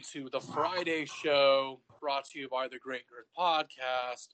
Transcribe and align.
To 0.00 0.28
the 0.30 0.40
Friday 0.40 1.06
show 1.06 1.80
brought 2.00 2.24
to 2.26 2.38
you 2.38 2.48
by 2.48 2.68
the 2.68 2.78
Great 2.78 3.02
Girth 3.08 3.26
Podcast. 3.36 4.28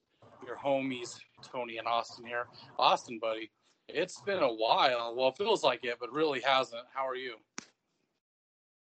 Your 0.47 0.57
homies, 0.57 1.19
Tony 1.43 1.79
and 1.79 1.89
Austin 1.89 2.27
here. 2.27 2.49
Austin, 2.79 3.19
buddy, 3.19 3.51
it's 3.89 4.21
been 4.21 4.43
a 4.43 4.53
while. 4.53 5.15
Well, 5.17 5.29
it 5.29 5.39
feels 5.39 5.65
like 5.65 5.85
it, 5.85 5.97
but 5.99 6.13
really 6.13 6.41
hasn't. 6.43 6.83
How 6.93 7.09
are 7.09 7.17
you? 7.17 7.37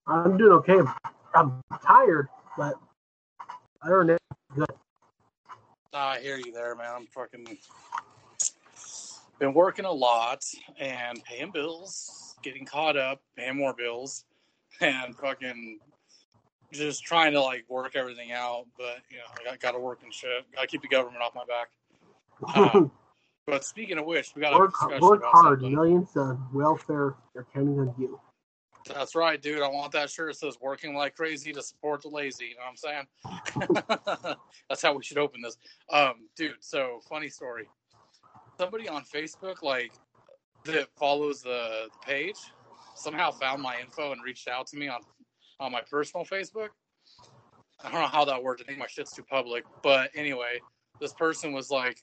I'm 0.05 0.37
doing 0.37 0.51
okay. 0.51 0.79
I'm 1.33 1.61
tired, 1.83 2.27
but 2.55 2.75
other 3.81 3.99
than 3.99 4.07
that, 4.07 4.21
good. 4.53 4.69
I 5.93 6.19
hear 6.19 6.37
you 6.37 6.51
there, 6.51 6.75
man. 6.75 6.91
I'm 6.95 7.07
fucking 7.07 7.57
been 9.39 9.53
working 9.53 9.85
a 9.85 9.91
lot 9.91 10.43
and 10.79 11.23
paying 11.23 11.51
bills, 11.51 12.35
getting 12.43 12.65
caught 12.65 12.95
up, 12.95 13.21
paying 13.35 13.57
more 13.57 13.73
bills, 13.73 14.25
and 14.81 15.15
fucking 15.15 15.79
just 16.71 17.03
trying 17.03 17.33
to 17.33 17.41
like 17.41 17.65
work 17.69 17.95
everything 17.95 18.31
out. 18.31 18.65
But 18.77 18.97
you 19.09 19.17
know, 19.17 19.51
I 19.51 19.57
got 19.57 19.71
to 19.71 19.79
work 19.79 19.99
and 20.03 20.13
shit. 20.13 20.45
Got 20.53 20.61
to 20.61 20.67
keep 20.67 20.81
the 20.81 20.87
government 20.87 21.21
off 21.21 21.33
my 21.35 21.45
back. 21.45 22.73
Um, 22.73 22.91
but 23.47 23.63
speaking 23.63 23.97
of 23.97 24.05
which, 24.05 24.33
we 24.35 24.41
got 24.41 24.57
work, 24.57 24.73
a 24.81 24.99
work 24.99 25.23
hard. 25.23 25.59
something. 25.61 25.75
Millions 25.75 26.09
of 26.15 26.37
welfare 26.53 27.15
are 27.35 27.47
counting 27.53 27.79
on 27.79 27.93
you. 27.97 28.19
That's 28.87 29.13
right, 29.13 29.41
dude. 29.41 29.61
I 29.61 29.67
want 29.67 29.91
that 29.91 30.09
shirt 30.09 30.33
that 30.33 30.39
says 30.39 30.57
"Working 30.61 30.95
like 30.95 31.15
crazy 31.15 31.51
to 31.53 31.61
support 31.61 32.01
the 32.01 32.09
lazy." 32.09 32.45
You 32.45 32.55
know 32.55 32.61
what 32.65 33.65
I'm 33.65 34.25
saying? 34.25 34.35
That's 34.69 34.81
how 34.81 34.93
we 34.93 35.03
should 35.03 35.17
open 35.17 35.41
this, 35.41 35.57
um, 35.91 36.27
dude. 36.35 36.55
So 36.61 36.99
funny 37.07 37.29
story. 37.29 37.67
Somebody 38.57 38.89
on 38.89 39.03
Facebook, 39.03 39.61
like 39.61 39.91
that 40.65 40.87
follows 40.97 41.41
the, 41.41 41.87
the 41.91 42.05
page, 42.05 42.37
somehow 42.95 43.31
found 43.31 43.61
my 43.61 43.79
info 43.79 44.11
and 44.11 44.23
reached 44.23 44.47
out 44.47 44.67
to 44.67 44.77
me 44.77 44.87
on 44.87 45.01
on 45.59 45.71
my 45.71 45.81
personal 45.81 46.25
Facebook. 46.25 46.69
I 47.81 47.91
don't 47.91 48.01
know 48.01 48.07
how 48.07 48.25
that 48.25 48.43
worked. 48.43 48.61
I 48.61 48.65
think 48.65 48.79
my 48.79 48.87
shit's 48.87 49.13
too 49.13 49.23
public, 49.23 49.63
but 49.83 50.11
anyway, 50.15 50.59
this 50.99 51.13
person 51.13 51.53
was 51.53 51.69
like, 51.69 52.01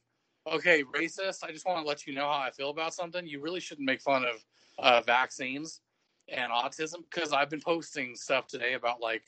"Okay, 0.50 0.82
racist. 0.94 1.44
I 1.44 1.52
just 1.52 1.66
want 1.66 1.82
to 1.82 1.86
let 1.86 2.06
you 2.06 2.14
know 2.14 2.26
how 2.26 2.38
I 2.38 2.50
feel 2.50 2.70
about 2.70 2.94
something. 2.94 3.26
You 3.26 3.40
really 3.40 3.60
shouldn't 3.60 3.86
make 3.86 4.00
fun 4.00 4.24
of 4.24 4.44
uh, 4.78 5.02
vaccines." 5.02 5.80
and 6.28 6.50
autism 6.50 7.04
because 7.10 7.32
I've 7.32 7.50
been 7.50 7.60
posting 7.60 8.14
stuff 8.16 8.46
today 8.46 8.74
about 8.74 9.00
like 9.00 9.22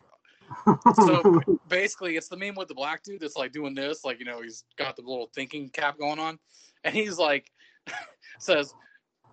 so 1.04 1.40
basically 1.68 2.16
it's 2.16 2.28
the 2.28 2.36
meme 2.36 2.54
with 2.56 2.68
the 2.68 2.74
black 2.74 3.02
dude 3.02 3.20
that's 3.20 3.36
like 3.36 3.52
doing 3.52 3.74
this 3.74 4.04
like 4.04 4.18
you 4.18 4.24
know 4.24 4.40
he's 4.42 4.64
got 4.76 4.96
the 4.96 5.02
little 5.02 5.30
thinking 5.34 5.68
cap 5.68 5.98
going 5.98 6.18
on 6.18 6.38
and 6.84 6.94
he's 6.94 7.18
like 7.18 7.50
says 8.38 8.74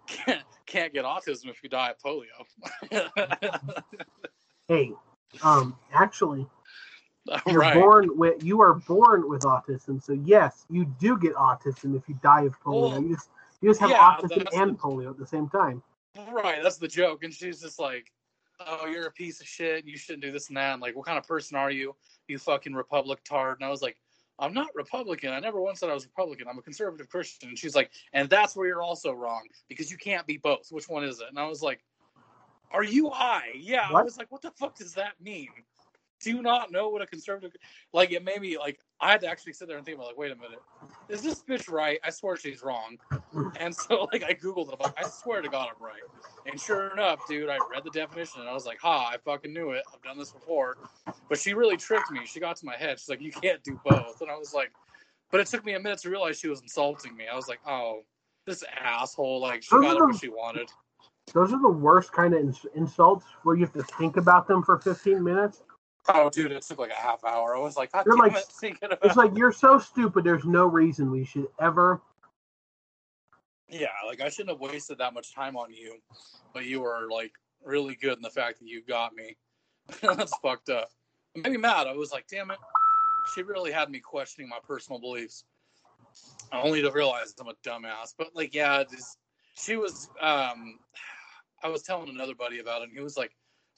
can't, 0.08 0.44
can't 0.66 0.94
get 0.94 1.06
autism 1.06 1.48
if 1.48 1.64
you 1.64 1.70
die 1.70 1.92
of 1.92 1.98
polio 2.00 2.26
hey, 4.68 4.92
um, 5.44 5.78
actually, 5.94 6.48
you're 7.48 7.60
right 7.60 7.74
born 7.74 8.18
with 8.18 8.44
you 8.44 8.62
are 8.62 8.76
born 8.76 9.28
with 9.28 9.42
autism. 9.42 10.02
So 10.04 10.14
yes, 10.14 10.66
you 10.70 10.86
do 11.00 11.18
get 11.18 11.34
autism 11.34 11.96
if 11.98 12.08
you 12.08 12.18
die 12.22 12.44
of 12.44 12.60
polio. 12.62 12.92
Well, 12.92 13.02
you 13.02 13.16
just 13.16 13.30
you 13.62 13.70
just 13.70 13.80
have 13.80 13.90
yeah, 13.90 14.18
autism 14.20 14.46
and 14.54 14.78
polio 14.78 15.10
at 15.10 15.18
the 15.18 15.26
same 15.26 15.50
time. 15.50 15.82
right 16.32 16.62
that's 16.62 16.78
the 16.78 16.88
joke 16.88 17.24
and 17.24 17.34
she's 17.34 17.62
just 17.62 17.80
like 17.80 18.12
oh 18.68 18.86
you're 18.86 19.08
a 19.08 19.12
piece 19.12 19.42
of 19.42 19.48
shit 19.48 19.86
you 19.86 19.98
shouldn't 19.98 20.24
do 20.24 20.32
this 20.32 20.48
and 20.48 20.58
that 20.58 20.74
and 20.74 20.82
like 20.82 20.96
what 20.96 21.06
kind 21.06 21.18
of 21.18 21.28
person 21.28 21.58
are 21.58 21.72
you 21.72 21.96
you 22.28 22.38
fucking 22.38 22.74
republic 22.74 23.20
tard 23.24 23.58
and 23.60 23.66
i 23.66 23.70
was 23.70 23.82
like 23.82 23.98
i'm 24.40 24.54
not 24.54 24.68
republican 24.76 25.32
i 25.32 25.40
never 25.40 25.60
once 25.62 25.80
said 25.80 25.90
i 25.90 25.94
was 25.94 26.06
republican 26.06 26.48
i'm 26.48 26.58
a 26.58 26.62
conservative 26.62 27.10
christian 27.10 27.50
and 27.50 27.58
she's 27.58 27.76
like 27.76 27.92
and 28.14 28.30
that's 28.30 28.56
where 28.56 28.68
you're 28.68 28.82
also 28.82 29.12
wrong 29.12 29.42
because 29.68 29.92
you 29.92 29.98
can't 29.98 30.26
be 30.26 30.38
both 30.38 30.68
which 30.72 30.88
one 30.88 31.04
is 31.04 31.20
it 31.20 31.28
and 31.30 31.40
i 31.40 31.46
was 31.46 31.62
like 31.62 31.84
are 32.72 32.84
you 32.84 33.10
high 33.10 33.52
yeah 33.56 33.90
i 33.94 34.02
was 34.02 34.18
like 34.18 34.32
what 34.32 34.42
the 34.42 34.52
fuck 34.52 34.76
does 34.76 34.94
that 34.94 35.14
mean 35.22 35.50
do 36.22 36.32
you 36.32 36.42
not 36.42 36.72
know 36.72 36.90
what 36.90 37.02
a 37.02 37.08
conservative 37.08 37.52
like 37.94 38.12
it 38.12 38.24
made 38.24 38.42
me 38.42 38.58
like 38.58 38.80
i 39.00 39.12
had 39.12 39.22
to 39.22 39.28
actually 39.28 39.54
sit 39.54 39.68
there 39.68 39.78
and 39.78 39.86
think 39.86 39.96
about 39.98 40.08
like 40.08 40.18
wait 40.18 40.32
a 40.32 40.36
minute 40.36 40.62
is 41.10 41.22
this 41.22 41.44
bitch 41.44 41.70
right 41.70 42.00
i 42.04 42.10
swear 42.10 42.36
she's 42.36 42.64
wrong 42.64 42.98
and 43.60 43.76
so 43.76 44.08
like 44.12 44.24
I 44.24 44.34
googled 44.34 44.70
it. 44.70 44.76
I'm 44.80 44.84
like, 44.84 44.94
I 44.98 45.08
swear 45.08 45.42
to 45.42 45.50
God 45.50 45.70
I'm 45.76 45.84
right. 45.84 46.02
And 46.46 46.60
sure 46.60 46.92
enough, 46.94 47.26
dude, 47.28 47.50
I 47.50 47.58
read 47.58 47.84
the 47.84 47.90
definition 47.90 48.42
and 48.42 48.50
I 48.50 48.54
was 48.54 48.66
like, 48.66 48.80
ha, 48.80 49.10
I 49.12 49.18
fucking 49.18 49.54
knew 49.54 49.72
it. 49.72 49.84
I've 49.94 50.02
done 50.02 50.18
this 50.18 50.32
before. 50.32 50.78
But 51.30 51.40
she 51.40 51.54
really 51.54 51.78
tricked 51.78 52.12
me. 52.12 52.26
She 52.26 52.40
got 52.40 52.56
to 52.58 52.66
my 52.66 52.76
head. 52.76 53.00
She's 53.00 53.10
like, 53.10 53.22
you 53.22 53.32
can't 53.32 53.64
do 53.64 53.80
both. 53.84 54.22
And 54.22 54.30
I 54.30 54.36
was 54.36 54.54
like, 54.54 54.72
but 55.32 55.42
it 55.42 55.48
took 55.48 55.66
me 55.66 55.74
a 55.74 55.80
minute 55.80 56.00
to 56.00 56.10
realize 56.10 56.40
she 56.40 56.48
was 56.48 56.62
insulting 56.62 57.16
me. 57.16 57.26
I 57.32 57.36
was 57.36 57.48
like, 57.48 57.60
oh, 57.68 58.02
this 58.46 58.64
asshole. 58.80 59.42
Like 59.42 59.64
she 59.64 59.76
Those 59.76 59.82
got 59.82 60.02
what 60.02 60.16
she 60.20 60.30
wanted. 60.30 60.70
Those 61.34 61.52
are 61.54 61.62
the 61.62 61.70
worst 61.70 62.12
kind 62.12 62.34
of 62.34 62.40
ins- 62.40 62.66
insults 62.76 63.26
where 63.44 63.56
you 63.56 63.62
have 63.66 63.74
to 63.74 63.84
think 63.98 64.18
about 64.18 64.48
them 64.48 64.64
for 64.64 64.78
15 64.78 65.24
minutes. 65.24 65.62
Oh, 66.08 66.30
dude, 66.30 66.52
it 66.52 66.62
took 66.62 66.78
like 66.78 66.92
a 66.92 66.96
half 66.96 67.24
hour. 67.24 67.56
I 67.56 67.60
was 67.60 67.76
like, 67.76 67.92
God 67.92 68.06
like- 68.08 68.36
it, 68.36 68.44
thinking 68.60 68.86
about 68.92 69.00
It's 69.04 69.16
like 69.16 69.36
you're 69.36 69.52
so 69.52 69.80
stupid. 69.80 70.24
There's 70.24 70.46
no 70.46 70.66
reason 70.66 71.10
we 71.12 71.26
should 71.26 71.48
ever. 71.60 72.02
Yeah, 73.68 73.88
like 74.06 74.22
I 74.22 74.30
shouldn't 74.30 74.52
have 74.52 74.60
wasted 74.60 75.00
that 75.00 75.16
much 75.16 75.34
time 75.34 75.58
on 75.58 75.74
you, 75.74 75.98
but 76.54 76.66
you 76.66 76.82
were 76.82 77.08
like 77.10 77.34
really 77.64 77.96
good 77.96 78.16
in 78.16 78.22
the 78.22 78.30
fact 78.30 78.60
that 78.60 78.68
you 78.68 78.84
got 78.84 79.16
me. 79.16 79.36
That's 80.02 80.38
fucked 80.38 80.70
up. 80.70 80.92
It 81.34 81.44
made 81.44 81.52
me 81.54 81.58
mad. 81.58 81.88
I 81.88 81.94
was 81.94 82.12
like, 82.12 82.28
damn 82.28 82.52
it. 82.52 82.60
She 83.34 83.42
really 83.42 83.72
had 83.72 83.90
me 83.90 84.00
questioning 84.00 84.48
my 84.48 84.60
personal 84.64 85.00
beliefs. 85.00 85.44
Only 86.54 86.84
to 86.84 86.92
realize 86.92 87.34
I'm 87.40 87.48
a 87.48 87.54
dumbass. 87.66 88.14
But 88.16 88.36
like, 88.36 88.54
yeah, 88.54 88.84
just 88.84 89.18
she 89.58 89.76
was 89.76 90.10
um 90.22 90.80
I 91.66 91.70
was 91.70 91.82
telling 91.82 92.10
another 92.10 92.36
buddy 92.36 92.60
about 92.60 92.82
it 92.82 92.90
and 92.90 92.94
he 92.94 93.04
was 93.04 93.18
like, 93.18 93.32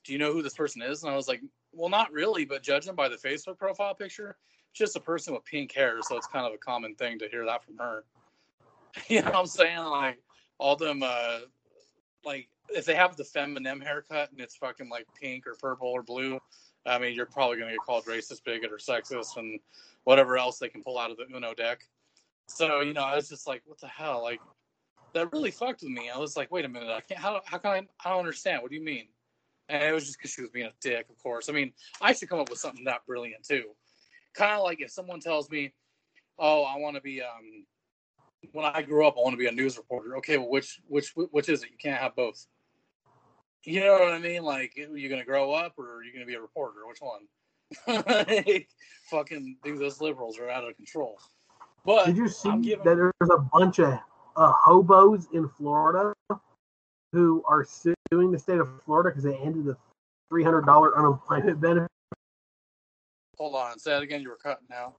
Do 0.03 0.11
you 0.11 0.19
know 0.19 0.33
who 0.33 0.41
this 0.41 0.55
person 0.55 0.81
is? 0.81 1.03
And 1.03 1.11
I 1.11 1.15
was 1.15 1.27
like, 1.27 1.41
Well 1.71 1.89
not 1.89 2.11
really, 2.11 2.43
but 2.43 2.61
judging 2.61 2.95
by 2.95 3.07
the 3.07 3.15
Facebook 3.15 3.57
profile 3.57 3.95
picture, 3.95 4.35
it's 4.71 4.79
just 4.79 4.97
a 4.97 4.99
person 4.99 5.33
with 5.33 5.45
pink 5.45 5.71
hair, 5.71 5.99
so 6.01 6.17
it's 6.17 6.27
kind 6.27 6.45
of 6.45 6.53
a 6.53 6.57
common 6.57 6.95
thing 6.95 7.17
to 7.19 7.29
hear 7.29 7.45
that 7.45 7.63
from 7.63 7.77
her. 7.77 8.03
You 9.09 9.21
know 9.21 9.27
what 9.27 9.35
I'm 9.35 9.45
saying? 9.45 9.77
Like 9.77 10.19
all 10.57 10.75
them 10.75 11.01
uh 11.03 11.39
like 12.25 12.49
if 12.69 12.83
they 12.83 12.95
have 12.95 13.15
the 13.15 13.23
feminine 13.23 13.79
haircut 13.79 14.31
and 14.31 14.41
it's 14.41 14.55
fucking 14.57 14.89
like 14.89 15.05
pink 15.19 15.47
or 15.47 15.55
purple 15.55 15.87
or 15.87 16.03
blue, 16.03 16.39
I 16.85 16.97
mean 16.97 17.13
you're 17.15 17.25
probably 17.25 17.57
gonna 17.57 17.71
get 17.71 17.85
called 17.85 18.05
racist, 18.05 18.43
bigot, 18.43 18.71
or 18.71 18.77
sexist 18.77 19.37
and 19.37 19.59
whatever 20.03 20.37
else 20.37 20.57
they 20.57 20.67
can 20.67 20.83
pull 20.83 20.97
out 20.97 21.11
of 21.11 21.17
the 21.17 21.25
Uno 21.33 21.53
deck. 21.53 21.81
So, 22.47 22.79
you 22.79 22.93
know, 22.93 23.03
I 23.03 23.15
was 23.15 23.29
just 23.29 23.45
like, 23.45 23.61
what 23.65 23.79
the 23.79 23.87
hell? 23.87 24.23
Like 24.23 24.39
that 25.17 25.31
really 25.33 25.51
fucked 25.51 25.81
with 25.81 25.91
me. 25.91 26.09
I 26.13 26.17
was 26.17 26.37
like, 26.37 26.51
wait 26.51 26.65
a 26.65 26.69
minute, 26.69 26.89
I 26.89 27.01
can't 27.01 27.19
how 27.19 27.41
how 27.45 27.57
can 27.57 27.71
I 27.71 27.87
I 28.05 28.09
don't 28.09 28.19
understand. 28.19 28.61
What 28.61 28.71
do 28.71 28.77
you 28.77 28.83
mean? 28.83 29.07
And 29.69 29.83
it 29.83 29.91
was 29.93 30.05
just 30.05 30.17
because 30.17 30.31
she 30.31 30.41
was 30.41 30.49
being 30.49 30.67
a 30.67 30.73
dick, 30.79 31.07
of 31.09 31.17
course. 31.21 31.49
I 31.49 31.53
mean, 31.53 31.73
I 32.01 32.13
should 32.13 32.29
come 32.29 32.39
up 32.39 32.49
with 32.49 32.59
something 32.59 32.85
that 32.85 33.05
brilliant 33.05 33.43
too. 33.45 33.63
Kind 34.33 34.53
of 34.53 34.63
like 34.63 34.79
if 34.81 34.91
someone 34.91 35.19
tells 35.19 35.49
me, 35.49 35.73
"Oh, 36.39 36.63
I 36.63 36.77
want 36.77 36.95
to 36.95 37.01
be 37.01 37.21
um, 37.21 37.65
when 38.53 38.65
I 38.65 38.81
grow 38.81 39.07
up, 39.07 39.15
I 39.17 39.21
want 39.21 39.33
to 39.33 39.37
be 39.37 39.47
a 39.47 39.51
news 39.51 39.77
reporter." 39.77 40.15
Okay, 40.17 40.37
well, 40.37 40.49
which 40.49 40.79
which 40.87 41.13
which 41.15 41.49
is 41.49 41.63
it? 41.63 41.71
You 41.71 41.77
can't 41.77 41.99
have 41.99 42.15
both. 42.15 42.45
You 43.63 43.81
know 43.81 43.93
what 43.93 44.13
I 44.13 44.19
mean? 44.19 44.43
Like, 44.43 44.73
you're 44.77 44.95
you 44.95 45.09
gonna 45.09 45.25
grow 45.25 45.51
up 45.51 45.73
or 45.77 45.97
are 45.97 46.03
you 46.03 46.13
gonna 46.13 46.25
be 46.25 46.35
a 46.35 46.41
reporter? 46.41 46.87
Which 46.87 46.99
one? 47.01 47.27
Fucking 49.09 49.57
do 49.63 49.77
those 49.77 49.99
liberals 49.99 50.39
are 50.39 50.49
out 50.49 50.63
of 50.67 50.77
control. 50.77 51.17
But 51.85 52.05
Did 52.05 52.17
you 52.17 52.29
see 52.29 52.49
giving- 52.61 52.85
that 52.85 52.95
there's 52.95 53.29
a 53.29 53.37
bunch 53.51 53.79
of 53.79 53.99
uh, 54.37 54.53
hobos 54.53 55.27
in 55.33 55.49
Florida 55.49 56.13
who 57.11 57.43
are 57.47 57.65
suing 57.65 58.31
the 58.31 58.39
state 58.39 58.59
of 58.59 58.69
Florida 58.83 59.09
because 59.09 59.23
they 59.23 59.35
ended 59.37 59.65
the 59.65 59.77
$300 60.31 60.95
unemployment 60.95 61.59
benefit? 61.59 61.89
hold 63.37 63.55
on, 63.55 63.77
say 63.79 63.91
that 63.91 64.01
again. 64.01 64.21
You 64.21 64.29
were 64.29 64.37
cutting 64.37 64.67
out. 64.73 64.95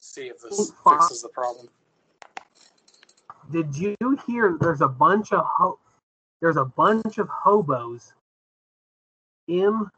See 0.00 0.28
if 0.28 0.40
this 0.40 0.72
fixes 0.88 1.22
the 1.22 1.28
problem. 1.28 1.68
Did 3.50 3.76
you 3.76 3.96
hear 4.26 4.56
there's 4.60 4.80
a 4.80 4.88
bunch 4.88 5.32
of 5.32 5.44
ho- 5.44 5.78
there's 6.40 6.56
a 6.56 6.64
bunch 6.64 7.18
of 7.18 7.28
hobos 7.28 8.12
in 9.46 9.88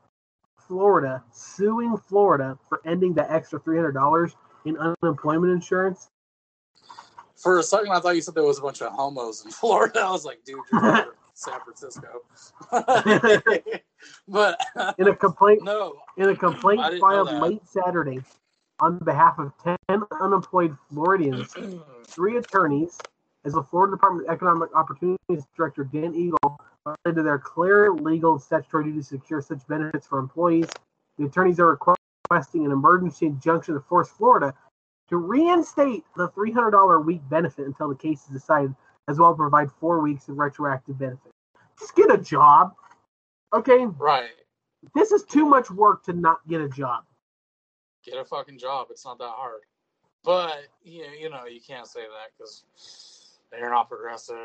Florida 0.58 1.22
suing 1.32 1.96
Florida 1.96 2.58
for 2.68 2.80
ending 2.84 3.14
the 3.14 3.30
extra 3.32 3.60
$300 3.60 4.34
in 4.64 4.76
unemployment 4.76 5.52
insurance? 5.52 6.08
For 7.44 7.58
a 7.58 7.62
second, 7.62 7.92
I 7.92 8.00
thought 8.00 8.16
you 8.16 8.22
said 8.22 8.34
there 8.34 8.42
was 8.42 8.58
a 8.58 8.62
bunch 8.62 8.80
of 8.80 8.90
homos 8.92 9.44
in 9.44 9.50
Florida. 9.60 10.00
I 10.00 10.10
was 10.10 10.24
like, 10.24 10.42
dude, 10.44 10.60
you're 10.72 11.14
San 11.34 11.60
Francisco. 11.60 12.22
but 14.28 14.58
In 14.98 15.08
a 15.08 15.14
complaint 15.14 15.62
no, 15.62 15.96
in 16.16 16.30
a 16.30 16.36
complaint 16.36 16.80
I 16.80 16.90
didn't 16.90 17.00
know 17.02 17.26
filed 17.26 17.42
late 17.42 17.68
Saturday 17.68 18.22
on 18.80 18.98
behalf 18.98 19.38
of 19.38 19.52
10 19.62 19.76
unemployed 20.22 20.74
Floridians, 20.90 21.54
three 22.06 22.38
attorneys, 22.38 22.98
as 23.44 23.52
the 23.52 23.62
Florida 23.62 23.94
Department 23.94 24.26
of 24.26 24.32
Economic 24.32 24.74
Opportunities 24.74 25.44
Director 25.54 25.84
Dane 25.84 26.14
Eagle 26.14 26.58
related 26.86 27.18
to 27.18 27.22
their 27.22 27.38
clear 27.38 27.92
legal 27.92 28.38
statutory 28.38 28.84
duty 28.84 28.98
to 28.98 29.04
secure 29.04 29.42
such 29.42 29.66
benefits 29.66 30.06
for 30.06 30.18
employees. 30.18 30.68
The 31.18 31.26
attorneys 31.26 31.60
are 31.60 31.78
requesting 32.30 32.64
an 32.64 32.72
emergency 32.72 33.26
injunction 33.26 33.74
to 33.74 33.80
force 33.80 34.08
Florida 34.08 34.54
to 35.08 35.16
reinstate 35.16 36.04
the 36.16 36.28
$300 36.30 36.96
a 36.96 37.00
week 37.00 37.20
benefit 37.28 37.66
until 37.66 37.88
the 37.88 37.94
case 37.94 38.22
is 38.24 38.28
decided, 38.28 38.74
as 39.08 39.18
well 39.18 39.30
as 39.30 39.36
provide 39.36 39.70
four 39.72 40.00
weeks 40.00 40.28
of 40.28 40.38
retroactive 40.38 40.98
benefit. 40.98 41.32
just 41.78 41.94
get 41.96 42.10
a 42.12 42.18
job. 42.18 42.74
Okay, 43.52 43.86
Right. 43.86 44.30
this 44.94 45.12
is 45.12 45.24
too 45.24 45.44
much 45.44 45.70
work 45.70 46.02
to 46.04 46.12
not 46.12 46.46
get 46.46 46.60
a 46.60 46.68
job. 46.68 47.04
Get 48.04 48.16
a 48.18 48.24
fucking 48.24 48.58
job. 48.58 48.88
It's 48.90 49.04
not 49.04 49.18
that 49.18 49.30
hard. 49.30 49.62
But 50.24 50.68
you 50.82 51.04
you 51.04 51.28
know 51.30 51.44
you 51.46 51.60
can't 51.60 51.86
say 51.86 52.00
that 52.00 52.30
because 52.36 53.38
they're 53.50 53.70
not 53.70 53.88
progressive. 53.88 54.36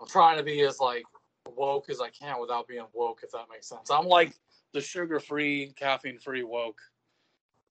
I'm 0.00 0.06
trying 0.08 0.36
to 0.38 0.42
be 0.44 0.60
as 0.62 0.78
like 0.80 1.04
woke 1.48 1.90
as 1.90 2.00
I 2.00 2.08
can 2.10 2.40
without 2.40 2.68
being 2.68 2.86
woke, 2.92 3.20
if 3.22 3.30
that 3.32 3.46
makes 3.50 3.68
sense. 3.68 3.90
I'm 3.90 4.06
like 4.06 4.34
the 4.72 4.80
sugar-free, 4.80 5.72
caffeine-free 5.76 6.44
woke. 6.44 6.78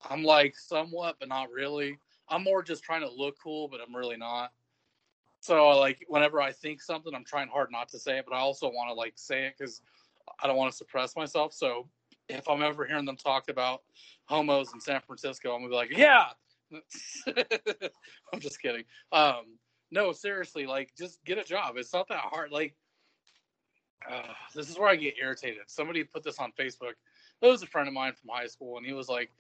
I'm 0.09 0.24
like 0.24 0.57
somewhat, 0.57 1.18
but 1.19 1.30
not 1.30 1.51
really. 1.51 1.98
I'm 2.30 2.44
more 2.44 2.63
just 2.63 2.83
trying 2.83 3.01
to 3.01 3.12
look 3.12 3.36
cool, 3.42 3.68
but 3.68 3.80
I'm 3.86 3.95
really 3.95 4.18
not. 4.18 4.51
So 5.42 5.69
like 5.80 6.06
whenever 6.07 6.39
I 6.39 6.51
think 6.51 6.81
something, 6.81 7.13
I'm 7.13 7.25
trying 7.25 7.50
hard 7.50 7.69
not 7.71 7.89
to 7.89 8.00
say 8.00 8.18
it, 8.18 8.25
but 8.27 8.36
I 8.36 8.39
also 8.39 8.68
want 8.68 8.89
to 8.89 8.94
like 8.94 9.13
say 9.15 9.45
it 9.45 9.56
because 9.57 9.81
I 10.42 10.48
don't 10.48 10.56
want 10.56 10.71
to 10.71 10.77
suppress 10.77 11.15
myself. 11.15 11.53
So 11.53 11.88
if 12.30 12.48
I'm 12.48 12.62
ever 12.62 12.86
hearing 12.86 13.06
them 13.06 13.18
talk 13.18 13.50
about 13.50 13.81
homos 14.25 14.74
in 14.74 14.80
San 14.80 15.01
Francisco, 15.01 15.53
I'm 15.53 15.62
gonna 15.62 15.69
be 15.69 15.75
like, 15.75 15.98
yeah. 15.98 16.27
I'm 18.33 18.39
just 18.39 18.62
kidding. 18.62 18.86
Um, 19.12 19.57
no, 19.92 20.12
seriously, 20.13 20.65
like 20.65 20.92
just 20.97 21.24
get 21.25 21.38
a 21.38 21.44
job. 21.44 21.75
It's 21.77 21.94
not 21.94 22.07
that 22.07 22.19
hard. 22.19 22.51
Like, 22.51 22.75
uh, 24.09 24.33
this 24.56 24.69
is 24.69 24.77
where 24.77 24.89
I 24.89 24.95
get 24.95 25.15
irritated. 25.21 25.63
Somebody 25.68 26.04
put 26.04 26.24
this 26.24 26.39
on 26.39 26.54
Facebook. 26.57 26.94
It 27.42 27.47
was 27.47 27.62
a 27.63 27.68
friend 27.68 27.88
of 27.88 27.94
mine 27.94 28.13
from 28.13 28.30
high 28.31 28.47
school, 28.47 28.77
and 28.77 28.86
he 28.86 28.94
was 28.94 29.09
like, 29.09 29.31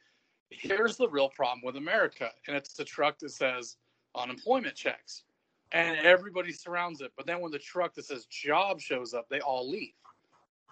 "Here's 0.51 0.97
the 0.97 1.09
real 1.09 1.29
problem 1.29 1.61
with 1.63 1.77
America," 1.77 2.31
and 2.47 2.55
it's 2.55 2.73
the 2.73 2.83
truck 2.83 3.19
that 3.19 3.31
says 3.31 3.77
unemployment 4.15 4.75
checks, 4.75 5.23
and 5.71 5.97
everybody 5.97 6.51
surrounds 6.51 7.01
it. 7.01 7.11
But 7.15 7.25
then 7.25 7.39
when 7.39 7.51
the 7.51 7.59
truck 7.59 7.93
that 7.95 8.05
says 8.05 8.25
job 8.25 8.79
shows 8.79 9.13
up, 9.13 9.29
they 9.29 9.39
all 9.39 9.69
leave. 9.69 9.93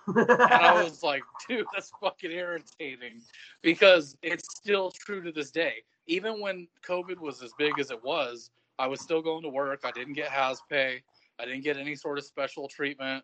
And 0.07 0.41
I 0.41 0.83
was 0.83 1.03
like, 1.03 1.23
dude, 1.47 1.65
that's 1.73 1.91
fucking 2.01 2.31
irritating 2.31 3.21
because 3.61 4.17
it's 4.21 4.47
still 4.55 4.91
true 4.91 5.21
to 5.21 5.31
this 5.31 5.51
day. 5.51 5.75
Even 6.07 6.39
when 6.39 6.67
COVID 6.85 7.19
was 7.19 7.43
as 7.43 7.51
big 7.57 7.79
as 7.79 7.91
it 7.91 8.03
was, 8.03 8.49
I 8.79 8.87
was 8.87 9.01
still 9.01 9.21
going 9.21 9.43
to 9.43 9.49
work. 9.49 9.81
I 9.83 9.91
didn't 9.91 10.13
get 10.13 10.29
has 10.29 10.61
pay. 10.69 11.03
I 11.39 11.45
didn't 11.45 11.63
get 11.63 11.77
any 11.77 11.95
sort 11.95 12.17
of 12.17 12.25
special 12.25 12.67
treatment. 12.67 13.23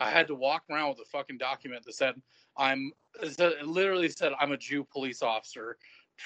I 0.00 0.10
had 0.10 0.26
to 0.28 0.34
walk 0.34 0.64
around 0.70 0.88
with 0.90 1.00
a 1.00 1.04
fucking 1.04 1.38
document 1.38 1.84
that 1.84 1.94
said 1.94 2.14
I'm 2.56 2.92
it 3.22 3.66
literally 3.66 4.08
said 4.08 4.32
I'm 4.40 4.52
a 4.52 4.56
Jew 4.56 4.84
police 4.84 5.22
officer, 5.22 5.76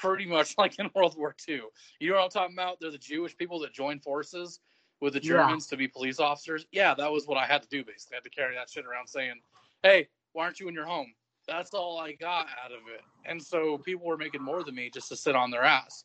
pretty 0.01 0.27
much 0.27 0.55
like 0.59 0.79
in 0.79 0.89
World 0.95 1.17
War 1.19 1.35
II. 1.49 1.61
You 1.99 2.11
know 2.11 2.17
what 2.17 2.25
I'm 2.25 2.31
talking 2.31 2.55
about? 2.55 2.79
They're 2.81 2.91
the 2.91 2.99
Jewish 2.99 3.37
people 3.37 3.59
that 3.61 3.73
joined 3.73 4.03
forces 4.03 4.61
with 5.01 5.15
the 5.15 5.23
Yeah. 5.23 5.29
Germans 5.47 5.67
to 5.69 5.77
be 5.77 5.89
police 5.89 6.21
officers. 6.21 6.67
Yeah, 6.73 6.95
that 6.95 7.11
was 7.11 7.27
what 7.27 7.37
I 7.37 7.47
had 7.47 7.63
to 7.63 7.69
do 7.69 7.85
basically. 7.85 8.15
I 8.15 8.19
had 8.19 8.25
to 8.25 8.31
carry 8.31 8.55
that 8.55 8.71
shit 8.71 8.87
around 8.87 9.09
saying, 9.09 9.41
Hey, 9.83 10.09
why 10.33 10.45
aren't 10.45 10.61
you 10.61 10.69
in 10.69 10.75
your 10.75 10.87
home? 10.87 11.13
That's 11.47 11.75
all 11.75 11.99
I 11.99 12.13
got 12.13 12.47
out 12.65 12.73
of 12.73 12.79
it. 12.95 13.03
And 13.27 13.43
so 13.43 13.77
people 13.79 14.07
were 14.07 14.17
making 14.17 14.43
more 14.43 14.63
than 14.65 14.75
me 14.75 14.89
just 14.89 15.09
to 15.09 15.17
sit 15.17 15.37
on 15.37 15.51
their 15.51 15.63
ass. 15.63 16.05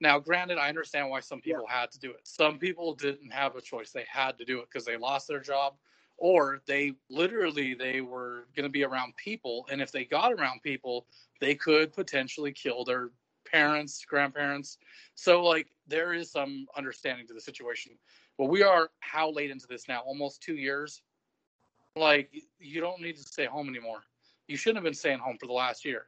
Now, 0.00 0.18
granted, 0.18 0.58
I 0.58 0.68
understand 0.68 1.10
why 1.10 1.20
some 1.20 1.40
people 1.40 1.66
had 1.68 1.90
to 1.90 1.98
do 1.98 2.10
it. 2.10 2.20
Some 2.22 2.58
people 2.58 2.94
didn't 2.94 3.30
have 3.30 3.56
a 3.56 3.60
choice. 3.60 3.90
They 3.90 4.06
had 4.10 4.38
to 4.38 4.44
do 4.44 4.60
it 4.60 4.68
because 4.70 4.84
they 4.86 4.96
lost 4.96 5.26
their 5.28 5.40
job 5.40 5.74
or 6.18 6.60
they 6.66 6.92
literally 7.08 7.74
they 7.74 8.00
were 8.00 8.46
going 8.54 8.64
to 8.64 8.70
be 8.70 8.84
around 8.84 9.16
people 9.16 9.66
and 9.70 9.80
if 9.80 9.92
they 9.92 10.04
got 10.04 10.32
around 10.32 10.62
people, 10.62 11.06
they 11.40 11.54
could 11.54 11.92
potentially 11.92 12.52
kill 12.52 12.84
their 12.84 13.10
parents, 13.50 14.04
grandparents. 14.04 14.78
So 15.14 15.42
like 15.42 15.68
there 15.86 16.12
is 16.12 16.30
some 16.30 16.66
understanding 16.76 17.26
to 17.28 17.34
the 17.34 17.40
situation. 17.40 17.92
But 18.36 18.46
we 18.46 18.62
are 18.62 18.90
how 19.00 19.30
late 19.30 19.50
into 19.50 19.66
this 19.66 19.88
now? 19.88 20.00
Almost 20.00 20.42
2 20.42 20.54
years. 20.54 21.02
Like 21.96 22.30
you 22.60 22.80
don't 22.80 23.00
need 23.00 23.16
to 23.16 23.22
stay 23.22 23.46
home 23.46 23.68
anymore. 23.68 24.02
You 24.46 24.56
shouldn't 24.56 24.76
have 24.76 24.84
been 24.84 24.94
staying 24.94 25.18
home 25.18 25.36
for 25.38 25.46
the 25.46 25.52
last 25.52 25.84
year 25.84 26.06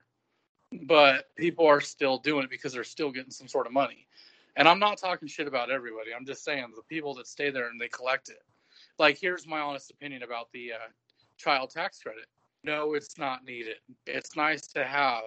but 0.73 1.35
people 1.37 1.67
are 1.67 1.81
still 1.81 2.19
doing 2.19 2.45
it 2.45 2.51
because 2.51 2.73
they're 2.73 2.85
still 2.85 3.11
getting 3.11 3.31
some 3.31 3.49
sort 3.49 3.67
of 3.67 3.73
money. 3.73 4.07
And 4.57 4.69
I'm 4.69 4.79
not 4.79 4.99
talking 4.99 5.29
shit 5.29 5.47
about 5.47 5.71
everybody. 5.71 6.15
I'm 6.15 6.27
just 6.27 6.45
saying 6.45 6.67
the 6.75 6.83
people 6.83 7.15
that 7.15 7.27
stay 7.27 7.51
there 7.51 7.69
and 7.69 7.81
they 7.81 7.89
collect 7.89 8.29
it. 8.29 8.43
Like, 9.01 9.19
here's 9.19 9.47
my 9.47 9.61
honest 9.61 9.91
opinion 9.91 10.23
about 10.25 10.53
the 10.53 10.75
uh, 10.75 10.89
child 11.39 11.71
tax 11.71 12.03
credit. 12.03 12.27
No, 12.63 12.93
it's 12.93 13.17
not 13.17 13.47
needed. 13.47 13.77
It's 14.07 14.37
nice 14.37 14.67
to 14.75 14.85
have. 14.85 15.23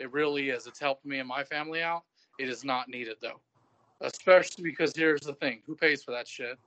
It 0.00 0.12
really 0.12 0.50
is. 0.50 0.66
It's 0.66 0.80
helped 0.80 1.06
me 1.06 1.20
and 1.20 1.28
my 1.28 1.44
family 1.44 1.80
out. 1.80 2.02
It 2.40 2.48
is 2.48 2.64
not 2.64 2.88
needed 2.88 3.18
though, 3.22 3.38
especially 4.00 4.64
because 4.64 4.96
here's 4.96 5.20
the 5.20 5.34
thing: 5.34 5.62
who 5.64 5.76
pays 5.76 6.02
for 6.02 6.10
that 6.10 6.26
shit? 6.26 6.58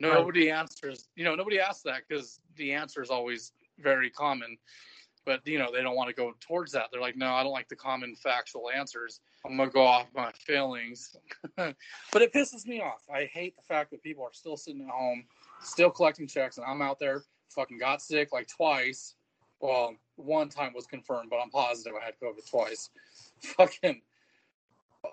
Nobody 0.00 0.50
answers. 0.50 1.10
You 1.16 1.24
know, 1.24 1.34
nobody 1.34 1.60
asks 1.60 1.82
that 1.82 2.08
because 2.08 2.40
the 2.56 2.72
answer 2.72 3.02
is 3.02 3.10
always 3.10 3.52
very 3.78 4.08
common 4.08 4.56
but 5.28 5.46
you 5.46 5.58
know 5.58 5.68
they 5.70 5.82
don't 5.82 5.94
want 5.94 6.08
to 6.08 6.14
go 6.14 6.32
towards 6.40 6.72
that 6.72 6.86
they're 6.90 7.02
like 7.02 7.16
no 7.16 7.34
i 7.34 7.42
don't 7.42 7.52
like 7.52 7.68
the 7.68 7.76
common 7.76 8.16
factual 8.16 8.70
answers 8.70 9.20
i'm 9.44 9.56
gonna 9.56 9.70
go 9.70 9.82
off 9.82 10.06
my 10.14 10.32
feelings 10.32 11.14
but 11.56 12.22
it 12.22 12.32
pisses 12.32 12.66
me 12.66 12.80
off 12.80 13.02
i 13.12 13.24
hate 13.26 13.54
the 13.54 13.62
fact 13.62 13.90
that 13.90 14.02
people 14.02 14.24
are 14.24 14.32
still 14.32 14.56
sitting 14.56 14.80
at 14.80 14.88
home 14.88 15.24
still 15.62 15.90
collecting 15.90 16.26
checks 16.26 16.56
and 16.58 16.66
i'm 16.66 16.82
out 16.82 16.98
there 16.98 17.22
fucking 17.50 17.78
got 17.78 18.02
sick 18.02 18.32
like 18.32 18.46
twice 18.48 19.14
well 19.60 19.94
one 20.16 20.48
time 20.48 20.72
was 20.74 20.86
confirmed 20.86 21.30
but 21.30 21.38
i'm 21.38 21.50
positive 21.50 21.92
i 22.00 22.04
had 22.04 22.14
covid 22.22 22.48
twice 22.48 22.90
fucking 23.40 24.00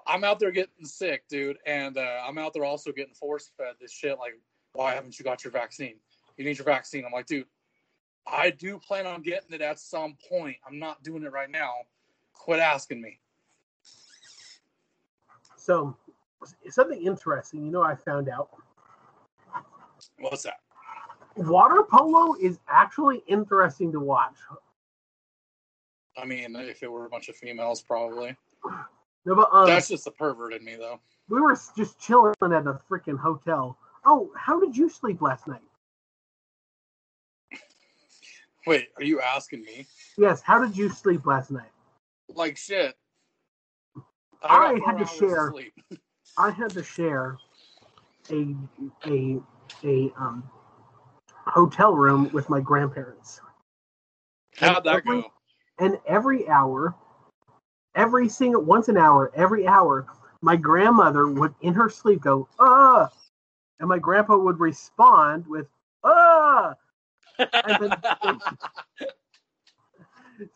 i'm 0.07 0.23
out 0.23 0.39
there 0.39 0.51
getting 0.51 0.85
sick 0.85 1.23
dude 1.29 1.57
and 1.65 1.97
uh, 1.97 2.21
i'm 2.27 2.37
out 2.37 2.53
there 2.53 2.65
also 2.65 2.91
getting 2.91 3.13
force 3.13 3.51
fed 3.57 3.75
this 3.79 3.91
shit 3.91 4.17
like 4.19 4.33
why 4.73 4.93
haven't 4.93 5.17
you 5.17 5.25
got 5.25 5.43
your 5.43 5.51
vaccine 5.51 5.95
you 6.37 6.45
need 6.45 6.57
your 6.57 6.65
vaccine 6.65 7.05
i'm 7.05 7.11
like 7.11 7.25
dude 7.25 7.45
I 8.27 8.49
do 8.49 8.79
plan 8.79 9.05
on 9.05 9.21
getting 9.21 9.53
it 9.53 9.61
at 9.61 9.79
some 9.79 10.17
point. 10.29 10.57
I'm 10.67 10.79
not 10.79 11.03
doing 11.03 11.23
it 11.23 11.31
right 11.31 11.49
now. 11.49 11.73
Quit 12.33 12.59
asking 12.59 13.01
me. 13.01 13.19
so, 15.57 15.95
something 16.69 17.01
interesting, 17.01 17.65
you 17.65 17.71
know, 17.71 17.83
I 17.83 17.95
found 17.95 18.29
out 18.29 18.49
What's 20.19 20.43
that? 20.43 20.55
water 21.35 21.83
polo 21.83 22.35
is 22.41 22.59
actually 22.67 23.21
interesting 23.27 23.91
to 23.91 24.00
watch. 24.00 24.35
I 26.17 26.25
mean, 26.25 26.55
if 26.55 26.81
it 26.81 26.89
were 26.91 27.05
a 27.05 27.09
bunch 27.09 27.27
of 27.27 27.35
females, 27.35 27.81
probably. 27.81 28.35
No, 29.25 29.35
but 29.35 29.50
um, 29.51 29.67
That's 29.67 29.89
just 29.89 30.05
the 30.05 30.12
pervert 30.12 30.53
in 30.53 30.63
me, 30.63 30.75
though. 30.75 31.00
we 31.29 31.41
were 31.41 31.57
just 31.75 32.00
chilling 32.00 32.33
at 32.41 32.51
a 32.67 32.79
freaking 32.89 33.19
hotel. 33.19 33.77
Oh, 34.05 34.31
how 34.38 34.59
did 34.59 34.77
you 34.77 34.88
sleep 34.88 35.21
last 35.21 35.47
night? 35.47 35.62
Wait, 38.67 38.88
are 38.97 39.03
you 39.03 39.19
asking 39.21 39.63
me? 39.63 39.85
Yes, 40.17 40.41
how 40.41 40.63
did 40.63 40.77
you 40.77 40.89
sleep 40.89 41.25
last 41.25 41.51
night? 41.51 41.71
Like 42.29 42.57
shit. 42.57 42.95
I 44.41 44.79
got 44.79 44.85
had 44.85 44.97
to 45.00 45.05
share- 45.05 45.51
sleep. 45.51 45.74
I 46.38 46.50
had 46.51 46.71
to 46.71 46.83
share 46.83 47.38
a 48.31 48.55
a 49.05 49.39
a 49.84 50.12
um 50.17 50.50
hotel 51.31 51.93
room 51.93 52.29
with 52.34 52.50
my 52.50 52.60
grandparents. 52.60 53.41
How'd 54.57 54.84
that 54.86 55.05
go? 55.05 55.31
And 55.79 56.00
every 56.07 56.48
hour, 56.48 56.95
every 57.95 58.29
single 58.29 58.62
once 58.62 58.88
an 58.88 58.98
hour, 58.98 59.31
every 59.36 59.67
hour, 59.67 60.07
my 60.41 60.55
grandmother 60.55 61.27
would 61.27 61.53
in 61.62 61.74
her 61.74 61.89
sleep 61.89 62.22
go, 62.22 62.48
ah 62.60 63.10
and 63.79 63.89
my 63.89 64.00
grandpa 64.00 64.38
would 64.38 64.60
respond 64.60 65.45
with 65.48 65.67
ah 66.03 66.74
and 67.39 67.77
then- 67.79 68.39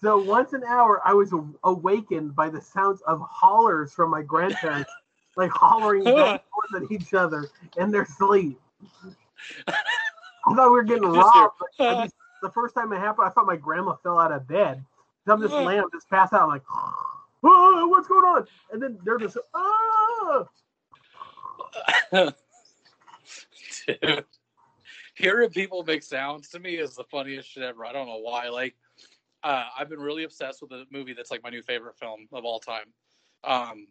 So 0.02 0.18
once 0.18 0.52
an 0.52 0.64
hour, 0.66 1.02
I 1.06 1.14
was 1.14 1.34
awakened 1.64 2.36
by 2.36 2.50
the 2.50 2.60
sounds 2.60 3.02
of 3.04 3.22
hollers 3.22 3.94
from 3.94 4.10
my 4.10 4.22
grandparents, 4.22 4.92
like 5.38 5.52
hollering 5.52 6.04
back 6.04 6.44
and 6.74 6.84
at 6.84 6.92
each 6.92 7.14
other 7.14 7.50
in 7.78 7.90
their 7.90 8.06
sleep. 8.06 8.60
I 9.68 9.74
thought 10.56 10.66
we 10.68 10.70
were 10.70 10.84
getting 10.84 11.04
robbed. 11.12 11.62
just- 11.80 12.14
the 12.42 12.50
first 12.52 12.74
time 12.74 12.94
it 12.94 13.00
happened, 13.00 13.28
I 13.28 13.32
thought 13.32 13.46
my 13.46 13.58
grandma 13.58 13.96
fell 14.02 14.18
out 14.18 14.32
of 14.32 14.48
bed. 14.48 14.84
So 15.26 15.34
I'm 15.34 15.42
just 15.42 15.54
laying, 15.54 15.82
I'm 15.82 15.92
just 15.92 16.10
passed 16.10 16.34
out. 16.34 16.44
I'm 16.44 16.48
like, 16.50 16.64
oh, 17.44 17.88
what's 17.90 18.08
going 18.08 18.24
on? 18.24 18.48
And 18.72 18.82
then 18.82 18.98
they're 19.04 19.18
just, 19.18 19.38
ah. 19.54 20.46
Dude, 23.88 24.26
hearing 25.16 25.50
people 25.50 25.84
make 25.84 26.04
sounds 26.04 26.50
to 26.50 26.60
me 26.60 26.76
is 26.76 26.96
the 26.96 27.04
funniest 27.04 27.50
shit 27.50 27.64
ever. 27.64 27.86
I 27.86 27.92
don't 27.92 28.08
know 28.08 28.20
why. 28.20 28.48
Like, 28.50 28.76
uh, 29.44 29.66
I've 29.78 29.90
been 29.90 30.00
really 30.00 30.24
obsessed 30.24 30.62
with 30.62 30.72
a 30.72 30.86
movie 30.92 31.14
that's 31.14 31.32
like 31.32 31.44
my 31.44 31.50
new 31.50 31.62
favorite 31.62 31.98
film 31.98 32.28
of 32.32 32.46
all 32.46 32.60
time. 32.60 32.86
Um, 33.44 33.88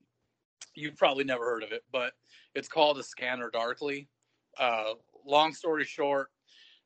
you've 0.75 0.97
probably 0.97 1.25
never 1.25 1.45
heard 1.45 1.63
of 1.63 1.73
it, 1.73 1.83
but 1.93 2.13
it's 2.55 2.69
called 2.69 2.99
A 2.99 3.03
Scanner 3.03 3.51
Darkly. 3.51 4.09
Uh, 4.59 4.95
long 5.25 5.53
story 5.53 5.85
short, 5.85 6.29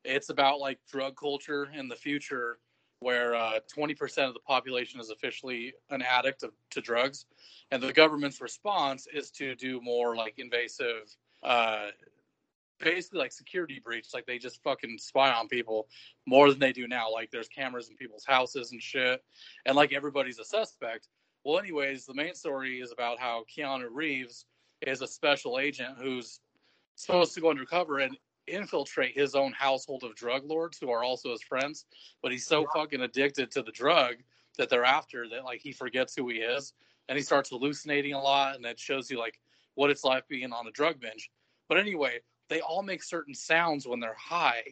it's 0.05 0.29
about 0.29 0.61
like 0.61 0.79
drug 0.91 1.17
culture 1.17 1.69
in 1.75 1.89
the 1.89 1.97
future 1.97 2.59
where 3.01 3.35
uh, 3.35 3.59
20% 3.77 4.29
of 4.29 4.35
the 4.35 4.41
population 4.41 5.01
is 5.01 5.11
officially 5.11 5.73
an 5.91 6.03
addict 6.03 6.45
of, 6.45 6.53
to 6.71 6.81
drugs. 6.81 7.27
And 7.71 7.83
the 7.83 7.93
government's 7.93 8.41
response 8.41 9.09
is 9.13 9.31
to 9.33 9.55
do 9.57 9.81
more 9.81 10.15
like 10.15 10.35
invasive 10.39 11.17
uh, 11.43 11.89
basically 12.83 13.21
like 13.21 13.33
security 13.33 13.81
breach. 13.83 14.09
Like 14.13 14.27
they 14.27 14.39
just 14.39 14.63
fucking 14.63 14.99
spy 14.99 15.33
on 15.33 15.49
people 15.49 15.89
more 16.27 16.51
than 16.51 16.59
they 16.59 16.73
do 16.73 16.87
now. 16.89 17.11
Like 17.11 17.31
there's 17.31 17.49
cameras 17.49 17.89
in 17.89 17.97
people's 17.97 18.25
houses 18.25 18.73
and 18.73 18.83
shit, 18.83 19.23
and 19.67 19.77
like 19.77 19.93
everybody's 19.93 20.39
a 20.39 20.45
suspect. 20.45 21.09
Well, 21.45 21.59
anyways, 21.59 22.07
the 22.07 22.15
main 22.15 22.35
story 22.35 22.81
is 22.81 22.93
about 22.93 23.19
how 23.19 23.45
Keanu 23.53 23.89
Reeves 23.91 24.47
is 24.87 25.03
a 25.03 25.07
special 25.07 25.59
agent 25.59 25.97
who's 26.01 26.41
supposed 26.95 27.35
to 27.35 27.41
go 27.41 27.51
undercover 27.51 27.99
and 27.99 28.17
infiltrate 28.47 29.15
his 29.17 29.35
own 29.35 29.53
household 29.53 30.03
of 30.05 30.15
drug 30.15 30.45
lords 30.45 30.79
who 30.79 30.91
are 30.91 31.05
also 31.05 31.31
his 31.31 31.43
friends. 31.43 31.87
But 32.23 32.33
he's 32.33 32.47
so 32.47 32.67
fucking 32.75 33.01
addicted 33.01 33.51
to 33.53 33.63
the 33.63 33.73
drug 33.73 34.17
that 34.59 34.69
they're 34.69 34.85
after 34.85 35.29
that 35.29 35.45
like 35.45 35.61
he 35.61 35.73
forgets 35.73 36.15
who 36.15 36.29
he 36.29 36.37
is 36.37 36.75
and 37.09 37.17
he 37.17 37.23
starts 37.23 37.51
hallucinating 37.51 38.13
a 38.13 38.21
lot 38.21 38.55
and 38.55 38.65
that 38.65 38.79
shows 38.79 39.11
you 39.11 39.19
like 39.19 39.41
what 39.75 39.91
it's 39.91 40.05
like 40.05 40.29
being 40.29 40.53
on 40.53 40.67
a 40.67 40.71
drug 40.73 41.01
binge. 41.01 41.31
But 41.69 41.79
anyway, 41.79 42.19
they 42.49 42.61
all 42.61 42.83
make 42.83 43.03
certain 43.03 43.35
sounds 43.35 43.87
when 43.87 44.01
they're 44.01 44.15
high. 44.15 44.63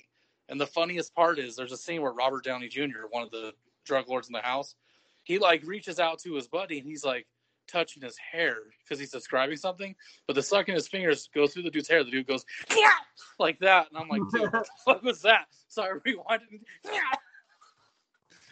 And 0.48 0.60
the 0.60 0.66
funniest 0.66 1.14
part 1.14 1.38
is 1.38 1.54
there's 1.54 1.72
a 1.72 1.76
scene 1.76 2.02
where 2.02 2.12
Robert 2.12 2.44
Downey 2.44 2.68
Jr., 2.68 3.06
one 3.10 3.22
of 3.22 3.30
the 3.30 3.52
drug 3.86 4.08
lords 4.08 4.28
in 4.28 4.32
the 4.32 4.42
house, 4.42 4.74
he 5.22 5.38
like 5.38 5.62
reaches 5.64 5.98
out 5.98 6.18
to 6.20 6.34
his 6.34 6.48
buddy 6.48 6.78
and 6.78 6.86
he's 6.86 7.04
like 7.04 7.26
touching 7.70 8.02
his 8.02 8.16
hair 8.18 8.56
because 8.82 8.98
he's 8.98 9.10
describing 9.10 9.56
something. 9.56 9.94
But 10.26 10.34
the 10.34 10.42
second 10.42 10.74
his 10.74 10.88
fingers 10.88 11.28
go 11.34 11.46
through 11.46 11.62
the 11.62 11.70
dude's 11.70 11.88
hair, 11.88 12.04
the 12.04 12.10
dude 12.10 12.26
goes 12.26 12.44
yeah! 12.70 12.92
like 13.38 13.58
that, 13.60 13.88
and 13.88 13.98
I'm 13.98 14.08
like, 14.08 14.22
dude, 14.32 14.52
what 14.52 14.64
the 14.64 14.70
fuck 14.84 15.02
was 15.02 15.22
that? 15.22 15.46
So 15.68 15.82
I 15.82 15.88
rewinded. 16.06 16.60
Yeah! 16.84 17.00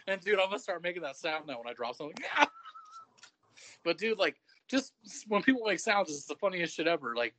And 0.07 0.21
dude, 0.21 0.39
I'm 0.39 0.47
gonna 0.47 0.59
start 0.59 0.83
making 0.83 1.03
that 1.03 1.17
sound 1.17 1.47
now 1.47 1.59
when 1.59 1.69
I 1.69 1.75
drop 1.75 1.97
something. 1.97 2.17
Yeah! 2.21 2.47
But 3.85 3.99
dude, 3.99 4.19
like, 4.19 4.37
just 4.69 4.93
when 5.29 5.43
people 5.43 5.63
make 5.67 5.81
sounds, 5.81 6.11
it's 6.11 6.27
the 6.27 6.35
funniest 6.37 6.77
shit 6.77 6.87
ever. 6.87 7.15
Like, 7.15 7.35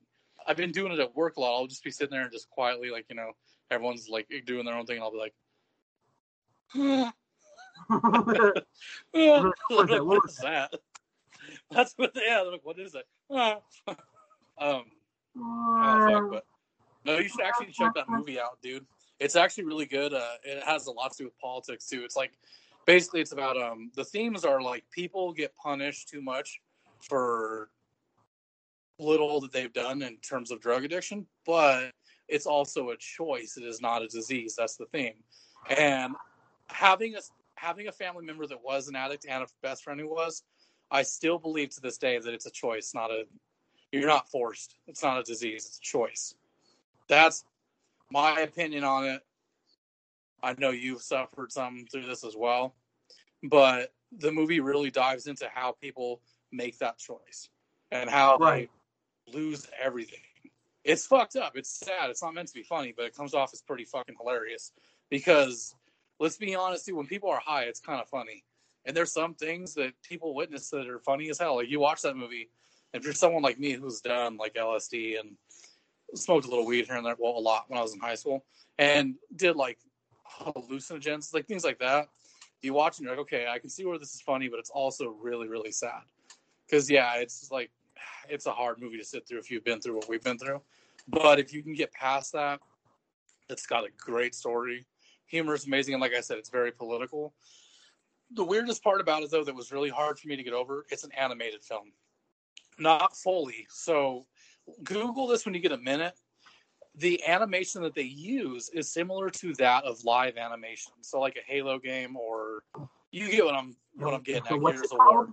I've 0.48 0.58
been 0.58 0.72
doing 0.72 0.92
it 0.92 1.00
at 1.00 1.16
work 1.16 1.38
a 1.38 1.42
lot. 1.42 1.56
I'll 1.56 1.68
just 1.68 1.84
be 1.84 1.92
sitting 1.92 2.12
there 2.12 2.24
and 2.24 2.32
just 2.32 2.50
quietly, 2.50 2.90
like, 2.90 3.06
you 3.10 3.16
know, 3.16 3.32
everyone's 3.72 4.10
like 4.10 4.28
doing 4.46 4.66
their 4.66 4.76
own 4.76 4.86
thing, 4.86 4.98
and 4.98 5.04
I'll 5.04 5.12
be 5.12 5.18
like. 5.18 7.14
What 7.88 8.26
was 8.26 8.38
that? 8.38 8.64
What 9.70 10.06
what 10.06 10.24
was 10.24 10.38
that? 10.38 10.74
That's 11.72 11.94
what. 11.98 12.12
Yeah, 12.16 12.42
they're 12.44 12.52
like, 12.52 12.66
what 12.66 12.80
is 12.80 12.96
it? 12.96 13.06
um. 14.58 14.84
Oh 15.38 16.08
fuck! 16.08 16.32
But 16.32 16.46
no, 17.06 17.20
you 17.20 17.30
should 17.30 17.42
actually 17.42 17.72
check 17.72 17.94
that 17.96 18.10
movie 18.10 18.40
out, 18.40 18.60
dude. 18.62 18.86
It's 19.20 19.36
actually 19.36 19.66
really 19.66 19.86
good. 19.86 20.14
Uh, 20.14 20.36
it 20.44 20.64
has 20.64 20.88
a 20.88 20.92
lot 20.92 21.12
to 21.12 21.18
do 21.20 21.24
with 21.26 21.38
politics 21.40 21.88
too. 21.88 22.04
It's 22.04 22.16
like 22.16 22.32
basically 22.86 23.22
it's 23.22 23.32
about 23.32 23.56
um 23.62 23.92
the 23.96 24.04
themes 24.04 24.44
are 24.44 24.62
like 24.62 24.84
people 24.92 25.32
get 25.32 25.56
punished 25.56 26.10
too 26.10 26.22
much 26.22 26.60
for 27.08 27.70
little 28.98 29.40
that 29.42 29.52
they've 29.52 29.74
done 29.74 30.02
in 30.02 30.18
terms 30.18 30.52
of 30.52 30.60
drug 30.60 30.84
addiction, 30.84 31.26
but 31.46 31.92
it's 32.28 32.46
also 32.46 32.90
a 32.90 32.98
choice. 32.98 33.58
It 33.58 33.64
is 33.64 33.82
not 33.82 34.02
a 34.02 34.08
disease. 34.08 34.56
That's 34.58 34.76
the 34.76 34.86
theme. 34.88 35.24
And 35.70 36.14
having 36.68 37.16
a 37.16 37.20
having 37.56 37.88
a 37.88 37.92
family 37.92 38.26
member 38.26 38.48
that 38.48 38.64
was 38.64 38.88
an 38.88 38.96
addict 38.96 39.26
and 39.28 39.44
a 39.44 39.48
best 39.62 39.84
friend 39.84 40.00
who 40.00 40.10
was, 40.10 40.44
I 40.92 41.04
still 41.04 41.38
believe 41.38 41.70
to 41.72 41.82
this 41.82 41.98
day 41.98 42.18
that 42.18 42.34
it's 42.34 42.46
a 42.46 42.52
choice, 42.52 42.94
not 42.94 43.12
a 43.12 43.26
you're 43.92 44.08
not 44.08 44.30
forced. 44.30 44.76
It's 44.88 45.02
not 45.02 45.20
a 45.20 45.24
disease, 45.24 45.66
it's 45.66 45.78
a 45.78 45.82
choice. 45.82 46.36
That's 47.08 47.44
my 48.12 48.42
opinion 48.42 48.84
on 48.84 49.06
it. 49.06 49.22
I 50.44 50.54
know 50.58 50.70
you've 50.70 51.02
suffered 51.02 51.52
some 51.52 51.86
through 51.92 52.06
this 52.06 52.24
as 52.24 52.36
well, 52.36 52.76
but 53.44 53.94
the 54.12 54.32
movie 54.32 54.60
really 54.60 54.92
dives 54.92 55.28
into 55.28 55.48
how 55.54 55.74
people 55.74 56.22
make 56.52 56.78
that 56.80 56.98
choice 56.98 57.50
and 57.92 58.10
how 58.10 58.38
Right. 58.38 58.70
they 59.26 59.32
lose 59.32 59.68
everything. 59.80 60.22
It's 60.84 61.06
fucked 61.06 61.36
up. 61.36 61.58
It's 61.58 61.70
sad. 61.70 62.10
It's 62.10 62.22
not 62.24 62.34
meant 62.34 62.48
to 62.48 62.54
be 62.54 62.64
funny, 62.64 62.94
but 62.96 63.06
it 63.06 63.16
comes 63.16 63.34
off 63.34 63.54
as 63.54 63.62
pretty 63.62 63.86
fucking 63.86 64.16
hilarious 64.20 64.72
because 65.10 65.76
let's 66.20 66.38
be 66.38 66.56
honest, 66.56 66.86
dude, 66.86 66.96
when 66.96 67.08
people 67.08 67.30
are 67.30 67.40
high, 67.40 67.64
it's 67.64 67.80
kind 67.80 68.02
of 68.02 68.08
funny. 68.10 68.44
And 68.86 68.96
there's 68.96 69.12
some 69.12 69.34
things 69.34 69.74
that 69.76 69.94
people 70.04 70.34
witness 70.34 70.70
that 70.70 70.88
are 70.88 71.00
funny 71.00 71.30
as 71.30 71.38
hell. 71.38 71.58
Like 71.58 71.70
you 71.70 71.80
watch 71.80 72.02
that 72.02 72.16
movie, 72.16 72.50
and 72.94 73.02
if 73.02 73.06
you're 73.06 73.14
someone 73.14 73.44
like 73.44 73.60
me 73.60 73.74
who's 73.74 74.02
done 74.02 74.38
like 74.38 74.56
LSD 74.56 75.20
and 75.20 75.36
smoked 76.16 76.46
a 76.46 76.50
little 76.50 76.66
weed 76.66 76.88
here 76.88 76.96
and 76.96 77.06
there, 77.06 77.16
well, 77.20 77.38
a 77.38 77.40
lot 77.40 77.66
when 77.68 77.78
I 77.78 77.82
was 77.82 77.94
in 77.94 78.00
high 78.00 78.16
school, 78.16 78.46
and 78.78 79.16
did 79.36 79.56
like 79.56 79.78
hallucinogens, 80.40 81.34
like 81.34 81.46
things 81.46 81.64
like 81.64 81.80
that. 81.80 82.08
You 82.62 82.74
watch 82.74 82.98
and 82.98 83.06
you're 83.06 83.16
like, 83.16 83.22
okay, 83.22 83.48
I 83.50 83.58
can 83.60 83.70
see 83.70 83.86
where 83.86 83.98
this 83.98 84.14
is 84.14 84.22
funny, 84.22 84.50
but 84.50 84.60
it's 84.60 84.70
also 84.70 85.16
really, 85.22 85.48
really 85.48 85.72
sad. 85.72 86.02
Because 86.66 86.90
yeah, 86.90 87.16
it's 87.16 87.52
like 87.52 87.72
it's 88.28 88.46
a 88.46 88.52
hard 88.52 88.80
movie 88.80 88.98
to 88.98 89.04
sit 89.04 89.28
through 89.28 89.40
if 89.40 89.50
you've 89.50 89.64
been 89.64 89.82
through 89.82 89.96
what 89.96 90.10
we've 90.10 90.24
been 90.24 90.38
through. 90.38 90.62
But 91.08 91.40
if 91.40 91.54
you 91.54 91.64
can 91.64 91.74
get 91.74 91.92
past 91.94 92.34
that, 92.34 92.60
it's 93.50 93.66
got 93.66 93.84
a 93.84 93.90
great 93.98 94.36
story. 94.36 94.86
Humor 95.28 95.54
is 95.54 95.66
amazing, 95.66 95.94
and 95.94 96.02
like 96.02 96.14
I 96.14 96.22
said, 96.22 96.38
it's 96.38 96.50
very 96.50 96.72
political. 96.72 97.34
The 98.32 98.44
weirdest 98.44 98.84
part 98.84 99.02
about 99.02 99.24
it, 99.24 99.32
though, 99.32 99.44
that 99.44 99.56
was 99.56 99.72
really 99.72 99.90
hard 99.90 100.20
for 100.20 100.28
me 100.28 100.36
to 100.36 100.44
get 100.44 100.54
over, 100.54 100.86
it's 100.90 101.04
an 101.04 101.12
animated 101.14 101.64
film, 101.64 101.92
not 102.78 103.16
fully. 103.18 103.66
So 103.70 104.26
Google 104.84 105.28
this 105.28 105.46
when 105.46 105.54
you 105.54 105.60
get 105.60 105.72
a 105.72 105.78
minute. 105.78 106.14
The 106.96 107.26
animation 107.26 107.82
that 107.84 107.94
they 107.94 108.02
use 108.02 108.70
is 108.70 108.92
similar 108.92 109.30
to 109.30 109.54
that 109.56 109.84
of 109.86 110.04
live 110.04 110.38
animation. 110.38 110.92
So 111.02 111.20
like 111.20 111.38
a 111.38 111.52
Halo 111.52 111.80
game, 111.80 112.18
or 112.18 112.64
you 113.12 113.30
get 113.30 113.46
what 113.46 113.56
I'm 113.56 113.76
what 113.96 114.14
I'm 114.14 114.22
getting 114.22 114.48
at. 114.48 114.60
what's 114.60 114.80
Gears 114.80 114.92
it 114.92 114.98
called? 114.98 115.30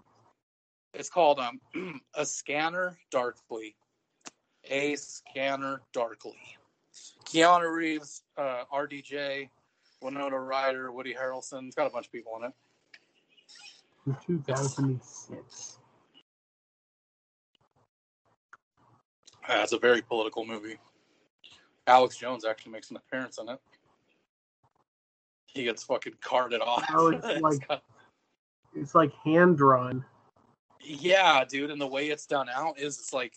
It's 0.94 1.10
called 1.10 1.40
um 1.40 1.60
a 2.14 2.24
scanner 2.24 2.98
darkly. 3.10 3.76
A 4.70 4.96
scanner 4.96 5.82
darkly. 5.92 6.38
Keanu 7.24 7.70
Reeves, 7.72 8.22
uh, 8.38 8.62
RDJ, 8.72 9.48
Winona 10.00 10.40
Ryder, 10.40 10.92
Woody 10.92 11.14
Harrelson. 11.14 11.66
It's 11.66 11.76
got 11.76 11.86
a 11.86 11.90
bunch 11.90 12.06
of 12.06 12.12
people 12.12 12.32
in 12.38 12.48
it. 12.48 12.52
In 14.06 14.16
2006. 14.24 15.78
That's 19.48 19.72
a 19.72 19.78
very 19.78 20.02
political 20.02 20.44
movie. 20.44 20.76
Alex 21.86 22.16
Jones 22.16 22.44
actually 22.44 22.72
makes 22.72 22.90
an 22.90 22.96
appearance 22.96 23.38
in 23.38 23.48
it. 23.48 23.60
He 25.46 25.64
gets 25.64 25.82
fucking 25.84 26.14
carted 26.20 26.60
off. 26.60 26.84
Like- 27.40 27.66
got- 27.68 27.82
It's 28.74 28.94
like 28.94 29.12
hand 29.24 29.56
drawn. 29.56 30.04
yeah, 30.82 31.44
dude, 31.48 31.70
and 31.70 31.80
the 31.80 31.86
way 31.86 32.08
it's 32.08 32.26
done 32.26 32.48
out 32.48 32.78
is 32.78 32.98
it's 32.98 33.12
like 33.12 33.34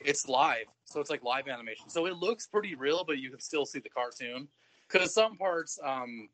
it's 0.00 0.28
live, 0.28 0.66
so 0.84 1.00
it's 1.00 1.10
like 1.10 1.22
live 1.24 1.48
animation. 1.48 1.88
So 1.88 2.06
it 2.06 2.14
looks 2.16 2.46
pretty 2.46 2.74
real, 2.76 3.04
but 3.04 3.18
you 3.18 3.30
can 3.30 3.40
still 3.40 3.66
see 3.66 3.80
the 3.80 3.88
cartoon 3.88 4.48
because 4.88 5.12
some 5.12 5.36
parts, 5.36 5.78
um, 5.84 6.28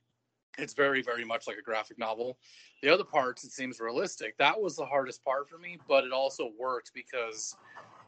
it's 0.59 0.75
very, 0.75 1.03
very 1.03 1.25
much 1.25 1.47
like 1.47 1.59
a 1.59 1.63
graphic 1.63 1.99
novel. 1.99 2.39
The 2.83 2.89
other 2.89 3.05
parts, 3.05 3.45
it 3.45 3.53
seems 3.53 3.81
realistic. 3.81 4.37
That 4.39 4.61
was 4.61 4.77
the 4.77 4.87
hardest 4.87 5.25
part 5.25 5.49
for 5.49 5.59
me, 5.59 5.79
but 5.89 6.05
it 6.05 6.13
also 6.13 6.51
worked 6.59 6.93
because 6.95 7.57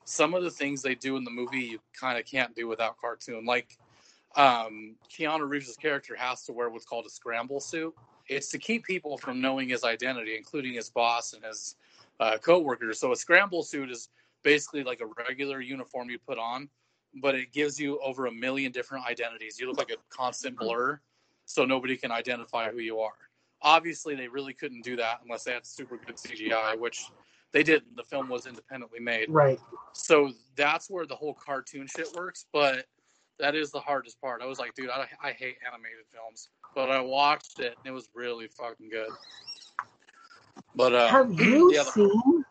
some 0.04 0.34
of 0.34 0.42
the 0.42 0.50
things 0.50 0.82
they 0.82 0.94
do 0.94 1.16
in 1.16 1.24
the 1.24 1.30
movie 1.30 1.60
you 1.60 1.78
kind 1.98 2.18
of 2.18 2.24
can't 2.24 2.54
do 2.54 2.68
without 2.68 2.96
cartoon. 3.00 3.44
Like 3.44 3.76
um, 4.36 4.94
Keanu 5.10 5.48
Reeves' 5.48 5.76
character 5.76 6.14
has 6.16 6.44
to 6.44 6.52
wear 6.52 6.70
what's 6.70 6.84
called 6.84 7.06
a 7.06 7.10
scramble 7.10 7.60
suit. 7.60 7.94
It's 8.28 8.48
to 8.50 8.58
keep 8.58 8.84
people 8.84 9.18
from 9.18 9.40
knowing 9.40 9.68
his 9.68 9.84
identity, 9.84 10.36
including 10.36 10.74
his 10.74 10.90
boss 10.90 11.32
and 11.32 11.44
his 11.44 11.76
uh, 12.20 12.38
co-workers. 12.38 13.00
So 13.00 13.12
a 13.12 13.16
scramble 13.16 13.62
suit 13.62 13.90
is 13.90 14.08
basically 14.42 14.84
like 14.84 15.00
a 15.00 15.06
regular 15.28 15.60
uniform 15.60 16.10
you 16.10 16.18
put 16.18 16.38
on, 16.38 16.68
but 17.20 17.34
it 17.34 17.52
gives 17.52 17.80
you 17.80 17.98
over 18.00 18.26
a 18.26 18.32
million 18.32 18.72
different 18.72 19.06
identities. 19.06 19.58
You 19.58 19.68
look 19.68 19.78
like 19.78 19.90
a 19.90 19.96
constant 20.10 20.56
blur, 20.56 21.00
so 21.46 21.64
nobody 21.64 21.96
can 21.96 22.12
identify 22.12 22.70
who 22.70 22.78
you 22.78 23.00
are. 23.00 23.14
Obviously, 23.62 24.14
they 24.14 24.28
really 24.28 24.52
couldn't 24.52 24.84
do 24.84 24.96
that 24.96 25.20
unless 25.24 25.44
they 25.44 25.52
had 25.52 25.64
super 25.64 25.96
good 25.96 26.16
CGI, 26.16 26.78
which 26.78 27.06
they 27.52 27.62
didn't. 27.62 27.96
The 27.96 28.02
film 28.02 28.28
was 28.28 28.46
independently 28.46 29.00
made. 29.00 29.30
Right. 29.30 29.58
So 29.92 30.32
that's 30.56 30.90
where 30.90 31.06
the 31.06 31.14
whole 31.14 31.34
cartoon 31.34 31.86
shit 31.86 32.14
works, 32.14 32.46
but 32.52 32.84
that 33.38 33.54
is 33.54 33.70
the 33.70 33.80
hardest 33.80 34.20
part. 34.20 34.42
I 34.42 34.46
was 34.46 34.58
like, 34.58 34.74
dude, 34.74 34.90
I, 34.90 35.06
I 35.22 35.32
hate 35.32 35.56
animated 35.66 36.04
films, 36.12 36.50
but 36.74 36.90
I 36.90 37.00
watched 37.00 37.60
it 37.60 37.76
and 37.78 37.86
it 37.86 37.92
was 37.92 38.10
really 38.14 38.48
fucking 38.48 38.90
good. 38.90 39.10
But 40.74 40.94
uh, 40.94 41.08
have 41.08 41.32
you 41.40 41.72
yeah, 41.72 41.82
seen? 41.82 42.44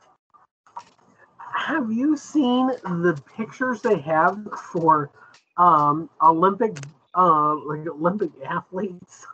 Have 1.55 1.91
you 1.91 2.17
seen 2.17 2.67
the 2.67 3.19
pictures 3.37 3.81
they 3.81 3.99
have 3.99 4.39
for 4.71 5.11
um 5.57 6.09
Olympic 6.21 6.77
uh 7.15 7.55
like 7.55 7.87
Olympic 7.87 8.31
athletes? 8.45 9.25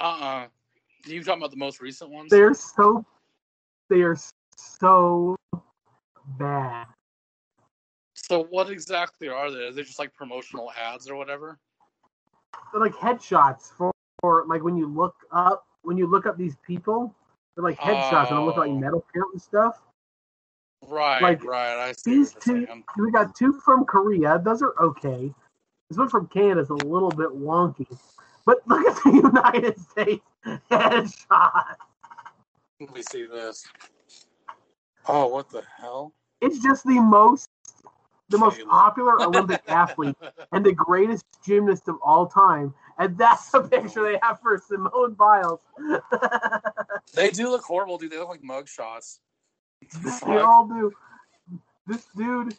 uh-uh. 0.00 0.46
You 1.06 1.22
talking 1.22 1.40
about 1.40 1.50
the 1.50 1.56
most 1.56 1.80
recent 1.80 2.10
ones? 2.10 2.30
They're 2.30 2.54
so 2.54 3.04
they 3.90 4.02
are 4.02 4.16
so 4.56 5.36
bad. 6.38 6.86
So 8.14 8.44
what 8.44 8.70
exactly 8.70 9.28
are 9.28 9.50
they? 9.50 9.66
Are 9.66 9.72
they 9.72 9.82
just 9.82 9.98
like 9.98 10.14
promotional 10.14 10.72
ads 10.72 11.08
or 11.10 11.16
whatever? 11.16 11.58
They're 12.72 12.80
like 12.80 12.94
headshots 12.94 13.72
for, 13.76 13.92
for 14.20 14.44
like 14.46 14.62
when 14.62 14.76
you 14.76 14.86
look 14.86 15.14
up 15.30 15.66
when 15.82 15.98
you 15.98 16.06
look 16.06 16.24
up 16.26 16.38
these 16.38 16.56
people, 16.66 17.14
they're 17.54 17.64
like 17.64 17.78
headshots 17.78 18.30
and 18.30 18.38
they 18.38 18.44
look 18.44 18.56
like 18.56 18.70
Oh. 18.70 18.78
metal 18.78 19.04
count 19.14 19.32
and 19.32 19.42
stuff. 19.42 19.80
Right, 20.86 21.22
Like, 21.22 21.44
right. 21.44 21.88
I 21.88 21.92
see 21.92 22.16
These 22.16 22.34
two, 22.40 22.66
we 22.98 23.10
got 23.10 23.34
two 23.34 23.52
from 23.64 23.84
Korea. 23.84 24.38
Those 24.42 24.62
are 24.62 24.74
okay. 24.80 25.32
This 25.88 25.98
one 25.98 26.08
from 26.08 26.28
Canada 26.28 26.60
is 26.60 26.70
a 26.70 26.74
little 26.74 27.10
bit 27.10 27.30
wonky. 27.30 27.86
But 28.46 28.66
look 28.66 28.86
at 28.86 29.02
the 29.02 29.10
United 29.32 29.78
States 29.80 30.24
headshot. 30.70 31.76
Let 32.80 32.94
me 32.94 33.02
see 33.02 33.26
this. 33.26 33.66
Oh, 35.06 35.26
what 35.28 35.50
the 35.50 35.62
hell? 35.78 36.12
It's 36.40 36.58
just 36.58 36.84
the 36.84 37.00
most, 37.00 37.48
the 38.28 38.38
most 38.38 38.60
popular 38.66 39.20
Olympic 39.22 39.62
athlete 39.68 40.16
and 40.52 40.64
the 40.64 40.72
greatest 40.72 41.24
gymnast 41.46 41.88
of 41.88 41.96
all 42.02 42.26
time. 42.26 42.74
And 42.98 43.16
that's 43.18 43.50
the 43.50 43.62
picture 43.62 44.02
they 44.02 44.18
have 44.22 44.40
for 44.40 44.58
Simone 44.58 45.14
Biles. 45.14 45.60
They 47.14 47.30
do 47.30 47.48
look 47.48 47.62
horrible, 47.62 47.96
dude. 47.96 48.10
They 48.10 48.18
look 48.18 48.28
like 48.28 48.42
mug 48.42 48.68
shots. 48.68 49.20
they 50.02 50.38
all 50.38 50.66
do. 50.66 50.92
This 51.86 52.06
dude, 52.16 52.56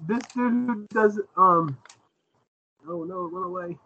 this 0.00 0.22
dude 0.34 0.68
who 0.68 0.86
does 0.92 1.20
um. 1.36 1.76
Oh 2.88 3.04
no! 3.04 3.28
run 3.28 3.44
away. 3.44 3.78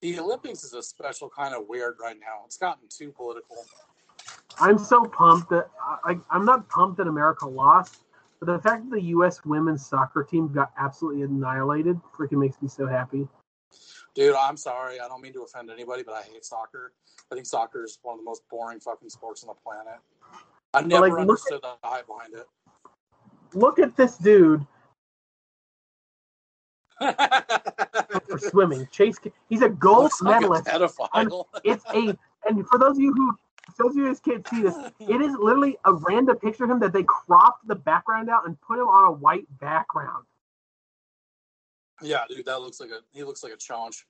The 0.00 0.18
Olympics 0.20 0.62
is 0.62 0.74
a 0.74 0.82
special 0.82 1.28
kind 1.28 1.54
of 1.54 1.68
weird 1.68 1.96
right 2.00 2.16
now. 2.18 2.42
It's 2.44 2.56
gotten 2.56 2.88
too 2.88 3.10
political. 3.10 3.56
I'm 4.60 4.78
so 4.78 5.04
pumped 5.04 5.50
that 5.50 5.70
I, 5.82 6.12
I, 6.12 6.16
I'm 6.30 6.44
not 6.44 6.68
pumped 6.68 6.98
that 6.98 7.06
America 7.06 7.46
lost, 7.48 8.04
but 8.40 8.46
the 8.46 8.58
fact 8.58 8.88
that 8.88 8.96
the 8.96 9.02
U.S. 9.02 9.44
women's 9.44 9.86
soccer 9.86 10.22
team 10.22 10.52
got 10.52 10.72
absolutely 10.78 11.22
annihilated 11.22 12.00
freaking 12.16 12.38
makes 12.38 12.60
me 12.62 12.68
so 12.68 12.86
happy. 12.86 13.26
Dude, 14.14 14.34
I'm 14.34 14.56
sorry. 14.56 15.00
I 15.00 15.08
don't 15.08 15.20
mean 15.20 15.32
to 15.34 15.42
offend 15.42 15.70
anybody, 15.70 16.02
but 16.02 16.14
I 16.14 16.22
hate 16.22 16.44
soccer. 16.44 16.92
I 17.30 17.34
think 17.34 17.46
soccer 17.46 17.84
is 17.84 17.98
one 18.02 18.14
of 18.14 18.20
the 18.20 18.24
most 18.24 18.42
boring 18.50 18.80
fucking 18.80 19.10
sports 19.10 19.44
on 19.44 19.48
the 19.48 19.54
planet. 19.54 20.00
I 20.74 20.82
never 20.82 21.08
like, 21.08 21.20
understood 21.20 21.62
the 21.62 21.74
hype 21.84 22.06
behind 22.06 22.34
it. 22.34 22.46
Look 23.54 23.78
at 23.78 23.96
this 23.96 24.16
dude 24.18 24.66
for 28.28 28.38
swimming. 28.38 28.86
Chase, 28.90 29.18
he's 29.48 29.62
a 29.62 29.68
gold 29.68 30.04
Looks 30.04 30.22
like 30.22 30.36
a 30.36 30.40
medalist. 30.40 30.68
It's 31.64 31.84
a, 31.94 32.16
and 32.48 32.66
for 32.68 32.78
those 32.78 32.96
of 32.96 33.00
you 33.00 33.12
who, 33.12 33.36
those 33.78 33.90
of 33.92 33.96
you 33.96 34.06
who 34.06 34.14
can't 34.16 34.46
see 34.48 34.62
this, 34.62 34.74
it 35.00 35.20
is 35.20 35.34
literally 35.40 35.76
a 35.84 35.92
random 35.92 36.36
picture 36.38 36.64
of 36.64 36.70
him 36.70 36.80
that 36.80 36.92
they 36.92 37.04
cropped 37.04 37.66
the 37.68 37.74
background 37.74 38.28
out 38.30 38.46
and 38.46 38.60
put 38.60 38.78
him 38.78 38.86
on 38.86 39.08
a 39.08 39.12
white 39.12 39.46
background. 39.60 40.24
yeah, 42.02 42.24
dude, 42.28 42.46
that 42.46 42.60
looks 42.60 42.80
like 42.80 42.90
a 42.90 43.00
he 43.12 43.22
looks 43.24 43.42
like 43.42 43.52
a 43.52 43.56
challenge. 43.56 44.06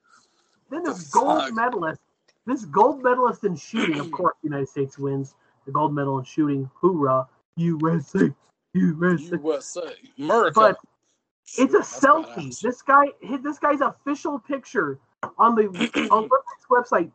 Then 0.70 0.82
The 0.82 0.92
this 0.92 1.08
gold 1.08 1.40
fuck? 1.44 1.54
medalist, 1.54 2.00
this 2.46 2.64
gold 2.66 3.02
medalist 3.02 3.44
in 3.44 3.56
shooting, 3.56 3.98
of 4.00 4.10
course, 4.10 4.36
the 4.42 4.48
United 4.48 4.68
States 4.68 4.98
wins 4.98 5.34
the 5.66 5.72
gold 5.72 5.94
medal 5.94 6.18
in 6.18 6.24
shooting. 6.24 6.70
Hoorah, 6.80 7.26
USA, 7.56 8.32
USA! 8.74 9.36
USA, 9.42 9.94
America. 10.18 10.52
But 10.54 10.78
It's 11.56 11.74
a 11.74 11.78
that's 11.78 12.04
selfie. 12.04 12.36
badass. 12.48 12.60
This 12.60 12.82
guy, 12.82 13.04
his- 13.20 13.42
this 13.42 13.58
guy's 13.58 13.80
official 13.80 14.38
picture 14.38 14.98
on 15.38 15.54
the 15.54 15.62
Olympics 16.10 16.66
website 16.70 17.10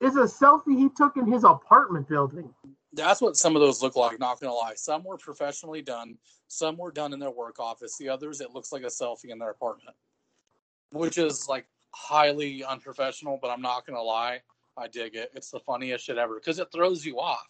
is 0.00 0.16
a 0.16 0.24
selfie 0.24 0.76
he 0.78 0.88
took 0.90 1.16
in 1.16 1.30
his 1.30 1.44
apartment 1.44 2.08
building. 2.08 2.52
That's 2.92 3.20
what 3.20 3.36
some 3.36 3.56
of 3.56 3.62
those 3.62 3.82
look 3.82 3.96
like. 3.96 4.18
Not 4.18 4.40
gonna 4.40 4.52
lie, 4.52 4.74
some 4.74 5.02
were 5.04 5.16
professionally 5.16 5.82
done. 5.82 6.18
Some 6.48 6.76
were 6.76 6.92
done 6.92 7.12
in 7.12 7.18
their 7.18 7.30
work 7.30 7.58
office. 7.58 7.96
The 7.96 8.08
others, 8.08 8.40
it 8.40 8.50
looks 8.52 8.72
like 8.72 8.82
a 8.82 8.86
selfie 8.86 9.30
in 9.30 9.38
their 9.38 9.50
apartment, 9.50 9.96
which 10.90 11.16
is 11.18 11.48
like 11.48 11.66
highly 11.92 12.62
unprofessional. 12.64 13.38
But 13.40 13.50
I'm 13.50 13.62
not 13.62 13.86
gonna 13.86 14.02
lie, 14.02 14.40
I 14.76 14.88
dig 14.88 15.14
it. 15.14 15.30
It's 15.34 15.50
the 15.50 15.60
funniest 15.60 16.04
shit 16.04 16.18
ever 16.18 16.34
because 16.34 16.58
it 16.58 16.68
throws 16.72 17.04
you 17.04 17.18
off. 17.18 17.48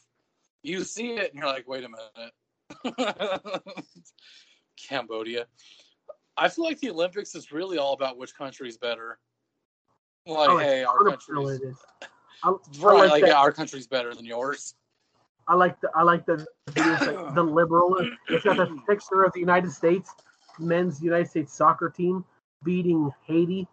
You 0.63 0.85
see 0.85 1.15
it 1.15 1.33
and 1.33 1.41
you're 1.41 1.51
like, 1.51 1.67
wait 1.67 1.85
a 1.85 1.89
minute. 1.89 3.63
Cambodia. 4.77 5.47
I 6.37 6.49
feel 6.49 6.65
like 6.65 6.81
the 6.81 6.91
Olympics 6.91 7.35
is 7.35 7.53
really 7.53 7.79
all 7.79 7.93
about 7.93 8.19
which 8.19 8.35
country's 8.35 8.77
better. 8.79 9.19
Like, 10.27 10.49
Oh, 10.49 10.59
hey, 10.59 10.85
our 10.85 10.99
100% 11.01 11.11
country's 11.11 11.61
is. 11.61 11.77
I, 12.45 12.51
right. 12.81 12.99
like 12.99 13.11
Like, 13.11 13.25
yeah, 13.27 13.35
our 13.39 13.53
country's 13.53 13.87
better 13.87 14.15
than 14.15 14.25
yours. 14.25 14.75
I 15.49 15.55
like 15.55 15.81
the 15.81 15.91
I 15.95 16.03
like 16.03 16.25
the 16.25 16.47
the 17.35 17.43
liberal. 17.43 17.97
It's 18.29 18.45
got 18.45 18.57
the 18.57 18.67
picture 18.89 19.25
of 19.25 19.33
the 19.33 19.41
United 19.41 19.73
States 19.73 20.11
men's 20.59 21.03
United 21.03 21.29
States 21.29 21.53
soccer 21.53 21.91
team 21.91 22.25
beating 22.65 23.11
Haiti, 23.27 23.67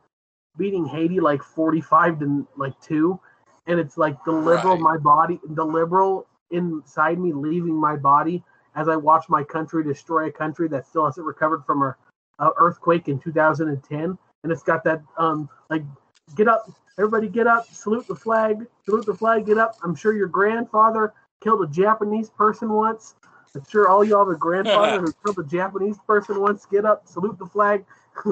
beating 0.57 0.85
Haiti 0.85 1.19
like 1.19 1.43
forty 1.43 1.81
five 1.81 2.19
to 2.19 2.47
like 2.57 2.79
two, 2.81 3.19
and 3.67 3.79
it's 3.79 3.97
like 3.97 4.23
the 4.25 4.31
liberal 4.31 4.75
Right. 4.75 4.81
my 4.81 4.97
body, 4.97 5.39
the 5.49 5.65
liberal 5.65 6.27
inside 6.51 7.19
me 7.19 7.31
leaving 7.33 7.75
my 7.75 7.95
body 7.95 8.43
as 8.75 8.87
I 8.87 8.95
watch 8.95 9.25
my 9.29 9.43
country 9.43 9.83
destroy 9.83 10.27
a 10.27 10.31
country 10.31 10.67
that 10.69 10.87
still 10.87 11.05
hasn't 11.05 11.25
recovered 11.25 11.63
from 11.65 11.83
a, 11.83 11.95
a 12.39 12.49
earthquake 12.57 13.07
in 13.07 13.19
2010, 13.19 14.17
and 14.43 14.51
it's 14.51 14.63
got 14.63 14.83
that 14.83 15.01
um 15.17 15.49
like 15.69 15.83
get 16.35 16.47
up, 16.47 16.69
everybody 16.97 17.27
get 17.27 17.47
up, 17.47 17.67
salute 17.71 18.07
the 18.07 18.15
flag, 18.15 18.65
salute 18.85 19.05
the 19.05 19.13
flag, 19.13 19.45
get 19.45 19.57
up. 19.57 19.75
I'm 19.83 19.95
sure 19.95 20.13
your 20.13 20.27
grandfather 20.27 21.13
killed 21.41 21.61
a 21.63 21.67
Japanese 21.67 22.29
person 22.29 22.71
once. 22.71 23.15
I'm 23.55 23.63
sure 23.69 23.89
all 23.89 24.03
y'all 24.03 24.25
have 24.25 24.35
a 24.35 24.37
grandfather 24.37 25.01
who 25.05 25.13
killed 25.23 25.39
a 25.39 25.49
Japanese 25.49 25.97
person 26.05 26.39
once. 26.39 26.65
Get 26.65 26.85
up, 26.85 27.07
salute 27.07 27.37
the 27.39 27.47
flag. 27.47 27.85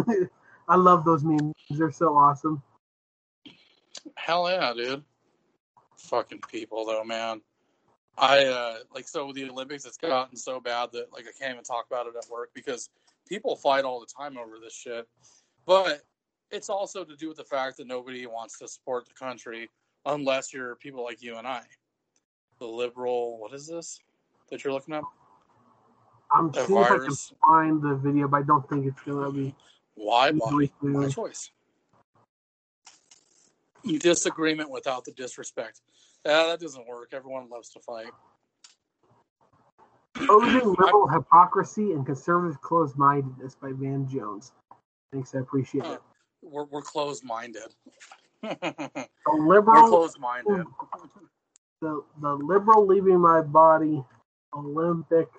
I 0.67 0.75
love 0.75 1.05
those 1.05 1.23
memes. 1.23 1.53
They're 1.69 1.91
so 1.91 2.15
awesome. 2.15 2.61
Hell 4.15 4.49
yeah, 4.49 4.73
dude. 4.73 5.03
Fucking 5.97 6.41
people 6.51 6.85
though, 6.85 7.03
man. 7.03 7.41
I 8.17 8.45
uh 8.45 8.77
like 8.93 9.07
so 9.07 9.27
with 9.27 9.35
the 9.35 9.47
Olympics 9.49 9.85
it's 9.85 9.97
gotten 9.97 10.35
so 10.35 10.59
bad 10.59 10.91
that 10.93 11.13
like 11.13 11.25
I 11.27 11.31
can't 11.37 11.53
even 11.53 11.63
talk 11.63 11.85
about 11.89 12.07
it 12.07 12.13
at 12.17 12.29
work 12.31 12.49
because 12.53 12.89
people 13.27 13.55
fight 13.55 13.85
all 13.85 13.99
the 13.99 14.05
time 14.05 14.37
over 14.37 14.57
this 14.61 14.73
shit. 14.73 15.07
But 15.65 16.01
it's 16.51 16.69
also 16.69 17.03
to 17.03 17.15
do 17.15 17.27
with 17.27 17.37
the 17.37 17.43
fact 17.43 17.77
that 17.77 17.87
nobody 17.87 18.25
wants 18.25 18.57
to 18.59 18.67
support 18.67 19.05
the 19.05 19.13
country 19.13 19.69
unless 20.05 20.53
you're 20.53 20.75
people 20.75 21.03
like 21.03 21.21
you 21.21 21.37
and 21.37 21.47
I. 21.47 21.63
The 22.59 22.65
liberal 22.65 23.37
what 23.37 23.53
is 23.53 23.67
this 23.67 23.99
that 24.49 24.63
you're 24.63 24.73
looking 24.73 24.95
up? 24.95 25.03
I'm 26.31 26.53
seeing 26.53 26.79
if 26.79 26.91
I 26.91 26.97
can 26.97 27.15
find 27.47 27.81
the 27.81 27.95
video, 27.95 28.27
but 28.27 28.37
I 28.37 28.43
don't 28.43 28.67
think 28.69 28.85
it's 28.85 29.01
gonna 29.01 29.31
be 29.31 29.55
Why 29.95 30.31
body? 30.31 30.71
My 30.81 31.07
choice. 31.07 31.51
Disagreement 33.85 34.69
without 34.69 35.05
the 35.05 35.11
disrespect. 35.11 35.81
Yeah, 36.25 36.47
that 36.47 36.59
doesn't 36.59 36.87
work. 36.87 37.13
Everyone 37.13 37.49
loves 37.49 37.69
to 37.69 37.79
fight. 37.79 38.11
Opposing 40.23 40.75
liberal 40.79 41.07
hypocrisy 41.07 41.91
and 41.91 42.05
conservative 42.05 42.61
closed-mindedness 42.61 43.55
by 43.55 43.71
Van 43.73 44.07
Jones. 44.07 44.51
Thanks, 45.11 45.33
I 45.35 45.39
appreciate 45.39 45.85
it. 45.85 46.01
We're 46.41 46.65
we're 46.65 46.81
closed 46.81 47.23
minded. 47.23 47.73
we're 48.43 48.55
The 48.61 49.07
liberal, 49.37 49.87
closed 49.87 50.19
minded. 50.19 50.65
the, 51.81 52.03
the 52.21 52.35
liberal 52.35 52.85
leaving 52.85 53.19
my 53.19 53.41
body, 53.41 54.03
Olympic 54.53 55.29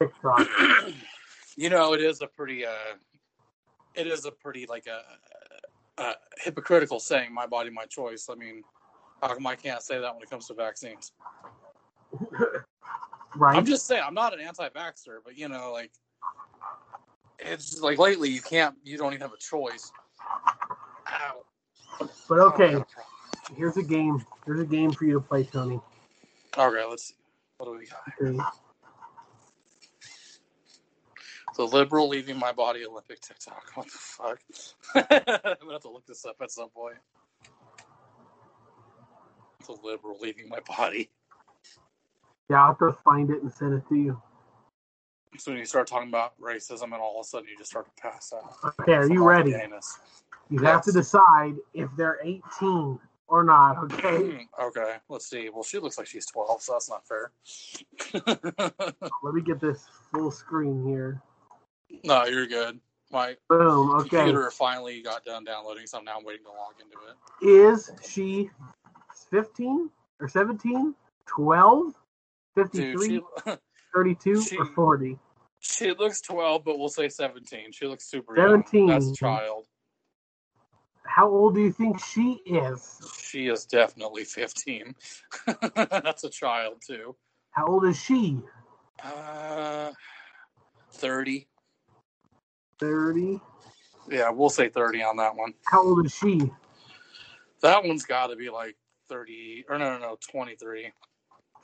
TikTok. 0.00 0.46
you 1.56 1.70
know, 1.70 1.94
it 1.94 2.00
is 2.00 2.20
a 2.20 2.26
pretty 2.26 2.64
uh 2.66 2.96
it 3.94 4.06
is 4.06 4.24
a 4.24 4.30
pretty 4.30 4.66
like 4.66 4.86
a, 4.86 6.02
a 6.02 6.14
hypocritical 6.38 7.00
saying 7.00 7.32
my 7.32 7.46
body 7.46 7.70
my 7.70 7.86
choice. 7.86 8.28
I 8.30 8.34
mean, 8.34 8.62
how 9.22 9.34
come 9.34 9.46
I 9.46 9.54
can't 9.54 9.82
say 9.82 10.00
that 10.00 10.14
when 10.14 10.22
it 10.22 10.30
comes 10.30 10.46
to 10.48 10.54
vaccines? 10.54 11.12
right? 13.36 13.56
I'm 13.56 13.64
just 13.64 13.86
saying 13.86 14.02
I'm 14.04 14.14
not 14.14 14.34
an 14.34 14.40
anti-vaxxer, 14.40 15.18
but 15.24 15.36
you 15.36 15.48
know, 15.48 15.72
like 15.72 15.92
it's 17.38 17.70
just 17.70 17.82
like 17.82 17.98
lately 17.98 18.30
you 18.30 18.40
can't 18.40 18.74
you 18.84 18.96
don't 18.96 19.12
even 19.12 19.22
have 19.22 19.32
a 19.32 19.38
choice. 19.38 19.90
Ow. 21.08 22.08
but 22.28 22.38
okay, 22.38 22.82
here's 23.56 23.76
a 23.76 23.82
game. 23.82 24.24
Here's 24.46 24.60
a 24.60 24.66
game 24.66 24.92
for 24.92 25.04
you 25.04 25.14
to 25.14 25.20
play, 25.20 25.44
Tony. 25.44 25.80
Okay, 26.56 26.84
let's 26.88 27.08
see. 27.08 27.14
What 27.58 27.66
do 27.66 27.78
we 27.78 27.86
got? 27.86 28.02
Okay. 28.20 28.38
The 31.56 31.64
liberal 31.64 32.08
leaving 32.08 32.36
my 32.36 32.50
body 32.50 32.84
Olympic 32.84 33.20
TikTok. 33.20 33.62
What 33.74 33.86
the 33.86 33.92
fuck? 33.92 34.40
I'm 34.94 35.56
gonna 35.60 35.72
have 35.72 35.82
to 35.82 35.90
look 35.90 36.04
this 36.06 36.24
up 36.24 36.36
at 36.40 36.50
some 36.50 36.68
point. 36.70 36.96
The 39.66 39.76
liberal 39.82 40.18
leaving 40.20 40.48
my 40.48 40.58
body. 40.66 41.10
Yeah, 42.50 42.62
I'll 42.62 42.68
have 42.68 42.78
to 42.78 42.92
find 43.04 43.30
it 43.30 43.42
and 43.42 43.52
send 43.52 43.74
it 43.74 43.88
to 43.88 43.94
you. 43.94 44.22
So 45.38 45.50
when 45.50 45.58
you 45.58 45.66
start 45.66 45.86
talking 45.86 46.08
about 46.08 46.38
racism, 46.40 46.84
and 46.84 46.94
all 46.94 47.18
of 47.18 47.24
a 47.24 47.28
sudden 47.28 47.48
you 47.48 47.56
just 47.56 47.70
start 47.70 47.86
to 47.86 48.02
pass 48.02 48.32
out. 48.32 48.74
Okay, 48.80 48.92
are 48.94 49.10
you 49.10 49.24
ready? 49.24 49.52
gayness. 49.52 49.98
You 50.50 50.60
have 50.60 50.82
to 50.84 50.92
decide 50.92 51.54
if 51.72 51.88
they're 51.96 52.18
18 52.22 52.98
or 53.28 53.42
not. 53.42 53.78
Okay. 53.84 54.46
okay, 54.62 54.96
let's 55.08 55.28
see. 55.28 55.48
Well, 55.48 55.62
she 55.62 55.78
looks 55.78 55.98
like 55.98 56.06
she's 56.06 56.26
12, 56.26 56.62
so 56.62 56.72
that's 56.72 56.90
not 56.90 57.04
fair. 57.06 57.32
Let 59.22 59.34
me 59.34 59.40
get 59.40 59.60
this 59.60 59.84
full 60.12 60.30
screen 60.30 60.86
here. 60.86 61.20
no, 62.04 62.24
you're 62.26 62.46
good. 62.46 62.78
My 63.10 63.36
Boom. 63.48 63.90
Okay. 63.90 64.08
computer 64.08 64.50
finally 64.50 65.00
got 65.00 65.24
done 65.24 65.44
downloading, 65.44 65.86
so 65.86 66.00
now 66.00 66.18
I'm 66.18 66.24
waiting 66.24 66.44
to 66.44 66.50
log 66.50 66.74
into 66.80 66.96
it. 67.08 67.66
Is 67.66 67.90
she 68.06 68.50
15 69.30 69.90
or 70.20 70.28
17 70.28 70.94
12, 71.26 71.94
Dude, 72.56 72.72
53, 72.72 73.08
she 73.08 73.20
32, 73.94 74.40
she- 74.42 74.56
or 74.58 74.66
40? 74.66 75.18
she 75.60 75.92
looks 75.92 76.20
12, 76.20 76.64
but 76.64 76.78
we'll 76.78 76.88
say 76.88 77.08
17. 77.08 77.72
She 77.72 77.86
looks 77.86 78.08
super 78.08 78.36
young. 78.36 78.62
17. 78.64 78.86
That's 78.88 79.10
a 79.10 79.14
child. 79.14 79.66
How 81.06 81.28
old 81.28 81.54
do 81.54 81.60
you 81.60 81.70
think 81.72 82.00
she 82.00 82.40
is? 82.46 83.00
She 83.18 83.48
is 83.48 83.66
definitely 83.66 84.24
15. 84.24 84.94
That's 85.74 86.24
a 86.24 86.30
child 86.30 86.82
too. 86.86 87.14
How 87.52 87.66
old 87.66 87.84
is 87.84 87.98
she? 88.00 88.38
Uh, 89.02 89.92
30. 90.92 91.46
30. 92.80 93.40
Yeah, 94.10 94.30
we'll 94.30 94.50
say 94.50 94.68
30 94.68 95.02
on 95.02 95.16
that 95.18 95.36
one. 95.36 95.54
How 95.66 95.82
old 95.82 96.04
is 96.04 96.14
she? 96.14 96.40
That 97.62 97.84
one's 97.84 98.04
got 98.04 98.28
to 98.28 98.36
be 98.36 98.50
like 98.50 98.76
30 99.08 99.66
or 99.68 99.78
no, 99.78 99.94
no, 99.94 99.98
no, 99.98 100.18
23. 100.30 100.92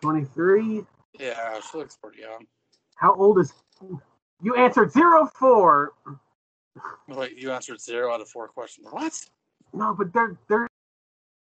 23. 0.03 0.83
Yeah, 1.19 1.61
she 1.61 1.79
looks 1.79 1.97
pretty 1.97 2.21
young. 2.21 2.47
How 2.97 3.15
old 3.15 3.39
is 3.39 3.53
you 4.43 4.55
answered 4.57 4.93
zero 4.93 5.29
four. 5.39 5.93
Wait, 7.09 7.37
you 7.37 7.51
answered 7.51 7.81
zero 7.81 8.13
out 8.13 8.21
of 8.21 8.29
four 8.29 8.49
questions. 8.49 8.87
What? 8.91 9.19
No, 9.73 9.95
but 9.95 10.13
there 10.13 10.39
there 10.49 10.67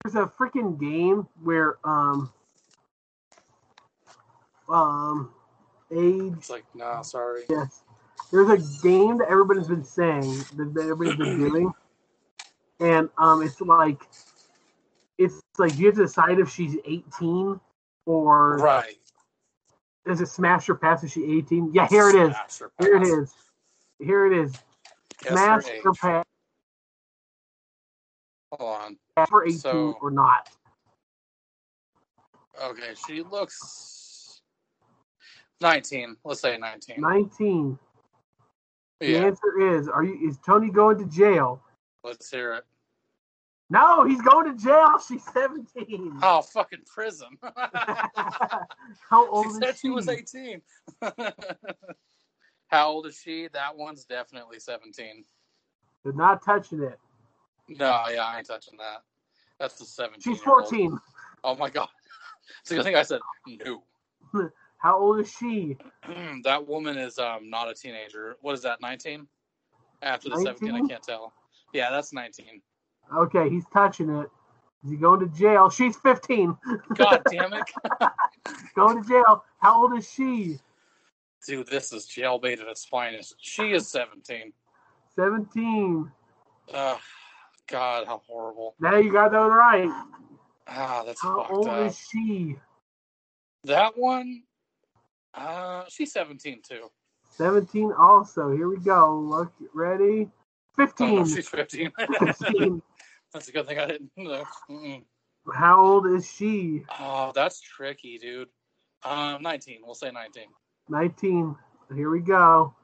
there's 0.05 0.14
a 0.14 0.31
freaking 0.38 0.79
game 0.79 1.27
where 1.42 1.79
um 1.85 2.33
um 4.69 5.31
age 5.92 6.35
It's 6.37 6.51
like, 6.51 6.64
nah, 6.75 7.03
sorry. 7.03 7.42
yes. 7.49 7.83
There's 8.33 8.49
a 8.51 8.83
game 8.83 9.19
that 9.19 9.29
everybody's 9.31 9.69
been 9.69 9.85
saying 9.85 10.38
that 10.57 10.73
that 10.75 10.83
everybody's 10.88 11.16
been 11.16 11.37
doing. 11.37 11.73
And 12.81 13.09
um 13.19 13.42
it's 13.42 13.61
like 13.61 14.03
it's 15.19 15.40
like 15.59 15.79
you 15.79 15.87
have 15.87 15.97
to 15.97 16.03
decide 16.03 16.38
if 16.38 16.51
she's 16.51 16.77
18 16.85 17.59
or 18.07 18.59
Right. 18.59 18.99
is 20.07 20.21
it 20.21 20.27
smash 20.29 20.69
or 20.69 20.79
she's 21.07 21.19
18? 21.25 21.73
Yeah, 21.75 21.87
here 21.88 22.09
it 22.09 22.14
is. 22.16 22.62
Here 22.79 22.97
it 22.97 23.03
is. 23.03 23.35
Here 23.99 24.27
it 24.27 24.33
is. 24.33 24.53
Guess 25.19 25.33
Smash 25.33 25.64
or 25.85 25.92
pass 25.95 26.25
Hold 28.53 28.99
on. 29.16 29.27
for 29.29 29.45
18 29.45 29.59
So- 29.59 29.92
or 30.01 30.11
not. 30.11 30.51
Okay, 32.62 32.95
she 33.07 33.23
looks 33.23 34.40
19. 35.61 36.16
Let's 36.25 36.40
say 36.40 36.57
19. 36.57 37.01
19. 37.01 37.79
The 39.01 39.07
Yeah, 39.09 39.25
answer 39.27 39.61
is: 39.61 39.88
Are 39.88 40.03
you? 40.05 40.27
Is 40.29 40.38
Tony 40.38 40.71
going 40.71 40.97
to 40.99 41.05
jail? 41.07 41.62
let's 42.03 42.31
hear 42.31 42.55
it. 42.55 42.64
No, 43.68 44.05
he's 44.05 44.22
going 44.22 44.57
to 44.57 44.62
jail. 44.62 44.98
She's 45.09 45.24
17. 45.33 46.18
Oh, 46.22 46.42
fucking 46.42 46.83
prison. 46.87 47.38
How 47.42 49.29
old 49.29 49.46
she 49.46 49.50
old 49.50 49.62
said 49.62 49.74
she? 49.74 49.88
she 49.88 49.90
was 49.90 50.09
18. 50.09 50.62
How 52.68 52.88
old 52.88 53.07
is 53.07 53.18
she? 53.18 53.48
That 53.52 53.76
one's 53.76 54.05
definitely 54.05 54.61
17. 54.61 55.24
They're 56.05 56.12
not 56.12 56.44
touching 56.44 56.83
it. 56.83 56.98
No, 57.68 58.05
yeah, 58.12 58.24
I 58.24 58.38
ain't 58.38 58.46
touching 58.46 58.79
that. 58.79 59.02
That's 59.59 59.79
the 59.79 59.85
17. 59.85 60.20
She's 60.22 60.42
14. 60.42 60.96
Oh 61.42 61.57
my 61.57 61.70
god. 61.70 61.88
It's 62.61 62.70
a 62.70 62.76
good 62.76 62.85
thing 62.85 62.94
I 62.94 63.02
said 63.02 63.20
no. 63.64 63.83
How 64.79 64.98
old 64.98 65.20
is 65.20 65.33
she? 65.33 65.76
that 66.44 66.66
woman 66.68 66.96
is 66.96 67.18
um 67.18 67.50
not 67.50 67.68
a 67.68 67.74
teenager. 67.74 68.37
What 68.40 68.52
is 68.55 68.62
that, 68.62 68.81
19? 68.81 69.26
After 70.02 70.29
the 70.29 70.37
17, 70.37 70.74
I 70.74 70.87
can't 70.87 71.02
tell. 71.02 71.33
Yeah, 71.72 71.90
that's 71.90 72.12
19. 72.12 72.61
Okay, 73.14 73.49
he's 73.49 73.64
touching 73.73 74.11
it. 74.11 74.29
Is 74.85 74.90
he 74.90 74.97
going 74.97 75.21
to 75.21 75.27
jail? 75.38 75.69
She's 75.71 75.97
15. 75.97 76.57
God 76.95 77.23
damn 77.31 77.53
it. 77.53 77.64
going 78.75 79.03
to 79.03 79.09
jail. 79.09 79.45
How 79.59 79.83
old 79.83 79.97
is 79.99 80.11
she? 80.11 80.59
Dude, 81.47 81.66
this 81.69 81.92
is 81.92 82.07
jailbait 82.07 82.61
at 82.61 82.69
its 82.69 82.85
finest. 82.85 83.37
She 83.40 83.73
is 83.73 83.88
17. 83.88 84.53
17. 85.14 86.11
Ugh, 86.75 86.99
God, 87.69 88.07
how 88.07 88.23
horrible. 88.27 88.75
Now 88.81 88.97
you 88.97 89.12
got 89.12 89.33
that 89.33 89.38
right. 89.38 89.88
Ah, 90.69 91.05
that's 91.07 91.23
How 91.23 91.42
fucked 91.42 91.53
old 91.53 91.69
up. 91.69 91.87
is 91.90 91.99
she? 92.11 92.57
That 93.64 93.97
one, 93.97 94.42
uh, 95.35 95.85
she's 95.88 96.12
17 96.12 96.61
too. 96.69 96.90
17 97.31 97.92
also. 97.92 98.51
Here 98.51 98.69
we 98.69 98.79
go. 98.79 99.19
Look, 99.19 99.53
ready? 99.75 100.29
Oh, 100.79 100.85
15. 100.85 101.14
no, 101.16 101.25
she's 101.27 101.49
15. 101.49 101.92
15. 102.19 102.83
That's 103.33 103.49
a 103.49 103.53
good 103.53 103.67
thing 103.67 103.79
I 103.79 103.87
didn't 103.87 104.11
know. 104.17 104.45
Mm-mm. 104.71 105.03
How 105.55 105.81
old 105.81 106.07
is 106.07 106.31
she? 106.31 106.83
Oh, 106.99 107.33
that's 107.35 107.61
tricky, 107.61 108.19
dude. 108.19 108.49
Um, 109.05 109.43
19. 109.43 109.81
We'll 109.85 109.95
say 109.95 110.11
19. 110.11 110.45
19. 110.89 111.57
Here 111.95 112.11
we 112.11 112.21
go. 112.21 112.75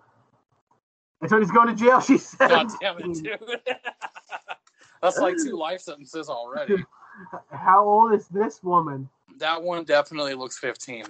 And 1.21 1.31
Tony's 1.31 1.51
going 1.51 1.69
to 1.69 1.75
jail. 1.75 2.01
She's 2.07 2.29
17. 2.29 2.69
God 2.69 2.79
damn 2.81 2.99
it, 2.99 3.23
dude. 3.23 3.39
that's 5.03 5.19
like 5.19 5.37
two 5.37 5.57
life 5.57 5.81
sentences 5.81 6.29
already. 6.29 6.77
How 7.51 7.85
old 7.85 8.15
is 8.15 8.29
this 8.29 8.63
woman? 8.63 9.09
That 9.39 9.63
one 9.63 9.85
definitely 9.85 10.35
looks 10.35 10.59
15. 10.59 11.05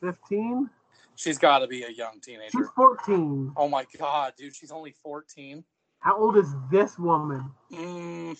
15? 0.00 0.70
She's 1.16 1.38
got 1.38 1.58
to 1.58 1.66
be 1.66 1.82
a 1.82 1.90
young 1.90 2.20
teenager. 2.22 2.44
She's 2.44 2.52
teenager. 2.52 2.70
14. 2.76 3.52
Oh 3.56 3.68
my 3.68 3.84
god, 3.98 4.32
dude, 4.38 4.54
she's 4.54 4.70
only 4.70 4.94
14. 5.02 5.64
How 6.00 6.18
old 6.18 6.36
is 6.36 6.54
this 6.70 6.98
woman? 6.98 7.50
Mm, 7.72 8.36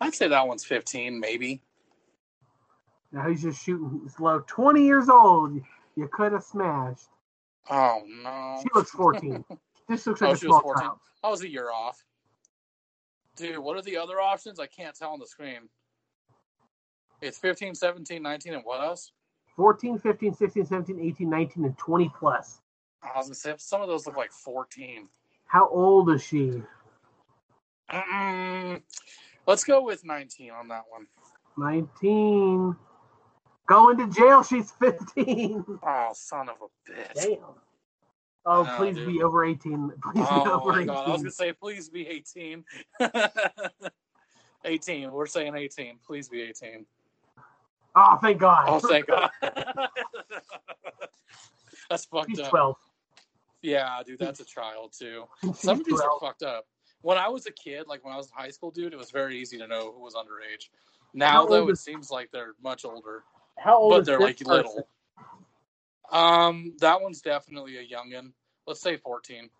I'd 0.00 0.14
say 0.14 0.28
that 0.28 0.46
one's 0.46 0.64
15, 0.64 1.18
maybe. 1.18 1.60
Now 3.12 3.28
he's 3.28 3.42
just 3.42 3.62
shooting 3.64 4.08
slow. 4.08 4.40
20 4.46 4.84
years 4.84 5.08
old. 5.08 5.60
You 5.96 6.08
could 6.12 6.32
have 6.32 6.44
smashed. 6.44 7.08
Oh 7.70 8.02
no. 8.06 8.60
She 8.62 8.68
looks 8.74 8.90
14. 8.90 9.44
this 9.88 10.06
looks 10.06 10.20
like 10.20 10.30
Oh, 10.30 10.34
a 10.34 10.36
small 10.36 10.60
14. 10.60 10.82
child. 10.82 10.98
I 11.24 11.30
was 11.30 11.42
a 11.42 11.48
year 11.48 11.70
off. 11.72 12.04
Dude, 13.36 13.58
what 13.58 13.76
are 13.76 13.82
the 13.82 13.96
other 13.96 14.20
options? 14.20 14.60
I 14.60 14.66
can't 14.66 14.94
tell 14.94 15.10
on 15.10 15.18
the 15.18 15.26
screen. 15.26 15.68
It's 17.20 17.38
15, 17.38 17.74
17, 17.74 18.22
19, 18.22 18.54
and 18.54 18.62
what 18.64 18.80
else? 18.82 19.12
14, 19.56 19.98
15, 19.98 20.34
16, 20.34 20.66
17, 20.66 21.00
18, 21.00 21.28
19, 21.30 21.64
and 21.64 21.76
20 21.78 22.12
plus. 22.18 22.60
I 23.02 23.16
was 23.16 23.26
gonna 23.26 23.34
say 23.34 23.54
some 23.58 23.80
of 23.82 23.88
those 23.88 24.06
look 24.06 24.16
like 24.16 24.32
14. 24.32 25.08
How 25.56 25.70
old 25.70 26.10
is 26.10 26.22
she? 26.22 26.52
Mm-mm. 27.90 28.82
Let's 29.46 29.64
go 29.64 29.82
with 29.82 30.04
19 30.04 30.50
on 30.50 30.68
that 30.68 30.82
one. 30.90 31.06
19. 31.56 32.76
Going 33.66 33.96
to 33.96 34.06
jail. 34.08 34.42
She's 34.42 34.70
15. 34.72 35.64
Oh, 35.82 36.10
son 36.12 36.50
of 36.50 36.56
a 36.60 36.92
bitch. 36.92 37.14
Damn. 37.14 37.38
Oh, 38.44 38.64
No, 38.66 38.76
please 38.76 38.96
dude. 38.96 39.06
be 39.06 39.22
over 39.22 39.46
18. 39.46 39.92
Please 40.02 40.12
be 40.14 40.22
Oh 40.30 40.52
over 40.52 40.72
my 40.72 40.82
18. 40.82 40.86
god, 40.88 41.06
I 41.06 41.12
was 41.12 41.22
gonna 41.22 41.30
say 41.30 41.52
please 41.54 41.88
be 41.88 42.06
18. 42.06 42.62
18. 44.66 45.10
We're 45.10 45.24
saying 45.24 45.56
18. 45.56 46.00
Please 46.06 46.28
be 46.28 46.42
18. 46.42 46.84
Oh, 47.94 48.18
thank 48.20 48.38
God. 48.38 48.64
Oh, 48.68 48.78
thank 48.78 49.06
God. 49.06 49.30
That's 51.88 52.04
fucked 52.04 52.28
She's 52.28 52.40
up. 52.40 52.50
12. 52.50 52.76
Yeah, 53.66 54.00
dude, 54.06 54.20
that's 54.20 54.38
a 54.38 54.44
child 54.44 54.94
too. 54.96 55.24
Some 55.54 55.80
of 55.80 55.84
these 55.86 56.00
are 56.00 56.10
fucked 56.20 56.44
up. 56.44 56.66
When 57.02 57.18
I 57.18 57.28
was 57.28 57.46
a 57.46 57.50
kid, 57.50 57.86
like 57.88 58.04
when 58.04 58.14
I 58.14 58.16
was 58.16 58.26
in 58.26 58.32
high 58.36 58.50
school, 58.50 58.70
dude, 58.70 58.92
it 58.92 58.96
was 58.96 59.10
very 59.10 59.40
easy 59.40 59.58
to 59.58 59.66
know 59.66 59.92
who 59.92 60.00
was 60.04 60.14
underage. 60.14 60.68
Now, 61.14 61.32
How 61.32 61.46
though, 61.46 61.68
it 61.68 61.72
is- 61.72 61.80
seems 61.80 62.08
like 62.08 62.30
they're 62.30 62.54
much 62.62 62.84
older, 62.84 63.24
How 63.58 63.78
old 63.78 63.90
but 63.90 64.04
they're 64.04 64.20
like 64.20 64.38
person? 64.38 64.52
little. 64.52 64.88
Um, 66.12 66.74
that 66.78 67.00
one's 67.02 67.20
definitely 67.22 67.78
a 67.78 67.82
youngin. 67.84 68.32
Let's 68.68 68.80
say 68.80 68.98
14. 68.98 69.50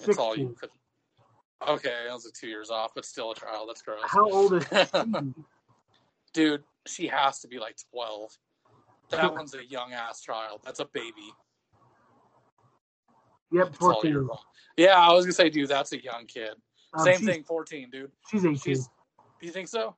That's 0.00 0.16
all 0.18 0.34
you 0.34 0.56
could. 0.58 0.70
Okay, 1.68 1.94
I 2.10 2.14
was 2.14 2.24
like 2.24 2.32
two 2.32 2.48
years 2.48 2.70
off, 2.70 2.92
but 2.94 3.04
still 3.04 3.32
a 3.32 3.34
child. 3.34 3.68
That's 3.68 3.82
gross. 3.82 4.00
How 4.06 4.24
old 4.30 4.54
is? 4.54 4.90
Dude, 6.32 6.64
she 6.86 7.08
has 7.08 7.40
to 7.40 7.48
be 7.48 7.58
like 7.58 7.76
12. 7.90 8.38
That 9.12 9.32
one's 9.34 9.54
a 9.54 9.64
young 9.64 9.92
ass 9.92 10.20
child. 10.20 10.60
That's 10.64 10.80
a 10.80 10.86
baby. 10.86 11.32
Yep, 13.52 13.76
14. 13.76 14.10
you're. 14.10 14.28
Yeah, 14.76 14.98
I 14.98 15.12
was 15.12 15.24
gonna 15.26 15.34
say, 15.34 15.50
dude, 15.50 15.68
that's 15.68 15.92
a 15.92 16.02
young 16.02 16.26
kid. 16.26 16.52
Um, 16.94 17.04
Same 17.04 17.20
thing, 17.20 17.44
14, 17.44 17.90
dude. 17.90 18.10
She's 18.30 18.44
18. 18.44 18.56
She's. 18.56 18.88
You 19.40 19.50
think 19.50 19.68
so? 19.68 19.96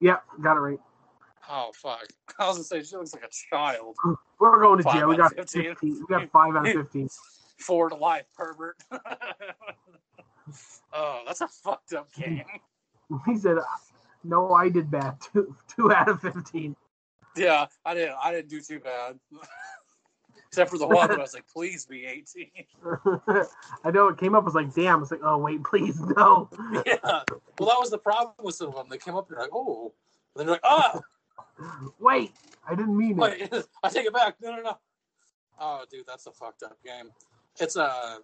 Yep, 0.00 0.22
got 0.42 0.56
it 0.56 0.60
right. 0.60 0.78
Oh 1.48 1.70
fuck! 1.74 2.06
I 2.38 2.48
was 2.48 2.56
gonna 2.56 2.64
say 2.64 2.82
she 2.82 2.96
looks 2.96 3.14
like 3.14 3.24
a 3.24 3.30
child. 3.50 3.96
We're 4.40 4.60
going 4.60 4.78
to 4.78 4.84
Five 4.84 4.94
jail. 4.94 5.08
We 5.08 5.16
got 5.16 5.34
15. 5.34 5.62
15. 5.62 5.90
We 5.90 6.06
got 6.08 6.30
5 6.30 6.56
out 6.56 6.66
of 6.66 6.72
15. 6.72 7.08
Four 7.58 7.88
to 7.88 7.94
life, 7.94 8.24
pervert. 8.36 8.76
oh, 10.92 11.22
that's 11.26 11.40
a 11.40 11.48
fucked 11.48 11.94
up 11.94 12.12
game. 12.12 12.44
He 13.24 13.38
said, 13.38 13.56
no, 14.24 14.52
I 14.52 14.68
did 14.68 14.90
bad. 14.90 15.16
Two, 15.32 15.56
two 15.74 15.90
out 15.90 16.08
of 16.08 16.20
15. 16.20 16.76
Yeah, 17.36 17.66
I 17.84 17.94
didn't. 17.94 18.16
I 18.22 18.32
didn't 18.32 18.48
do 18.48 18.60
too 18.60 18.80
bad. 18.80 19.18
Except 20.48 20.70
for 20.70 20.78
the 20.78 20.86
one 20.86 21.10
I 21.10 21.16
was 21.16 21.34
like, 21.34 21.46
please 21.52 21.84
be 21.84 22.06
18. 22.06 22.48
I 23.84 23.90
know 23.90 24.08
it 24.08 24.16
came 24.16 24.34
up. 24.34 24.42
I 24.42 24.46
was 24.46 24.54
like, 24.54 24.72
damn. 24.74 25.02
It's 25.02 25.10
like, 25.10 25.20
oh 25.22 25.36
wait, 25.38 25.62
please 25.70 26.00
no. 26.00 26.48
yeah. 26.86 26.96
Well, 27.02 27.68
that 27.68 27.78
was 27.78 27.90
the 27.90 27.98
problem 27.98 28.34
with 28.42 28.54
some 28.54 28.68
of 28.68 28.74
them. 28.74 28.86
They 28.88 28.98
came 28.98 29.16
up 29.16 29.28
and 29.28 29.36
they're 29.36 29.44
like, 29.44 29.54
oh. 29.54 29.92
And 30.34 30.40
then 30.40 30.46
they're 30.46 30.54
like, 30.54 30.60
oh, 30.64 31.00
Wait, 31.98 32.32
I 32.68 32.74
didn't 32.74 32.96
mean 32.96 33.18
it. 33.22 33.66
I 33.82 33.88
take 33.88 34.06
it 34.06 34.12
back. 34.12 34.36
No, 34.42 34.56
no, 34.56 34.62
no. 34.62 34.78
Oh, 35.58 35.84
dude, 35.90 36.06
that's 36.06 36.26
a 36.26 36.32
fucked 36.32 36.62
up 36.62 36.76
game. 36.84 37.10
It's 37.58 37.76
uh, 37.76 38.18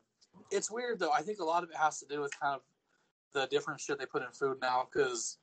it's 0.51 0.71
weird 0.71 0.99
though. 0.99 1.13
I 1.13 1.23
think 1.23 1.39
a 1.41 1.45
lot 1.45 1.63
of 1.63 1.71
it 1.71 1.77
has 1.77 1.99
to 2.01 2.07
do 2.07 2.21
with 2.21 2.39
kind 2.39 2.55
of 2.55 2.61
the 3.33 3.47
different 3.47 3.81
shit 3.81 3.99
they 3.99 4.07
put 4.07 4.23
in 4.23 4.31
food 4.33 4.59
now 4.61 4.87
because 4.93 5.39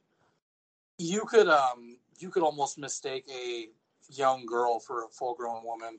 you 0.99 1.21
could 1.21 1.47
um 1.47 1.97
you 2.19 2.29
could 2.29 2.43
almost 2.43 2.77
mistake 2.77 3.25
a 3.33 3.69
young 4.11 4.45
girl 4.45 4.79
for 4.79 5.05
a 5.05 5.07
full 5.07 5.33
grown 5.33 5.63
woman. 5.63 5.97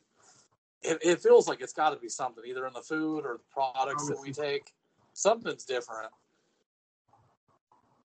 It, 0.82 0.98
it 1.02 1.20
feels 1.20 1.48
like 1.48 1.60
it's 1.60 1.72
got 1.72 1.90
to 1.90 1.96
be 1.96 2.08
something 2.08 2.44
either 2.46 2.66
in 2.66 2.72
the 2.72 2.80
food 2.80 3.24
or 3.24 3.38
the 3.38 3.52
products 3.52 4.06
that 4.08 4.18
we 4.20 4.32
take. 4.32 4.72
Something's 5.12 5.64
different. 5.64 6.10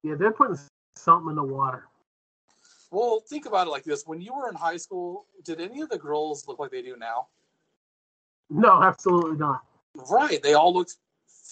Yeah, 0.04 0.16
they're 0.16 0.32
putting 0.32 0.58
something 0.96 1.30
in 1.30 1.36
the 1.36 1.44
water. 1.44 1.86
Well, 2.92 3.22
think 3.28 3.46
about 3.46 3.68
it 3.68 3.72
like 3.72 3.84
this: 3.84 4.04
when 4.06 4.22
you 4.22 4.34
were 4.34 4.50
in 4.50 4.56
high 4.56 4.78
school, 4.78 5.26
did 5.44 5.60
any 5.60 5.82
of 5.82 5.90
the 5.90 5.98
girls 5.98 6.48
look 6.48 6.60
like 6.60 6.72
they 6.72 6.82
do 6.82 6.96
now? 6.98 7.28
No, 8.50 8.82
absolutely 8.82 9.38
not. 9.38 9.62
Right. 10.10 10.42
They 10.42 10.54
all 10.54 10.74
looked 10.74 10.96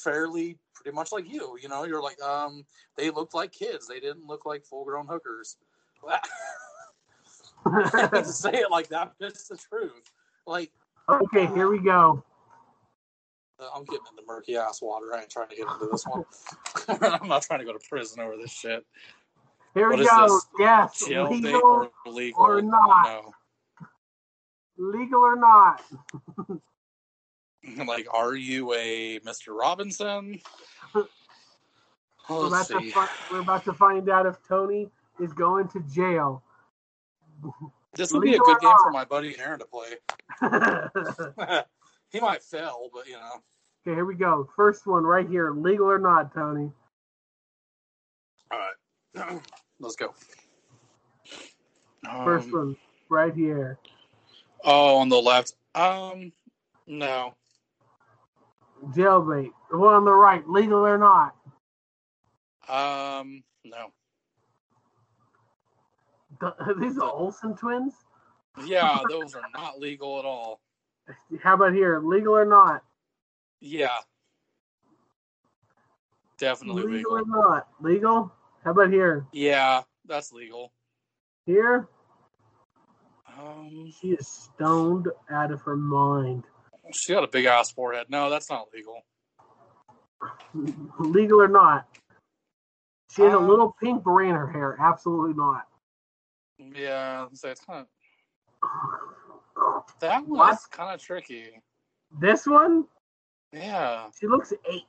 fairly 0.03 0.57
pretty 0.83 0.95
much 0.95 1.11
like 1.11 1.31
you. 1.31 1.57
You 1.61 1.69
know, 1.69 1.85
you're 1.85 2.01
like, 2.01 2.21
um, 2.21 2.65
they 2.97 3.09
looked 3.09 3.33
like 3.33 3.51
kids. 3.51 3.87
They 3.87 3.99
didn't 3.99 4.27
look 4.27 4.45
like 4.45 4.65
full 4.65 4.83
grown 4.85 5.07
hookers. 5.07 5.57
To 7.65 8.25
say 8.25 8.51
it 8.51 8.69
like 8.69 8.89
that, 8.89 9.13
but 9.17 9.29
it's 9.29 9.47
the 9.47 9.55
truth. 9.55 10.11
Like, 10.45 10.69
okay, 11.09 11.45
here 11.47 11.69
we 11.69 11.79
go. 11.79 12.21
uh, 13.57 13.67
I'm 13.73 13.85
getting 13.85 14.01
into 14.11 14.21
murky 14.27 14.57
ass 14.57 14.81
water. 14.81 15.15
I 15.15 15.21
ain't 15.21 15.29
trying 15.29 15.47
to 15.47 15.55
get 15.55 15.65
into 15.67 15.87
this 15.89 16.03
one. 16.05 16.25
I'm 17.21 17.29
not 17.29 17.43
trying 17.43 17.59
to 17.59 17.65
go 17.65 17.71
to 17.71 17.79
prison 17.87 18.19
over 18.21 18.35
this 18.35 18.51
shit. 18.51 18.85
Here 19.73 19.89
What 19.89 19.99
we 19.99 20.05
go. 20.05 20.25
this? 20.25 20.45
Yes, 20.59 21.05
Jail 21.07 21.29
legal, 21.29 21.61
or 21.63 21.89
illegal? 22.05 22.41
or 22.43 22.61
not. 22.61 23.05
No. 23.05 23.31
legal 24.77 25.21
or 25.21 25.37
not. 25.37 25.81
Like, 27.87 28.07
are 28.13 28.35
you 28.35 28.73
a 28.73 29.19
Mr. 29.19 29.57
Robinson? 29.57 30.39
We're 30.93 32.47
about, 32.47 32.67
to 32.67 32.91
fi- 32.91 33.09
we're 33.31 33.41
about 33.41 33.65
to 33.65 33.73
find 33.73 34.09
out 34.09 34.25
if 34.25 34.37
Tony 34.47 34.89
is 35.19 35.33
going 35.33 35.67
to 35.69 35.79
jail. 35.81 36.43
This 37.95 38.11
would 38.13 38.21
be 38.21 38.35
a 38.35 38.39
good 38.39 38.59
game 38.59 38.69
not? 38.69 38.81
for 38.81 38.91
my 38.91 39.05
buddy 39.05 39.37
Aaron 39.37 39.59
to 39.59 39.65
play. 39.65 39.95
he 42.11 42.19
might 42.19 42.41
fail, 42.41 42.89
but 42.93 43.07
you 43.07 43.13
know. 43.13 43.41
Okay, 43.85 43.95
here 43.95 44.05
we 44.05 44.15
go. 44.15 44.47
First 44.55 44.87
one 44.87 45.03
right 45.03 45.27
here. 45.27 45.51
Legal 45.51 45.89
or 45.89 45.99
not, 45.99 46.33
Tony? 46.33 46.71
All 48.51 48.59
right, 49.15 49.41
let's 49.79 49.95
go. 49.95 50.13
First 52.23 52.47
Um, 52.47 52.51
one 52.51 52.77
right 53.09 53.33
here. 53.33 53.77
Oh, 54.63 54.97
on 54.97 55.09
the 55.09 55.21
left. 55.21 55.55
Um, 55.75 56.31
no. 56.87 57.35
Jailbait. 58.91 59.51
The 59.71 59.77
one 59.77 59.93
on 59.95 60.05
the 60.05 60.11
right. 60.11 60.47
Legal 60.47 60.85
or 60.85 60.97
not? 60.97 61.35
Um, 62.67 63.43
no. 63.63 63.91
The- 66.39 66.55
Are 66.65 66.73
these 66.79 66.95
the 66.95 67.03
Olsen 67.05 67.55
twins? 67.55 67.93
Yeah, 68.65 68.99
those 69.09 69.33
are 69.33 69.41
not 69.55 69.79
legal 69.79 70.19
at 70.19 70.25
all. 70.25 70.59
How 71.43 71.55
about 71.55 71.73
here? 71.73 71.99
Legal 71.99 72.35
or 72.35 72.45
not? 72.45 72.83
Yeah, 73.59 73.97
definitely 76.37 76.83
Legal 76.83 77.13
legal. 77.13 77.13
or 77.13 77.23
not? 77.25 77.67
Legal? 77.81 78.31
How 78.63 78.71
about 78.71 78.91
here? 78.91 79.25
Yeah, 79.31 79.83
that's 80.05 80.31
legal. 80.33 80.71
Here? 81.45 81.87
Um, 83.39 83.91
She 83.99 84.09
is 84.11 84.27
stoned 84.27 85.07
out 85.31 85.51
of 85.51 85.61
her 85.61 85.75
mind. 85.77 86.43
She 86.93 87.13
got 87.13 87.23
a 87.23 87.27
big 87.27 87.45
ass 87.45 87.71
forehead. 87.71 88.07
No, 88.09 88.29
that's 88.29 88.49
not 88.49 88.67
legal. 88.73 89.01
Legal 90.99 91.41
or 91.41 91.47
not? 91.47 91.87
She 93.11 93.21
has 93.23 93.33
a 93.33 93.37
Um, 93.37 93.47
little 93.47 93.75
pink 93.81 94.03
beret 94.03 94.29
in 94.29 94.35
her 94.35 94.47
hair. 94.47 94.77
Absolutely 94.79 95.33
not. 95.33 95.67
Yeah, 96.57 97.27
so 97.33 97.49
it's 97.49 97.61
kind 97.61 97.85
of 98.61 98.69
that 99.99 100.23
is 100.23 100.65
kind 100.67 100.93
of 100.95 101.01
tricky. 101.01 101.61
This 102.19 102.45
one, 102.47 102.85
Yeah. 103.51 104.09
she 104.19 104.27
looks 104.27 104.53
eight. 104.71 104.83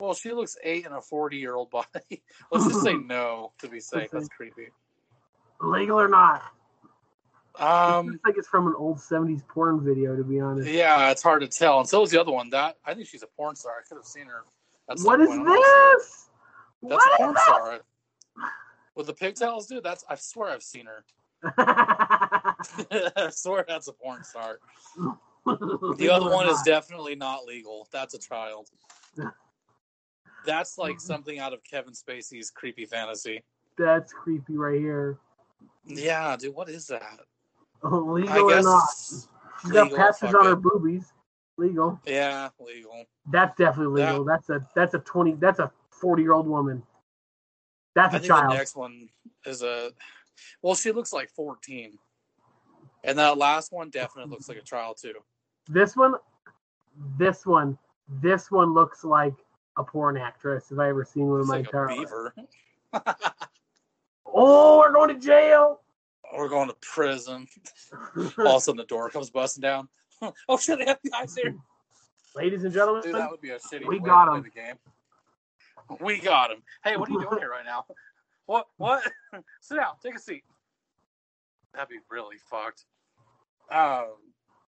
Well, 0.00 0.14
she 0.14 0.32
looks 0.32 0.56
eight 0.64 0.86
in 0.86 0.92
a 0.92 1.00
forty-year-old 1.00 1.70
body. 1.70 2.22
Let's 2.50 2.66
just 2.66 2.82
say 2.82 2.94
no 3.06 3.52
to 3.60 3.68
be 3.68 3.80
safe. 3.80 4.10
That's 4.10 4.28
creepy. 4.28 4.68
Legal 5.60 6.00
or 6.00 6.08
not? 6.08 6.42
It 7.56 7.62
Um, 7.62 8.06
looks 8.08 8.24
like 8.24 8.34
it's 8.36 8.48
from 8.48 8.66
an 8.66 8.74
old 8.76 8.98
70s 8.98 9.46
porn 9.48 9.84
video, 9.84 10.16
to 10.16 10.24
be 10.24 10.40
honest. 10.40 10.68
yeah, 10.68 11.10
it's 11.10 11.22
hard 11.22 11.40
to 11.42 11.48
tell. 11.48 11.80
And 11.80 11.88
so 11.88 12.02
is 12.02 12.10
the 12.10 12.20
other 12.20 12.32
one. 12.32 12.50
That 12.50 12.76
I 12.84 12.94
think 12.94 13.06
she's 13.08 13.22
a 13.22 13.26
porn 13.28 13.54
star. 13.56 13.72
I 13.80 13.88
could 13.88 13.96
have 13.96 14.06
seen 14.06 14.26
her. 14.26 14.44
At 14.90 14.98
some 14.98 15.06
What 15.06 15.20
is 15.20 15.28
point. 15.28 15.40
I'm 15.40 15.46
not 15.46 15.54
sure. 15.56 15.96
this? 15.98 16.28
That's 16.82 16.92
What 16.94 17.12
a 17.12 17.16
porn 17.16 17.36
star. 17.36 17.80
With 18.96 19.06
the 19.06 19.14
pigtails, 19.14 19.66
dude. 19.66 19.82
That's 19.82 20.04
I 20.08 20.14
swear 20.16 20.50
I've 20.50 20.62
seen 20.62 20.86
her. 20.86 21.04
I 23.16 23.30
swear 23.30 23.64
that's 23.66 23.88
a 23.88 23.92
porn 23.92 24.24
star. 24.24 24.58
The 25.46 26.08
other 26.10 26.30
one 26.30 26.48
is 26.48 26.62
definitely 26.62 27.16
not 27.16 27.44
legal. 27.44 27.86
That's 27.92 28.14
a 28.14 28.18
child. 28.18 28.70
That's 30.46 30.78
like 30.78 31.00
something 31.00 31.38
out 31.38 31.52
of 31.52 31.62
Kevin 31.64 31.92
Spacey's 31.92 32.50
creepy 32.50 32.86
fantasy. 32.86 33.42
That's 33.76 34.10
creepy 34.12 34.56
right 34.56 34.78
here. 34.80 35.18
Yeah, 35.84 36.34
dude, 36.38 36.54
what 36.54 36.70
is 36.70 36.86
that? 36.86 37.20
Legal 37.90 38.50
or 38.52 38.62
not? 38.62 38.88
She's 39.62 39.70
got 39.70 39.92
patches 39.94 40.34
on 40.34 40.44
her 40.46 40.56
boobies. 40.56 41.12
Legal. 41.56 42.00
Yeah, 42.06 42.48
legal. 42.58 43.04
That's 43.30 43.56
definitely 43.56 44.02
That- 44.02 44.12
legal. 44.12 44.24
That's 44.24 44.48
a 44.50 44.66
that's 44.74 44.94
a 44.94 44.98
twenty. 45.00 45.34
That's 45.34 45.58
a 45.60 45.70
forty 45.90 46.22
year 46.22 46.32
old 46.32 46.46
woman. 46.48 46.82
That's 47.94 48.14
I 48.14 48.18
a 48.18 48.20
child. 48.20 48.52
the 48.52 48.56
next 48.56 48.74
one 48.76 49.08
is 49.46 49.62
a. 49.62 49.92
Well, 50.62 50.74
she 50.74 50.90
looks 50.92 51.12
like 51.12 51.30
fourteen, 51.30 51.98
and 53.04 53.18
that 53.18 53.38
last 53.38 53.70
one 53.72 53.90
definitely 53.90 54.30
looks 54.32 54.48
like 54.48 54.58
a 54.58 54.62
child 54.62 54.96
too. 55.00 55.14
This 55.68 55.94
one, 55.96 56.14
this 57.18 57.46
one, 57.46 57.78
this 58.20 58.50
one 58.50 58.74
looks 58.74 59.04
like 59.04 59.34
a 59.78 59.84
porn 59.84 60.16
actress. 60.16 60.72
If 60.72 60.78
I 60.78 60.88
ever 60.88 61.04
seen 61.04 61.26
one 61.28 61.36
in 61.36 61.40
It's 61.42 61.48
my 61.50 61.56
like 61.58 61.66
entire 61.66 61.86
a 61.86 61.94
life. 61.96 62.08
beaver. 62.08 62.34
Oh, 64.36 64.78
we're 64.78 64.92
going 64.92 65.14
to 65.14 65.24
jail. 65.24 65.80
We're 66.36 66.48
going 66.48 66.68
to 66.68 66.76
prison. 66.80 67.46
All 68.38 68.46
of 68.46 68.56
a 68.56 68.60
sudden, 68.60 68.78
the 68.78 68.84
door 68.84 69.10
comes 69.10 69.30
busting 69.30 69.62
down. 69.62 69.88
oh 70.48 70.58
shit! 70.58 70.78
The 70.78 70.86
FBI's 70.86 71.36
here. 71.36 71.54
Ladies 72.34 72.64
and 72.64 72.72
gentlemen, 72.72 73.02
Dude, 73.02 73.14
that 73.14 73.30
would 73.30 73.40
be 73.40 73.50
a 73.50 73.58
shitty 73.58 73.86
We 73.86 74.00
got 74.00 74.34
him. 74.34 74.42
the 74.42 74.50
game. 74.50 74.74
We 76.00 76.18
got 76.18 76.50
him. 76.50 76.62
Hey, 76.82 76.96
what 76.96 77.08
are 77.08 77.12
you 77.12 77.20
doing 77.20 77.38
here 77.38 77.50
right 77.50 77.64
now? 77.64 77.84
What? 78.46 78.66
What? 78.76 79.02
Sit 79.60 79.76
down. 79.76 79.92
Take 80.02 80.16
a 80.16 80.18
seat. 80.18 80.42
That'd 81.72 81.88
be 81.88 81.98
really 82.10 82.36
fucked. 82.50 82.84
Um, 83.70 84.14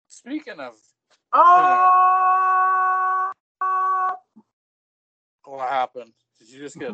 speaking 0.08 0.58
of 0.58 0.72
oh, 1.32 3.30
what 5.44 5.68
happened, 5.68 6.12
did 6.38 6.48
you 6.48 6.60
just 6.60 6.78
get? 6.78 6.92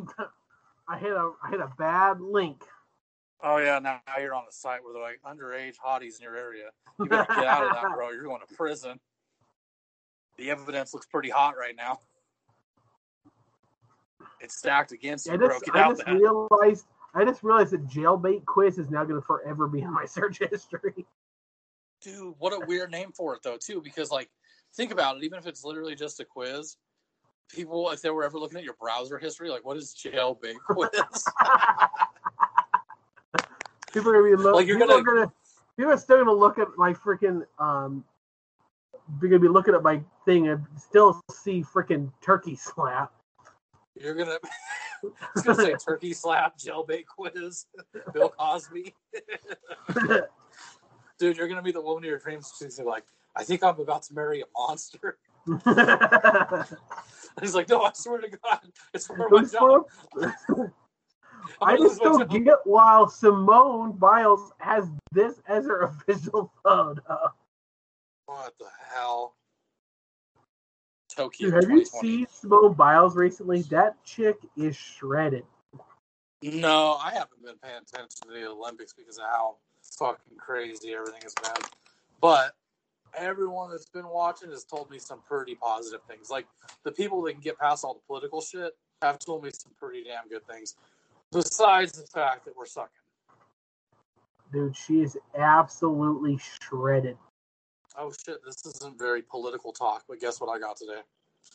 I 0.89 0.99
hit 0.99 1.13
a 1.13 1.31
I 1.43 1.51
hit 1.51 1.61
a 1.61 1.71
bad 1.79 2.21
link. 2.21 2.63
Oh 3.43 3.59
yeah, 3.59 3.79
now, 3.79 4.01
now 4.07 4.21
you're 4.21 4.35
on 4.35 4.45
a 4.49 4.53
site 4.53 4.83
where 4.83 4.93
they're 4.93 5.03
like 5.03 5.21
underage 5.25 5.75
hotties 5.85 6.19
in 6.19 6.23
your 6.25 6.37
area. 6.37 6.71
You 7.01 7.07
better 7.07 7.33
get 7.33 7.47
out 7.47 7.65
of 7.65 7.73
that, 7.75 7.95
bro. 7.95 8.11
You're 8.11 8.25
going 8.25 8.41
to 8.47 8.55
prison. 8.57 8.99
The 10.37 10.51
evidence 10.51 10.93
looks 10.93 11.07
pretty 11.07 11.31
hot 11.31 11.57
right 11.57 11.77
now. 11.77 12.01
It's 14.41 14.57
stacked 14.59 14.91
against 14.91 15.27
you, 15.27 15.35
I 15.35 15.37
bro. 15.37 15.49
just, 15.51 15.65
Get 15.65 15.77
I 15.77 15.83
out 15.83 15.91
just 15.97 16.07
there. 16.07 16.17
realized 16.17 16.87
I 17.15 17.25
just 17.25 17.45
realized 17.45 17.71
that 17.73 17.87
jailbait 17.87 18.45
quiz 18.47 18.79
is 18.79 18.91
now 18.91 19.05
going 19.05 19.21
to 19.21 19.25
forever 19.25 19.69
be 19.69 19.83
in 19.83 19.93
my 19.93 20.05
search 20.07 20.41
history. 20.51 21.07
Dude, 22.03 22.35
what 22.39 22.53
a 22.53 22.67
weird 22.67 22.91
name 22.91 23.13
for 23.13 23.35
it 23.37 23.43
though, 23.45 23.57
too, 23.57 23.81
because 23.81 24.11
like 24.11 24.29
think 24.75 24.91
about 24.91 25.17
it, 25.17 25.23
even 25.25 25.39
if 25.39 25.47
it's 25.47 25.65
literally 25.65 25.95
just 25.95 26.19
a 26.19 26.25
quiz, 26.25 26.77
people 27.49 27.91
if 27.91 28.03
they 28.03 28.11
were 28.11 28.25
ever 28.25 28.39
looking 28.41 28.59
at 28.59 28.65
your 28.65 28.77
browser 28.81 29.19
history, 29.19 29.51
like 29.51 29.65
what 29.65 29.77
is 29.77 29.95
jailbait 30.05 30.55
quiz? 30.69 31.25
People 33.99 34.13
are 34.13 34.23
gonna 34.23 34.37
be 34.37 34.43
lo- 34.43 34.53
Like, 34.53 34.67
you're 34.67 34.79
people 34.79 34.97
gonna- 35.03 35.11
are 35.11 35.15
gonna 35.23 35.33
people 35.77 35.93
are 35.93 35.97
still 35.99 36.19
gonna 36.19 36.33
look 36.33 36.59
at 36.59 36.69
my 36.77 36.93
freaking 36.95 37.45
um. 37.59 38.05
They're 39.21 39.31
gonna 39.31 39.41
be 39.41 39.49
looking 39.49 39.75
at 39.75 39.83
my 39.83 40.01
thing 40.25 40.49
and 40.49 40.65
still 40.77 41.21
see 41.33 41.63
freaking 41.65 42.13
turkey 42.23 42.55
slap. 42.57 43.13
You're 43.97 44.15
gonna 44.15 44.39
I 45.05 45.09
was 45.35 45.43
gonna 45.43 45.57
say 45.63 45.75
turkey 45.75 46.13
slap, 46.13 46.59
jailbait 46.59 47.07
quiz, 47.07 47.67
Bill 48.13 48.29
Cosby. 48.29 48.95
Dude, 51.19 51.37
you're 51.37 51.49
gonna 51.49 51.63
be 51.63 51.73
the 51.73 51.81
woman 51.81 52.05
of 52.05 52.09
your 52.09 52.19
dreams. 52.19 52.53
She's 52.59 52.79
like, 52.79 53.05
I 53.35 53.43
think 53.43 53.65
I'm 53.65 53.81
about 53.81 54.03
to 54.05 54.15
marry 54.15 54.43
a 54.43 54.45
monster. 54.57 55.19
He's 57.41 57.55
like, 57.55 57.69
no, 57.69 57.83
I 57.83 57.91
swear 57.95 58.21
to 58.21 58.29
God, 58.29 58.61
it's 58.95 59.07
for 59.07 59.29
my 59.29 59.43
job. 59.45 59.87
I 61.63 61.77
just 61.77 62.01
don't 62.01 62.29
get 62.45 62.59
why 62.65 63.07
Simone 63.11 63.93
Biles 63.93 64.53
has 64.59 64.89
this 65.13 65.41
as 65.47 65.67
her 65.67 65.83
official 66.09 66.53
photo. 66.63 67.33
What 68.27 68.55
the 68.59 68.67
hell? 68.95 69.35
Tokyo 71.09 71.51
Dude, 71.51 71.65
have 71.65 71.71
you 71.71 71.85
seen 71.85 72.27
Simone 72.31 72.75
Biles 72.75 73.17
recently? 73.17 73.63
That 73.63 74.03
chick 74.05 74.37
is 74.57 74.77
shredded. 74.77 75.45
No, 76.43 76.99
I 77.03 77.11
haven't 77.13 77.43
been 77.43 77.57
paying 77.63 77.81
attention 77.83 78.29
to 78.29 78.29
the 78.29 78.49
Olympics 78.49 78.93
because 78.93 79.19
of 79.19 79.25
how 79.25 79.57
fucking 79.99 80.37
crazy 80.37 80.95
everything 80.95 81.23
has 81.23 81.35
been. 81.35 81.65
But 82.21 82.55
everyone 83.17 83.71
that's 83.71 83.89
been 83.89 84.09
watching 84.09 84.51
has 84.51 84.65
told 84.65 84.91
me 84.91 84.99
some 84.99 85.21
pretty 85.27 85.55
positive 85.55 86.01
things. 86.09 86.31
Like 86.31 86.47
the 86.85 86.93
people 86.93 87.23
that 87.23 87.33
can 87.33 87.41
get 87.41 87.59
past 87.59 87.85
all 87.85 87.95
the 87.95 88.01
political 88.07 88.41
shit 88.41 88.73
have 89.03 89.19
told 89.19 89.45
me 89.45 89.51
some 89.53 89.73
pretty 89.79 90.05
damn 90.05 90.29
good 90.29 90.47
things. 90.47 90.77
Besides 91.33 91.93
the 91.93 92.07
fact 92.07 92.45
that 92.47 92.57
we're 92.57 92.67
sucking. 92.67 92.91
Dude, 94.53 94.77
she 94.77 95.03
is 95.03 95.17
absolutely 95.37 96.39
shredded. 96.63 97.19
Oh 97.97 98.13
shit, 98.25 98.39
this 98.45 98.65
isn't 98.65 98.99
very 98.99 99.23
political 99.23 99.73
talk, 99.73 100.05
but 100.09 100.21
guess 100.21 100.41
what 100.41 100.49
I 100.49 100.59
got 100.59 100.77
today? 100.77 101.01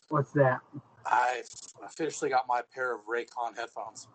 What's 0.09 0.31
that? 0.33 0.59
I 1.05 1.41
officially 1.83 2.29
got 2.29 2.47
my 2.47 2.61
pair 2.73 2.93
of 2.93 3.01
Raycon 3.05 3.55
headphones. 3.55 4.07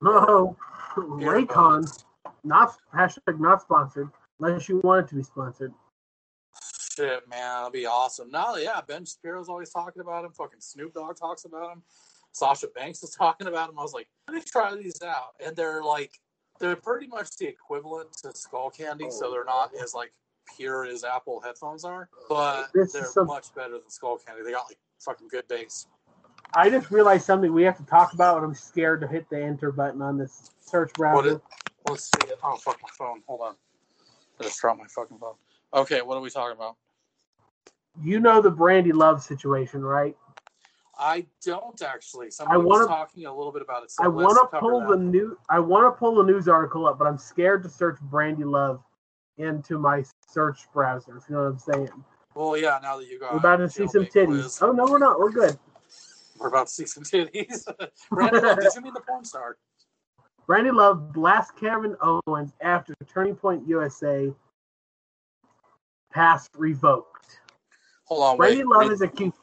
No, 0.00 0.56
Raycon, 0.96 2.04
not 2.44 2.76
hashtag 2.94 3.40
not 3.40 3.62
sponsored, 3.62 4.10
unless 4.38 4.68
you 4.68 4.80
want 4.84 5.06
it 5.06 5.08
to 5.10 5.16
be 5.16 5.22
sponsored. 5.22 5.72
Shit, 6.96 7.28
man, 7.28 7.40
that'll 7.40 7.70
be 7.70 7.86
awesome. 7.86 8.30
No, 8.30 8.56
yeah, 8.56 8.80
Ben 8.86 9.04
Shapiro's 9.04 9.48
always 9.48 9.70
talking 9.70 10.00
about 10.00 10.24
him. 10.24 10.32
Fucking 10.32 10.60
Snoop 10.60 10.94
Dogg 10.94 11.16
talks 11.16 11.44
about 11.44 11.72
him. 11.72 11.82
Sasha 12.32 12.68
Banks 12.74 13.02
is 13.02 13.10
talking 13.18 13.46
about 13.46 13.68
them. 13.68 13.78
I 13.78 13.82
was 13.82 13.92
like, 13.94 14.08
let 14.28 14.34
me 14.36 14.42
try 14.46 14.74
these 14.76 15.00
out, 15.02 15.34
and 15.44 15.54
they're 15.56 15.82
like, 15.82 16.12
they're 16.58 16.76
pretty 16.76 17.06
much 17.06 17.36
the 17.38 17.48
equivalent 17.48 18.12
to 18.22 18.34
Skull 18.34 18.70
Candy, 18.70 19.10
so 19.10 19.28
oh, 19.28 19.30
they're 19.32 19.44
not 19.44 19.70
as 19.82 19.94
like 19.94 20.12
pure 20.56 20.84
as 20.84 21.04
Apple 21.04 21.40
headphones 21.40 21.84
are, 21.84 22.08
but 22.28 22.68
they're 22.74 23.04
some- 23.06 23.26
much 23.26 23.54
better 23.54 23.72
than 23.72 23.88
Skull 23.88 24.18
Candy. 24.18 24.42
They 24.44 24.52
got 24.52 24.64
like 24.68 24.78
fucking 25.00 25.28
good 25.28 25.48
bass. 25.48 25.86
I 26.54 26.68
just 26.68 26.90
realized 26.90 27.24
something 27.24 27.52
we 27.52 27.62
have 27.62 27.76
to 27.76 27.84
talk 27.84 28.12
about, 28.12 28.38
and 28.38 28.46
I'm 28.46 28.54
scared 28.54 29.00
to 29.02 29.06
hit 29.06 29.28
the 29.30 29.40
enter 29.42 29.70
button 29.70 30.02
on 30.02 30.18
this 30.18 30.50
search 30.60 30.90
What 30.96 31.22
browser. 31.22 31.28
is, 31.36 31.40
let's 31.88 32.04
see 32.04 32.28
it. 32.28 32.38
Oh 32.42 32.56
fuck 32.56 32.78
my 32.82 32.88
phone. 32.98 33.22
Hold 33.26 33.40
on. 33.42 33.54
I 34.40 34.44
just 34.44 34.60
dropped 34.60 34.80
my 34.80 34.86
fucking 34.86 35.18
phone. 35.18 35.34
Okay, 35.74 36.02
what 36.02 36.16
are 36.16 36.20
we 36.20 36.30
talking 36.30 36.56
about? 36.56 36.76
You 38.02 38.20
know 38.20 38.40
the 38.40 38.50
Brandi 38.50 38.92
Love 38.92 39.22
situation, 39.22 39.82
right? 39.82 40.16
I 41.00 41.26
don't 41.44 41.80
actually. 41.82 42.30
Somebody 42.30 42.54
I 42.54 42.58
wanna- 42.62 42.86
talking 42.86 43.24
a 43.24 43.34
little 43.34 43.52
bit 43.52 43.62
about 43.62 43.82
it. 43.84 43.90
So 43.90 44.04
I 44.04 44.08
want 44.08 44.36
to 44.52 44.58
pull 44.60 44.86
the 44.86 44.96
new. 44.96 45.38
I 45.48 45.58
want 45.58 45.86
to 45.92 45.98
pull 45.98 46.14
the 46.16 46.22
news 46.24 46.46
article 46.46 46.86
up, 46.86 46.98
but 46.98 47.06
I'm 47.06 47.16
scared 47.18 47.62
to 47.62 47.68
search 47.70 47.96
Brandi 48.10 48.44
Love 48.44 48.82
into 49.38 49.78
my 49.78 50.04
search 50.28 50.70
browser. 50.72 51.16
If 51.16 51.24
you 51.28 51.34
know 51.36 51.44
what 51.44 51.48
I'm 51.52 51.58
saying. 51.58 52.04
Well, 52.34 52.56
yeah. 52.56 52.78
Now 52.82 52.98
that 52.98 53.08
you 53.08 53.18
got, 53.18 53.32
We're 53.32 53.38
about 53.38 53.56
to 53.56 53.68
see 53.70 53.86
some 53.88 54.04
titties. 54.04 54.26
quiz, 54.26 54.58
Oh 54.62 54.72
no, 54.72 54.84
we're 54.84 54.98
not. 54.98 55.18
We're 55.18 55.30
good. 55.32 55.58
We're 56.38 56.48
about 56.48 56.66
to 56.66 56.72
see 56.72 56.86
some 56.86 57.02
titties. 57.02 57.64
Brandon, 58.10 58.42
Love, 58.44 58.58
did 58.60 58.74
you 58.74 58.80
mean 58.82 58.92
the 58.94 59.00
porn 59.00 59.24
star? 59.24 59.56
Brandi 60.46 60.72
Love 60.74 61.12
blasts 61.14 61.52
Kevin 61.58 61.96
Owens 62.02 62.52
after 62.60 62.94
Turning 63.08 63.36
Point 63.36 63.66
USA 63.66 64.32
pass 66.12 66.48
revoked. 66.56 67.40
Hold 68.04 68.22
on, 68.22 68.36
Brandi 68.38 68.58
wait. 68.58 68.66
Love 68.66 68.80
read- 68.82 68.90
has 68.90 69.00
accused 69.00 69.34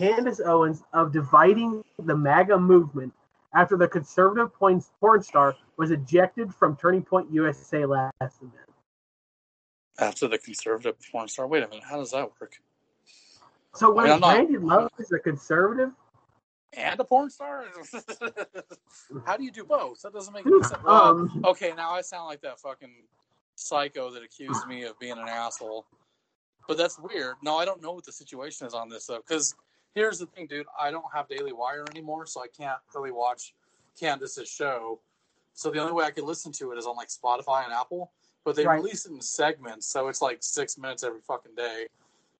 Candace 0.00 0.40
Owens 0.44 0.82
of 0.92 1.12
dividing 1.12 1.82
the 1.98 2.14
MAGA 2.16 2.58
movement 2.58 3.12
after 3.54 3.76
the 3.76 3.88
conservative 3.88 4.52
porn 4.54 4.82
star 5.22 5.56
was 5.78 5.90
ejected 5.90 6.54
from 6.54 6.76
Turning 6.76 7.02
Point 7.02 7.32
USA 7.32 7.86
last 7.86 8.12
event. 8.20 8.52
after 9.98 10.28
the 10.28 10.38
conservative 10.38 10.96
porn 11.10 11.28
star. 11.28 11.46
Wait 11.46 11.62
a 11.62 11.68
minute. 11.68 11.84
How 11.84 11.96
does 11.96 12.10
that 12.10 12.30
work? 12.40 12.56
So 13.74 13.90
I 13.90 13.94
when 13.94 14.04
mean, 14.04 14.24
I'm 14.24 14.52
not- 14.52 14.62
Love 14.62 14.90
is 14.98 15.10
a 15.12 15.18
conservative, 15.18 15.92
And 16.74 17.00
a 17.00 17.04
porn 17.04 17.30
star? 17.30 17.64
How 19.26 19.36
do 19.38 19.44
you 19.44 19.50
do 19.50 19.64
both? 19.64 20.02
That 20.02 20.12
doesn't 20.12 20.34
make 20.34 20.46
any 20.46 20.62
sense. 20.62 20.82
Well, 20.84 21.02
um, 21.20 21.42
okay, 21.46 21.72
now 21.74 21.92
I 21.92 22.02
sound 22.02 22.26
like 22.26 22.42
that 22.42 22.60
fucking 22.60 22.94
psycho 23.54 24.10
that 24.10 24.22
accused 24.22 24.66
me 24.66 24.82
of 24.82 24.98
being 24.98 25.12
an 25.16 25.28
asshole. 25.28 25.86
But 26.68 26.76
that's 26.76 26.98
weird. 26.98 27.36
No, 27.42 27.56
I 27.56 27.64
don't 27.64 27.80
know 27.80 27.92
what 27.92 28.04
the 28.04 28.12
situation 28.12 28.66
is 28.66 28.74
on 28.74 28.88
this 28.90 29.06
though. 29.06 29.18
Because 29.26 29.54
here's 29.96 30.18
the 30.18 30.26
thing, 30.26 30.46
dude. 30.46 30.66
I 30.78 30.92
don't 30.92 31.04
have 31.12 31.26
Daily 31.26 31.52
Wire 31.52 31.84
anymore, 31.90 32.26
so 32.26 32.40
I 32.40 32.46
can't 32.56 32.78
really 32.94 33.10
watch 33.10 33.54
Candace's 33.98 34.48
show. 34.48 35.00
So 35.54 35.70
the 35.70 35.80
only 35.80 35.94
way 35.94 36.04
I 36.04 36.10
can 36.12 36.26
listen 36.26 36.52
to 36.52 36.70
it 36.72 36.78
is 36.78 36.86
on 36.86 36.94
like 36.96 37.08
Spotify 37.08 37.64
and 37.64 37.72
Apple. 37.72 38.12
But 38.44 38.54
they 38.54 38.64
Right. 38.64 38.76
release 38.76 39.06
it 39.06 39.12
in 39.12 39.20
segments, 39.20 39.88
so 39.88 40.06
it's 40.06 40.22
like 40.22 40.38
six 40.40 40.78
minutes 40.78 41.02
every 41.02 41.20
fucking 41.22 41.56
day, 41.56 41.88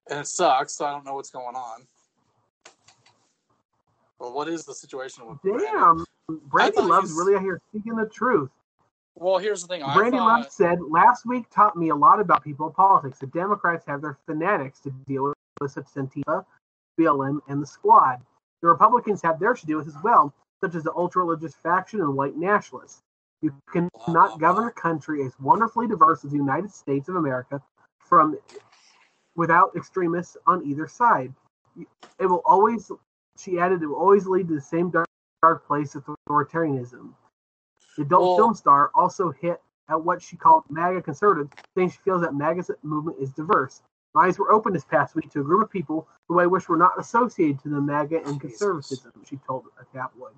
and 0.09 0.21
it 0.21 0.29
sucks. 0.29 0.75
So 0.75 0.85
I 0.85 0.93
don't 0.93 1.05
know 1.05 1.15
what's 1.15 1.31
going 1.31 1.57
on. 1.57 1.89
Well, 4.21 4.33
what 4.33 4.49
is 4.49 4.65
the 4.65 4.75
situation 4.75 5.27
with 5.27 5.43
Brandon? 5.43 5.67
damn, 5.67 6.07
Brandi 6.49 6.87
Love's 6.89 7.13
really 7.13 7.35
out 7.35 7.43
here 7.43 7.61
speaking 7.71 7.97
the 7.97 8.07
truth. 8.07 8.51
Well, 9.17 9.39
here's 9.39 9.63
the 9.63 9.69
thing. 9.69 9.83
Brandi 9.83 10.13
thought, 10.13 10.41
Love 10.41 10.53
said, 10.53 10.81
"Last 10.83 11.27
week 11.27 11.47
taught 11.51 11.75
me 11.77 11.89
a 11.89 11.95
lot 11.95 12.21
about 12.21 12.45
people 12.45 12.71
politics. 12.71 13.19
The 13.19 13.27
Democrats 13.27 13.85
have 13.87 14.01
their 14.03 14.19
fanatics 14.27 14.79
to 14.81 14.91
deal 14.91 15.35
with, 15.61 15.73
such 15.73 15.87
as 15.87 15.93
Antifa, 15.95 16.45
BLM, 16.99 17.41
and 17.49 17.63
the 17.63 17.67
Squad. 17.67 18.21
The 18.63 18.69
Republicans 18.69 19.23
have 19.23 19.39
theirs 19.39 19.61
to 19.61 19.67
deal 19.67 19.79
with 19.79 19.89
as 19.89 20.03
well, 20.03 20.33
such 20.61 20.75
as 20.75 20.83
the 20.83 20.95
ultra-religious 20.95 21.55
faction 21.55 22.01
and 22.01 22.17
white 22.17 22.37
nationalists. 22.37 23.03
You 23.43 23.53
cannot 23.71 24.41
govern 24.41 24.67
a 24.67 24.73
country 24.73 25.23
as 25.25 25.39
wonderfully 25.39 25.87
diverse 25.87 26.25
as 26.25 26.31
the 26.31 26.37
United 26.37 26.73
States 26.73 27.09
of 27.09 27.17
America 27.17 27.63
from 27.99 28.39
without 29.35 29.77
extremists 29.77 30.37
on 30.47 30.65
either 30.65 30.87
side. 30.87 31.35
It 32.19 32.27
will 32.27 32.43
always," 32.47 32.91
she 33.37 33.61
added, 33.61 33.83
"it 33.83 33.87
will 33.87 33.97
always 33.97 34.27
lead 34.27 34.49
to 34.49 34.55
the 34.55 34.61
same 34.61 34.89
dark, 34.91 35.07
dark 35.43 35.67
place 35.67 35.95
of 35.95 36.05
authoritarianism." 36.07 37.13
The 37.97 38.03
adult 38.03 38.23
Well- 38.23 38.37
film 38.37 38.55
star 38.55 38.91
also 38.95 39.31
hit 39.31 39.63
at 39.89 40.03
what 40.03 40.23
she 40.23 40.37
called 40.37 40.65
MAGA 40.71 41.03
conservative, 41.03 41.53
saying 41.75 41.91
she 41.91 41.99
feels 41.99 42.23
that 42.23 42.35
MAGA's 42.35 42.71
movement 42.83 43.19
is 43.19 43.31
diverse. 43.31 43.83
My 44.17 44.29
eyes 44.29 44.39
were 44.39 44.51
opened 44.51 44.75
this 44.75 44.87
past 44.87 45.15
week 45.15 45.31
to 45.33 45.41
a 45.41 45.45
group 45.45 45.63
of 45.63 45.71
people 45.71 46.09
who 46.27 46.41
I 46.41 46.47
wish 46.47 46.71
were 46.71 46.79
not 46.79 46.99
associated 46.99 47.61
to 47.61 47.69
the 47.69 47.83
MAGA 47.83 48.27
and 48.27 48.41
conservatism, 48.41 49.13
she 49.29 49.39
told 49.47 49.65
a 49.79 49.85
tabloid. 49.95 50.33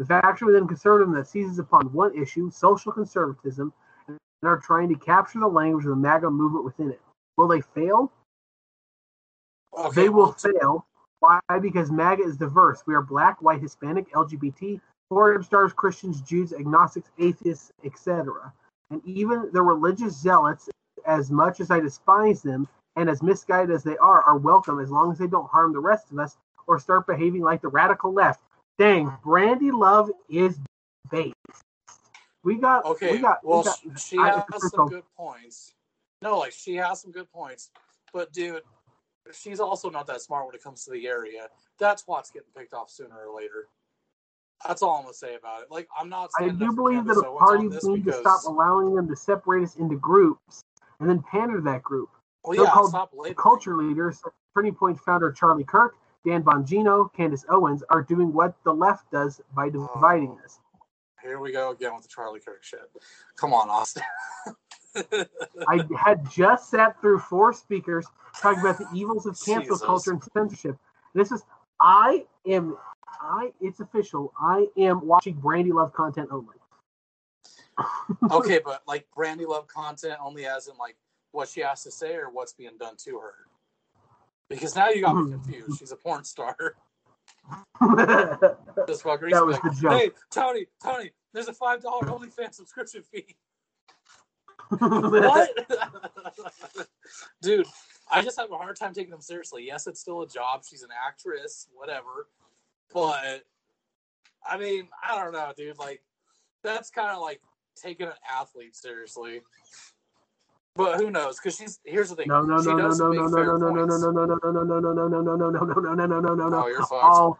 The 0.00 0.04
faction 0.04 0.48
within 0.48 0.66
conservatism 0.66 1.14
that 1.14 1.28
seizes 1.28 1.60
upon 1.60 1.92
one 1.92 2.12
issue, 2.20 2.50
social 2.50 2.90
conservatism, 2.90 3.72
and 4.08 4.18
are 4.42 4.58
trying 4.58 4.88
to 4.88 4.96
capture 4.96 5.38
the 5.38 5.46
language 5.46 5.84
of 5.84 5.90
the 5.90 5.96
MAGA 5.96 6.28
movement 6.28 6.64
within 6.64 6.90
it. 6.90 7.00
Will 7.36 7.46
they 7.46 7.60
fail? 7.60 8.10
okay, 9.78 9.94
they 9.94 10.08
will 10.08 10.32
fail. 10.32 10.84
Why? 11.20 11.38
Because 11.62 11.92
MAGA 11.92 12.24
is 12.24 12.36
diverse. 12.36 12.82
We 12.84 12.96
are 12.96 13.02
black, 13.02 13.40
white, 13.40 13.62
Hispanic, 13.62 14.10
LGBT, 14.10 14.80
foreign 15.08 15.44
stars, 15.44 15.72
Christians, 15.72 16.20
Jews, 16.20 16.52
agnostics, 16.52 17.10
atheists, 17.20 17.70
etc. 17.84 18.52
And 18.90 19.00
even 19.04 19.50
the 19.52 19.62
religious 19.62 20.20
zealots, 20.20 20.68
as 21.06 21.30
much 21.30 21.60
as 21.60 21.70
I 21.70 21.78
despise 21.78 22.42
them 22.42 22.66
and 22.96 23.08
as 23.10 23.22
misguided 23.22 23.74
as 23.74 23.82
they 23.82 23.96
are, 23.98 24.22
are 24.22 24.38
welcome 24.38 24.78
as 24.80 24.90
long 24.90 25.12
as 25.12 25.18
they 25.18 25.26
don't 25.26 25.48
harm 25.48 25.72
the 25.72 25.80
rest 25.80 26.10
of 26.12 26.18
us 26.18 26.36
or 26.66 26.78
start 26.78 27.06
behaving 27.06 27.42
like 27.42 27.60
the 27.60 27.68
radical 27.68 28.12
left. 28.12 28.40
Dang, 28.78 29.12
Brandi 29.24 29.72
Love 29.72 30.10
is 30.28 30.58
based. 31.10 31.34
We 32.42 32.56
got 32.56 32.84
Okay, 32.84 33.12
we 33.12 33.18
got, 33.18 33.38
well, 33.44 33.60
we 33.60 33.64
got 33.64 34.00
she 34.00 34.18
I- 34.18 34.28
has 34.30 34.44
some 34.44 34.60
Crystal. 34.60 34.88
good 34.88 35.04
points. 35.16 35.74
No, 36.22 36.38
like 36.38 36.52
she 36.52 36.74
has 36.76 37.00
some 37.00 37.10
good 37.10 37.30
points, 37.30 37.70
but 38.12 38.32
dude, 38.32 38.62
she's 39.32 39.60
also 39.60 39.90
not 39.90 40.06
that 40.06 40.20
smart 40.20 40.46
when 40.46 40.54
it 40.54 40.62
comes 40.62 40.84
to 40.84 40.90
the 40.90 41.06
area. 41.06 41.48
That's 41.78 42.04
what's 42.06 42.30
getting 42.30 42.48
picked 42.56 42.74
off 42.74 42.90
sooner 42.90 43.14
or 43.26 43.34
later. 43.34 43.68
That's 44.66 44.82
all 44.82 44.96
I'm 44.96 45.02
gonna 45.02 45.14
say 45.14 45.34
about 45.34 45.62
it. 45.62 45.70
Like, 45.70 45.88
I'm 45.98 46.08
not. 46.08 46.30
I 46.38 46.48
do 46.48 46.72
believe 46.72 47.04
that 47.06 47.14
Candace 47.14 47.18
if 47.18 47.24
Owens 47.24 47.40
on 47.40 47.46
parties 47.46 47.84
need 47.84 48.04
to 48.06 48.12
stop 48.12 48.40
allowing 48.46 48.94
them 48.94 49.08
to 49.08 49.16
separate 49.16 49.64
us 49.64 49.76
into 49.76 49.96
groups 49.96 50.62
and 51.00 51.08
then 51.08 51.22
pander 51.22 51.60
that 51.62 51.82
group. 51.82 52.10
Well, 52.44 52.56
yeah, 52.56 52.72
so-called. 52.74 53.36
Culture 53.36 53.76
leaders, 53.76 54.22
Turning 54.54 54.74
Point 54.74 55.00
founder 55.00 55.32
Charlie 55.32 55.64
Kirk, 55.64 55.96
Dan 56.26 56.42
Bongino, 56.42 57.12
Candace 57.14 57.44
Owens 57.48 57.82
are 57.90 58.02
doing 58.02 58.32
what 58.32 58.54
the 58.64 58.72
left 58.72 59.10
does 59.10 59.40
by 59.54 59.66
oh. 59.66 59.70
dividing 59.70 60.38
Oh. 60.40 60.44
us. 60.44 60.60
Here 61.22 61.38
we 61.38 61.52
go 61.52 61.70
again 61.70 61.94
with 61.94 62.02
the 62.02 62.08
Charlie 62.08 62.40
Kirk 62.40 62.62
shit. 62.62 62.90
Come 63.36 63.54
on, 63.54 63.70
Austin. 63.70 64.02
I 65.68 65.80
had 65.96 66.28
just 66.30 66.70
sat 66.70 67.00
through 67.00 67.18
four 67.18 67.52
speakers 67.54 68.06
talking 68.40 68.60
about 68.60 68.78
the 68.78 68.86
evils 68.94 69.24
of 69.24 69.34
cancel 69.42 69.74
Jesus. 69.74 69.80
culture 69.80 70.10
and 70.12 70.22
censorship. 70.34 70.76
This 71.14 71.32
is 71.32 71.42
I 71.80 72.26
am 72.46 72.76
I 73.20 73.52
it's 73.60 73.80
official. 73.80 74.32
I 74.38 74.68
am 74.76 75.06
watching 75.06 75.36
Brandi 75.36 75.72
Love 75.72 75.94
content 75.94 76.28
only. 76.30 76.54
okay, 78.30 78.60
but 78.62 78.82
like 78.86 79.06
Brandi 79.16 79.46
Love 79.46 79.66
content 79.66 80.18
only 80.22 80.44
as 80.44 80.68
in 80.68 80.76
like 80.76 80.96
what 81.34 81.48
she 81.48 81.60
has 81.60 81.82
to 81.82 81.90
say 81.90 82.14
or 82.14 82.30
what's 82.30 82.52
being 82.52 82.78
done 82.78 82.94
to 83.04 83.18
her. 83.18 83.34
Because 84.48 84.76
now 84.76 84.88
you 84.88 85.02
got 85.02 85.14
me 85.16 85.22
Hmm. 85.24 85.32
confused. 85.32 85.78
She's 85.80 85.90
a 85.92 85.96
porn 85.96 86.24
star. 86.24 86.56
This 88.86 89.02
fucker. 89.02 89.30
That 89.30 89.44
was 89.44 89.54
like, 89.54 89.62
the 89.62 89.78
joke. 89.80 89.92
Hey, 89.92 90.10
Tony, 90.30 90.66
Tony, 90.82 91.10
there's 91.32 91.48
a 91.48 91.52
five 91.52 91.82
dollar 91.82 92.02
OnlyFans 92.06 92.54
subscription 92.54 93.02
fee. 93.02 93.36
What? 94.78 95.50
Dude, 97.42 97.66
I 98.10 98.22
just 98.22 98.38
have 98.38 98.50
a 98.50 98.56
hard 98.56 98.76
time 98.76 98.94
taking 98.94 99.10
them 99.10 99.20
seriously. 99.20 99.64
Yes, 99.66 99.86
it's 99.86 100.00
still 100.00 100.22
a 100.22 100.28
job. 100.28 100.62
She's 100.68 100.82
an 100.82 100.90
actress, 101.06 101.68
whatever. 101.74 102.28
But 102.92 103.44
I 104.48 104.56
mean, 104.58 104.88
I 105.06 105.22
don't 105.22 105.32
know, 105.32 105.52
dude. 105.56 105.78
Like, 105.78 106.02
that's 106.62 106.90
kind 106.90 107.10
of 107.10 107.20
like 107.20 107.40
taking 107.76 108.06
an 108.06 108.14
athlete 108.30 108.74
seriously. 108.76 109.42
But 110.76 110.98
who 110.98 111.10
knows? 111.10 111.38
Because 111.38 111.56
she's 111.56 111.78
here's 111.84 112.10
the 112.10 112.16
thing. 112.16 112.26
No, 112.28 112.42
no, 112.42 112.60
she 112.60 112.68
no, 112.68 112.76
no, 112.76 112.88
does 112.88 112.98
no, 112.98 113.08
make 113.10 113.20
no, 113.20 113.26
no, 113.28 113.36
fair 113.36 113.46
no, 113.46 113.56
no, 113.56 113.68
no, 113.72 113.86
points. 113.86 114.02
no, 114.02 114.10
no, 114.10 114.24
no, 114.24 114.36
no, 114.36 114.50
no, 114.50 114.80
no, 114.80 114.80
no, 114.80 115.08
no, 115.08 115.20
no, 115.22 115.36
no, 115.36 115.50
no, 115.50 115.60
no, 115.60 115.80
no, 115.80 115.94
no, 115.94 116.06
no, 116.06 116.20
no, 116.20 116.34
no, 116.34 116.48
no. 116.48 116.64
Oh, 116.64 116.66
you're 116.66 116.80
fucked. 116.80 116.92
All 116.92 117.38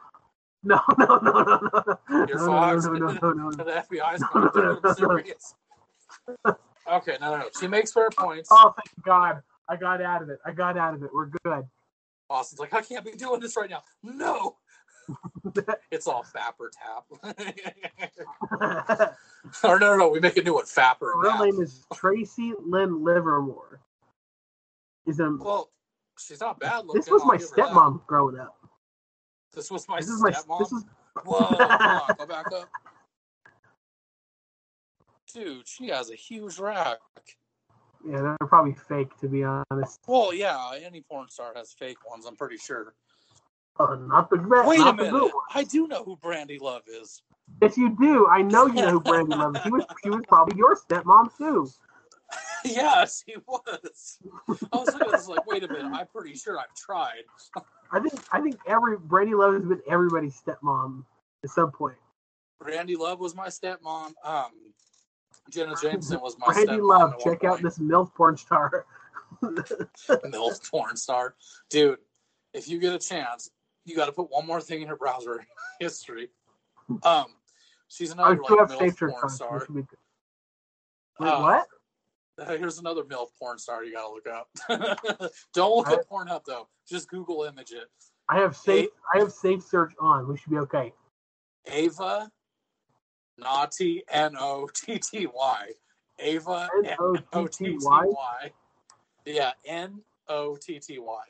no, 0.62 0.80
no, 0.98 1.06
no, 1.06 1.18
no, 1.18 1.42
no, 1.42 1.98
no, 2.08 2.26
You're 2.26 2.38
no, 2.38 2.46
no, 2.46 2.80
fucked. 2.80 2.84
no, 2.86 3.06
no, 3.08 3.32
no, 3.32 3.48
no. 3.50 3.64
the 3.64 3.84
FBI's 3.90 4.22
going 4.32 4.50
to 4.50 4.74
take 4.74 4.84
him 4.84 4.94
serious. 4.94 5.54
Okay, 6.90 7.16
no, 7.20 7.30
no, 7.32 7.38
no. 7.38 7.48
She 7.58 7.66
makes 7.66 7.92
fair 7.92 8.10
points. 8.10 8.48
Oh, 8.52 8.74
thank 8.76 9.04
God! 9.04 9.42
I 9.68 9.76
got 9.76 10.00
out 10.00 10.22
of 10.22 10.28
it. 10.28 10.38
I 10.44 10.52
got 10.52 10.76
out 10.76 10.94
of 10.94 11.02
it. 11.02 11.10
We're 11.12 11.30
good. 11.44 11.64
Austin's 12.30 12.60
like, 12.60 12.72
I 12.74 12.82
can't 12.82 13.04
be 13.04 13.12
doing 13.12 13.40
this 13.40 13.56
right 13.56 13.68
now. 13.68 13.82
No. 14.02 14.56
it's 15.90 16.06
all 16.06 16.24
Fapper 16.24 16.70
Tap. 16.72 17.04
or 19.64 19.78
no, 19.78 19.90
no, 19.92 19.96
no, 19.96 20.08
we 20.08 20.20
make 20.20 20.36
a 20.36 20.42
new 20.42 20.54
one, 20.54 20.64
Fapper 20.64 21.00
Her 21.00 21.20
real 21.20 21.44
name 21.44 21.60
is 21.60 21.84
Tracy 21.94 22.52
Lynn 22.64 23.02
Livermore. 23.04 23.80
Is 25.06 25.20
a 25.20 25.30
Well, 25.38 25.70
she's 26.18 26.40
not 26.40 26.58
bad 26.58 26.86
looking. 26.86 27.00
this 27.00 27.10
was 27.10 27.24
my 27.24 27.36
stepmom 27.36 28.06
growing 28.06 28.38
up. 28.38 28.56
This 29.54 29.70
was 29.70 29.86
my 29.88 29.98
This 30.00 30.08
is 30.08 30.22
my 30.22 30.30
stepmom. 30.30 30.58
this 30.60 30.72
is 30.72 30.84
Whoa, 31.24 31.38
on, 31.38 32.14
go 32.18 32.26
back 32.26 32.46
up. 32.52 32.68
Dude, 35.32 35.66
she 35.68 35.88
has 35.88 36.10
a 36.10 36.14
huge 36.16 36.58
rack. 36.58 36.98
yeah, 38.08 38.20
they're 38.22 38.48
probably 38.48 38.74
fake 38.88 39.16
to 39.20 39.28
be 39.28 39.44
honest. 39.44 40.00
Well, 40.06 40.34
yeah, 40.34 40.72
any 40.84 41.02
porn 41.02 41.28
star 41.28 41.52
has 41.54 41.72
fake 41.72 41.98
ones, 42.08 42.24
I'm 42.26 42.36
pretty 42.36 42.56
sure. 42.56 42.94
Not 43.78 44.30
the 44.30 44.64
Wait 44.66 44.80
a 44.80 44.92
minute. 44.92 45.32
I 45.52 45.64
do 45.64 45.88
know 45.88 46.04
who 46.04 46.16
Brandi 46.16 46.60
Love 46.60 46.82
is. 46.86 47.22
Yes, 47.60 47.76
you 47.76 47.96
do. 48.00 48.26
I 48.28 48.42
know 48.42 48.66
you 48.66 48.74
know 48.74 48.90
who 48.90 49.00
Brandi 49.00 49.28
Love 49.36 49.56
is. 49.56 49.62
She 49.62 49.70
was 49.70 49.84
she 50.02 50.10
was 50.10 50.22
probably 50.28 50.56
your 50.56 50.76
stepmom 50.76 51.36
too. 51.36 51.68
yes, 52.64 53.22
he 53.26 53.36
was. 53.46 54.18
I 54.72 54.76
was 54.76 54.92
looking 54.92 55.08
at 55.08 55.16
this 55.16 55.28
like, 55.28 55.46
wait 55.46 55.64
a 55.64 55.68
minute, 55.68 55.90
I'm 55.92 56.06
pretty 56.06 56.34
sure 56.34 56.58
I've 56.58 56.74
tried. 56.74 57.22
I 57.90 58.00
think 58.00 58.14
I 58.32 58.40
think 58.40 58.58
every 58.66 58.96
Brandi 58.96 59.36
Love 59.36 59.54
has 59.54 59.64
been 59.64 59.80
everybody's 59.88 60.40
stepmom 60.40 61.04
at 61.42 61.50
some 61.50 61.72
point. 61.72 61.96
Brandi 62.62 62.96
Love 62.96 63.18
was 63.18 63.34
my 63.34 63.48
stepmom. 63.48 64.12
Um, 64.24 64.52
Jenna 65.50 65.74
Jameson 65.80 66.20
was 66.20 66.36
my 66.38 66.46
stepmom. 66.48 66.66
Brandi. 66.66 66.82
Love, 66.82 67.18
check 67.22 67.44
out 67.44 67.60
this 67.60 67.78
MILF 67.78 68.14
porn 68.14 68.36
star. 68.36 68.86
MILF 69.42 70.70
porn 70.70 70.96
star. 70.96 71.34
Dude, 71.70 71.98
if 72.54 72.68
you 72.68 72.78
get 72.78 72.94
a 72.94 72.98
chance, 72.98 73.50
you 73.84 73.96
got 73.96 74.06
to 74.06 74.12
put 74.12 74.30
one 74.30 74.46
more 74.46 74.60
thing 74.60 74.82
in 74.82 74.88
your 74.88 74.96
browser 74.96 75.44
history. 75.80 76.28
Um, 77.02 77.26
she's 77.88 78.10
I 78.10 78.14
another 78.14 78.36
do 78.36 78.42
like 78.42 78.58
have 78.70 78.70
safe 78.78 78.96
MILF 78.96 78.98
porn 79.10 79.20
cards. 79.20 79.34
star. 79.34 79.58
which 79.58 79.68
would 79.68 79.76
be 79.76 79.82
good. 79.82 79.98
Wait, 81.20 81.28
Uh, 81.28 81.40
what? 81.40 81.66
Uh, 82.36 82.56
Here's 82.56 82.78
another 82.78 83.04
MILF 83.04 83.28
porn 83.38 83.58
star 83.58 83.84
you 83.84 83.92
got 83.94 84.08
to 84.08 84.12
look 84.12 84.26
up. 84.26 85.30
Don't 85.54 85.76
look 85.76 85.88
up 85.88 86.08
Pornhub 86.08 86.44
though. 86.44 86.68
Just 86.88 87.08
Google 87.08 87.44
image 87.44 87.70
it. 87.72 87.88
I 88.28 88.38
have 88.40 88.56
safe. 88.56 88.88
I 89.14 89.18
have 89.18 89.32
safe 89.32 89.62
search 89.62 89.92
on. 90.00 90.26
We 90.28 90.36
should 90.36 90.50
be 90.50 90.58
okay. 90.58 90.92
Ava 91.66 92.30
Naughty 93.38 94.02
N 94.10 94.34
O 94.38 94.68
T 94.74 94.98
T 94.98 95.26
Y. 95.32 95.70
Ava 96.18 96.68
N 96.84 96.96
O 97.32 97.46
T 97.46 97.64
T 97.64 97.64
T 97.64 97.78
T 97.78 97.78
Y. 97.82 98.02
Y. 98.06 98.52
Yeah, 99.26 99.52
N 99.64 100.00
O 100.28 100.56
T 100.56 100.78
T 100.80 100.98
Y. 100.98 101.22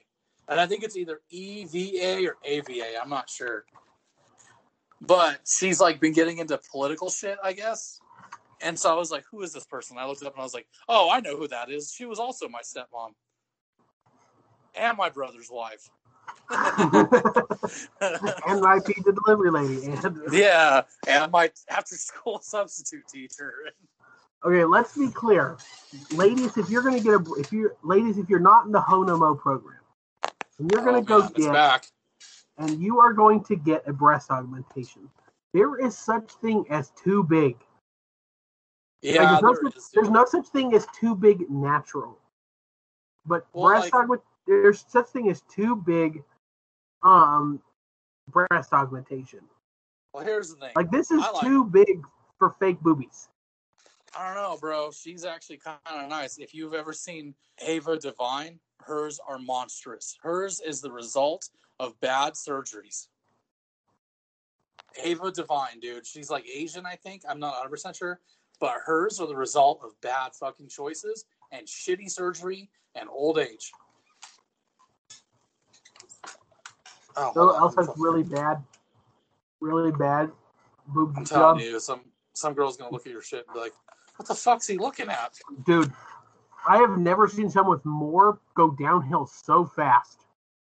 And 0.49 0.61
I 0.61 0.67
think 0.67 0.85
it's 0.85 0.97
either 0.97 1.21
E 1.31 1.65
V 1.65 2.01
A 2.03 2.27
or 2.27 2.37
AVA. 2.45 3.01
I'm 3.01 3.09
not 3.09 3.31
sure. 3.31 3.65
But 5.01 5.41
she's 5.47 5.81
like 5.81 6.01
been 6.01 6.13
getting 6.13 6.39
into 6.39 6.59
political 6.71 7.11
shit, 7.11 7.39
I 7.43 7.53
guess. 7.53 8.01
And 8.61 8.79
so 8.79 8.91
I 8.91 8.95
was 8.95 9.11
like, 9.11 9.25
who 9.31 9.43
is 9.43 9.53
this 9.53 9.65
person? 9.65 9.99
I 9.99 10.07
looked 10.07 10.23
it 10.23 10.27
up 10.27 10.35
and 10.35 10.41
I 10.41 10.45
was 10.45 10.55
like, 10.55 10.67
oh, 10.89 11.11
I 11.11 11.21
know 11.21 11.37
who 11.37 11.49
that 11.49 11.71
is. 11.71 11.93
She 11.93 12.07
was 12.07 12.19
also 12.19 12.49
my 12.49 12.61
stepmom 12.61 13.13
and 14.75 14.97
my 14.97 15.11
brother's 15.11 15.51
wife. 15.51 15.89
NYP 16.51 17.85
the 19.05 19.13
delivery 19.25 19.51
lady. 19.51 19.85
And 19.87 20.21
yeah, 20.33 20.83
and 21.07 21.31
my 21.33 21.51
after 21.69 21.97
school 21.97 22.39
substitute 22.43 23.07
teacher. 23.09 23.53
okay, 24.45 24.65
let's 24.65 24.97
be 24.97 25.09
clear, 25.09 25.59
ladies. 26.13 26.57
If 26.57 26.71
you're 26.71 26.83
gonna 26.83 27.01
get 27.01 27.15
a, 27.15 27.25
if 27.39 27.53
you 27.53 27.73
ladies, 27.83 28.19
if 28.19 28.29
you're 28.29 28.41
not 28.41 28.67
in 28.67 28.73
the 28.73 28.81
Honomo 28.81 29.39
program, 29.39 29.79
and 30.59 30.71
you're 30.71 30.85
gonna 30.85 30.99
Oh, 30.99 31.03
go 31.03 31.21
man, 31.21 31.33
get, 31.35 31.53
back. 31.53 31.87
and 32.59 32.81
you 32.83 33.01
are 33.01 33.13
going 33.13 33.43
to 33.45 33.57
get 33.57 33.87
a 33.89 33.93
breast 33.93 34.31
augmentation, 34.31 35.11
there 35.53 35.79
is 35.85 35.97
such 35.97 36.31
thing 36.35 36.65
as 36.71 36.91
too 36.91 37.23
big. 37.25 37.57
Yeah, 39.03 39.33
Like, 39.33 39.41
there's, 39.41 39.43
no 39.43 39.53
there 39.53 39.63
such, 39.71 39.77
is, 39.77 39.91
there's 39.95 40.11
no 40.11 40.25
such 40.25 40.47
thing 40.49 40.75
as 40.75 40.87
too 40.99 41.15
big 41.15 41.49
natural. 41.51 42.19
But 43.27 43.47
Well, 43.53 43.69
breast 43.69 43.85
like- 43.93 43.95
augment 43.95 44.23
there's 44.47 44.85
such 44.89 45.07
thing 45.09 45.31
as 45.31 45.41
too 45.43 45.75
big 45.77 46.23
um 47.03 47.63
breast 48.29 48.73
augmentation. 48.73 49.41
Well, 50.13 50.25
here's 50.25 50.51
the 50.51 50.57
thing. 50.57 50.73
Like 50.77 50.91
this 50.91 51.11
is 51.11 51.21
like 51.21 51.41
too 51.41 51.65
big 51.65 52.05
for 52.39 52.51
fake 52.61 52.81
boobies. 52.81 53.29
I 54.17 54.27
don't 54.33 54.43
know, 54.43 54.57
bro. 54.61 54.91
She's 54.93 55.25
actually 55.25 55.57
kind 55.57 55.79
of 55.87 56.09
nice. 56.09 56.39
If 56.39 56.55
you've 56.55 56.75
ever 56.75 56.93
seen 56.93 57.35
Ava 57.61 57.99
Devine, 57.99 58.61
hers 58.83 59.21
are 59.27 59.39
monstrous. 59.39 60.17
Hers 60.23 60.61
is 60.61 60.81
the 60.81 60.91
result 60.93 61.49
of 61.81 61.99
bad 62.01 62.35
surgeries. 62.35 63.09
Ava 65.03 65.31
Devine, 65.33 65.81
dude. 65.81 66.07
She's 66.07 66.31
like 66.31 66.47
Asian, 66.49 66.87
I 66.87 66.97
think. 66.97 67.23
I'm 67.29 67.41
not 67.41 67.55
100% 67.69 67.97
sure. 67.97 68.21
But 68.61 68.75
hers 68.85 69.21
are 69.21 69.27
the 69.27 69.37
result 69.37 69.81
of 69.83 70.01
bad 70.01 70.33
fucking 70.35 70.69
choices 70.69 71.25
and 71.51 71.67
shitty 71.67 72.11
surgery 72.11 72.71
and 72.95 73.09
old 73.09 73.39
age. 73.39 73.73
Oh, 77.17 77.33
So 77.33 77.57
else 77.57 77.75
has 77.77 77.89
really 77.97 78.23
bad, 78.23 78.63
really 79.61 79.93
bad 79.93 80.31
boob 80.89 81.15
I'm 81.17 81.25
telling 81.25 81.59
job. 81.59 81.67
you, 81.67 81.81
some 81.81 82.01
some 82.33 82.55
girl's 82.55 82.77
gonna 82.77 82.91
look 82.91 83.07
at 83.07 83.13
your 83.13 83.23
shit 83.23 83.45
and 83.47 83.55
be 83.55 83.61
like, 83.61 83.73
"What 84.17 84.27
the 84.27 84.35
fuck's 84.35 84.67
he 84.67 84.79
looking 84.79 85.09
at?" 85.09 85.39
Dude, 85.65 85.93
I 86.67 86.79
have 86.79 86.99
never 86.99 87.29
seen 87.29 87.51
someone 87.51 87.77
with 87.77 87.85
more 87.85 88.39
go 88.55 88.71
downhill 88.71 89.27
so 89.27 89.65
fast 89.65 90.25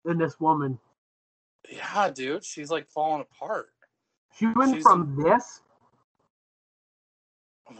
than 0.04 0.18
this 0.18 0.40
woman. 0.40 0.78
Yeah, 1.70 2.10
dude, 2.10 2.44
she's 2.44 2.70
like 2.70 2.88
falling 2.88 3.22
apart. 3.22 3.70
She 4.36 4.46
went 4.46 4.74
She's 4.74 4.82
from 4.82 5.16
this 5.16 5.62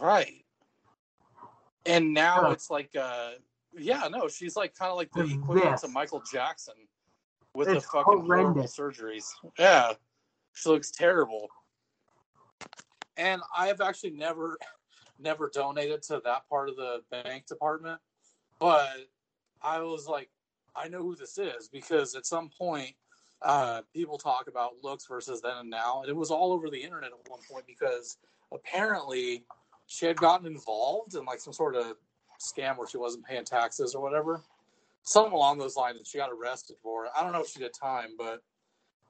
Right. 0.01 0.43
And 1.85 2.13
now 2.13 2.41
Huh. 2.41 2.51
it's 2.51 2.69
like, 2.69 2.93
uh, 2.95 3.31
yeah, 3.73 4.07
no, 4.09 4.27
she's 4.27 4.55
like 4.55 4.75
kind 4.75 4.91
of 4.91 4.97
like 4.97 5.11
the 5.11 5.23
equivalent 5.23 5.77
to. 5.79 5.87
Michael 5.87 6.21
Jackson 6.21 6.73
with 7.53 7.69
It's 7.69 7.85
the 7.85 7.91
fucking 7.91 8.25
horrible 8.25 8.63
surgeries. 8.63 9.25
Yeah, 9.57 9.93
she 10.53 10.69
looks 10.69 10.91
terrible. 10.91 11.47
And 13.15 13.41
I 13.55 13.67
have 13.67 13.81
actually 13.81 14.11
never, 14.11 14.57
never 15.19 15.49
donated 15.53 16.01
to 16.03 16.21
that 16.25 16.47
part 16.49 16.69
of 16.69 16.75
the 16.75 17.01
bank 17.11 17.47
department, 17.47 17.99
but 18.59 19.07
I 19.61 19.79
was 19.79 20.07
like, 20.07 20.29
I 20.75 20.87
know 20.87 21.01
who 21.01 21.15
this 21.15 21.37
is 21.37 21.67
because 21.67 22.15
at 22.15 22.25
some 22.25 22.49
point, 22.49 22.93
uh, 23.41 23.81
people 23.93 24.17
talk 24.17 24.47
about 24.47 24.73
looks 24.83 25.05
versus 25.05 25.41
then 25.41 25.57
and 25.57 25.69
now, 25.69 26.01
and 26.01 26.09
it 26.09 26.15
was 26.15 26.31
all 26.31 26.51
over 26.51 26.69
the 26.69 26.81
internet 26.81 27.11
at 27.11 27.29
one 27.29 27.39
point 27.49 27.65
because 27.67 28.17
apparently 28.51 29.43
she 29.87 30.05
had 30.05 30.17
gotten 30.17 30.47
involved 30.47 31.15
in 31.15 31.25
like 31.25 31.39
some 31.39 31.53
sort 31.53 31.75
of 31.75 31.95
scam 32.39 32.77
where 32.77 32.87
she 32.87 32.97
wasn't 32.97 33.25
paying 33.25 33.45
taxes 33.45 33.95
or 33.95 34.01
whatever, 34.01 34.41
something 35.03 35.33
along 35.33 35.57
those 35.57 35.75
lines, 35.75 35.97
and 35.97 36.07
she 36.07 36.17
got 36.17 36.29
arrested 36.31 36.75
for 36.81 37.05
it. 37.05 37.11
I 37.17 37.23
don't 37.23 37.31
know 37.31 37.41
if 37.41 37.49
she 37.49 37.59
did 37.59 37.73
time, 37.73 38.09
but 38.17 38.41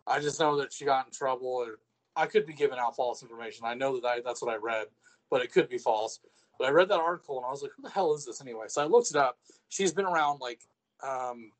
I 0.05 0.19
just 0.19 0.39
know 0.39 0.57
that 0.57 0.71
she 0.71 0.85
got 0.85 1.07
in 1.07 1.11
trouble. 1.11 1.47
Or 1.47 1.79
I 2.15 2.25
could 2.25 2.45
be 2.45 2.53
giving 2.53 2.79
out 2.79 2.95
false 2.95 3.23
information. 3.23 3.65
I 3.65 3.73
know 3.73 3.99
that 3.99 4.07
I, 4.07 4.21
that's 4.23 4.41
what 4.41 4.53
I 4.53 4.57
read, 4.57 4.87
but 5.29 5.41
it 5.41 5.51
could 5.51 5.69
be 5.69 5.77
false. 5.77 6.19
But 6.59 6.67
I 6.67 6.71
read 6.71 6.89
that 6.89 6.99
article 6.99 7.37
and 7.37 7.45
I 7.45 7.51
was 7.51 7.61
like, 7.61 7.71
who 7.75 7.83
the 7.83 7.89
hell 7.89 8.13
is 8.15 8.25
this 8.25 8.41
anyway? 8.41 8.65
So 8.67 8.81
I 8.81 8.85
looked 8.85 9.09
it 9.11 9.15
up. 9.15 9.37
She's 9.69 9.93
been 9.93 10.05
around 10.05 10.39
like, 10.39 10.61
um, 11.07 11.51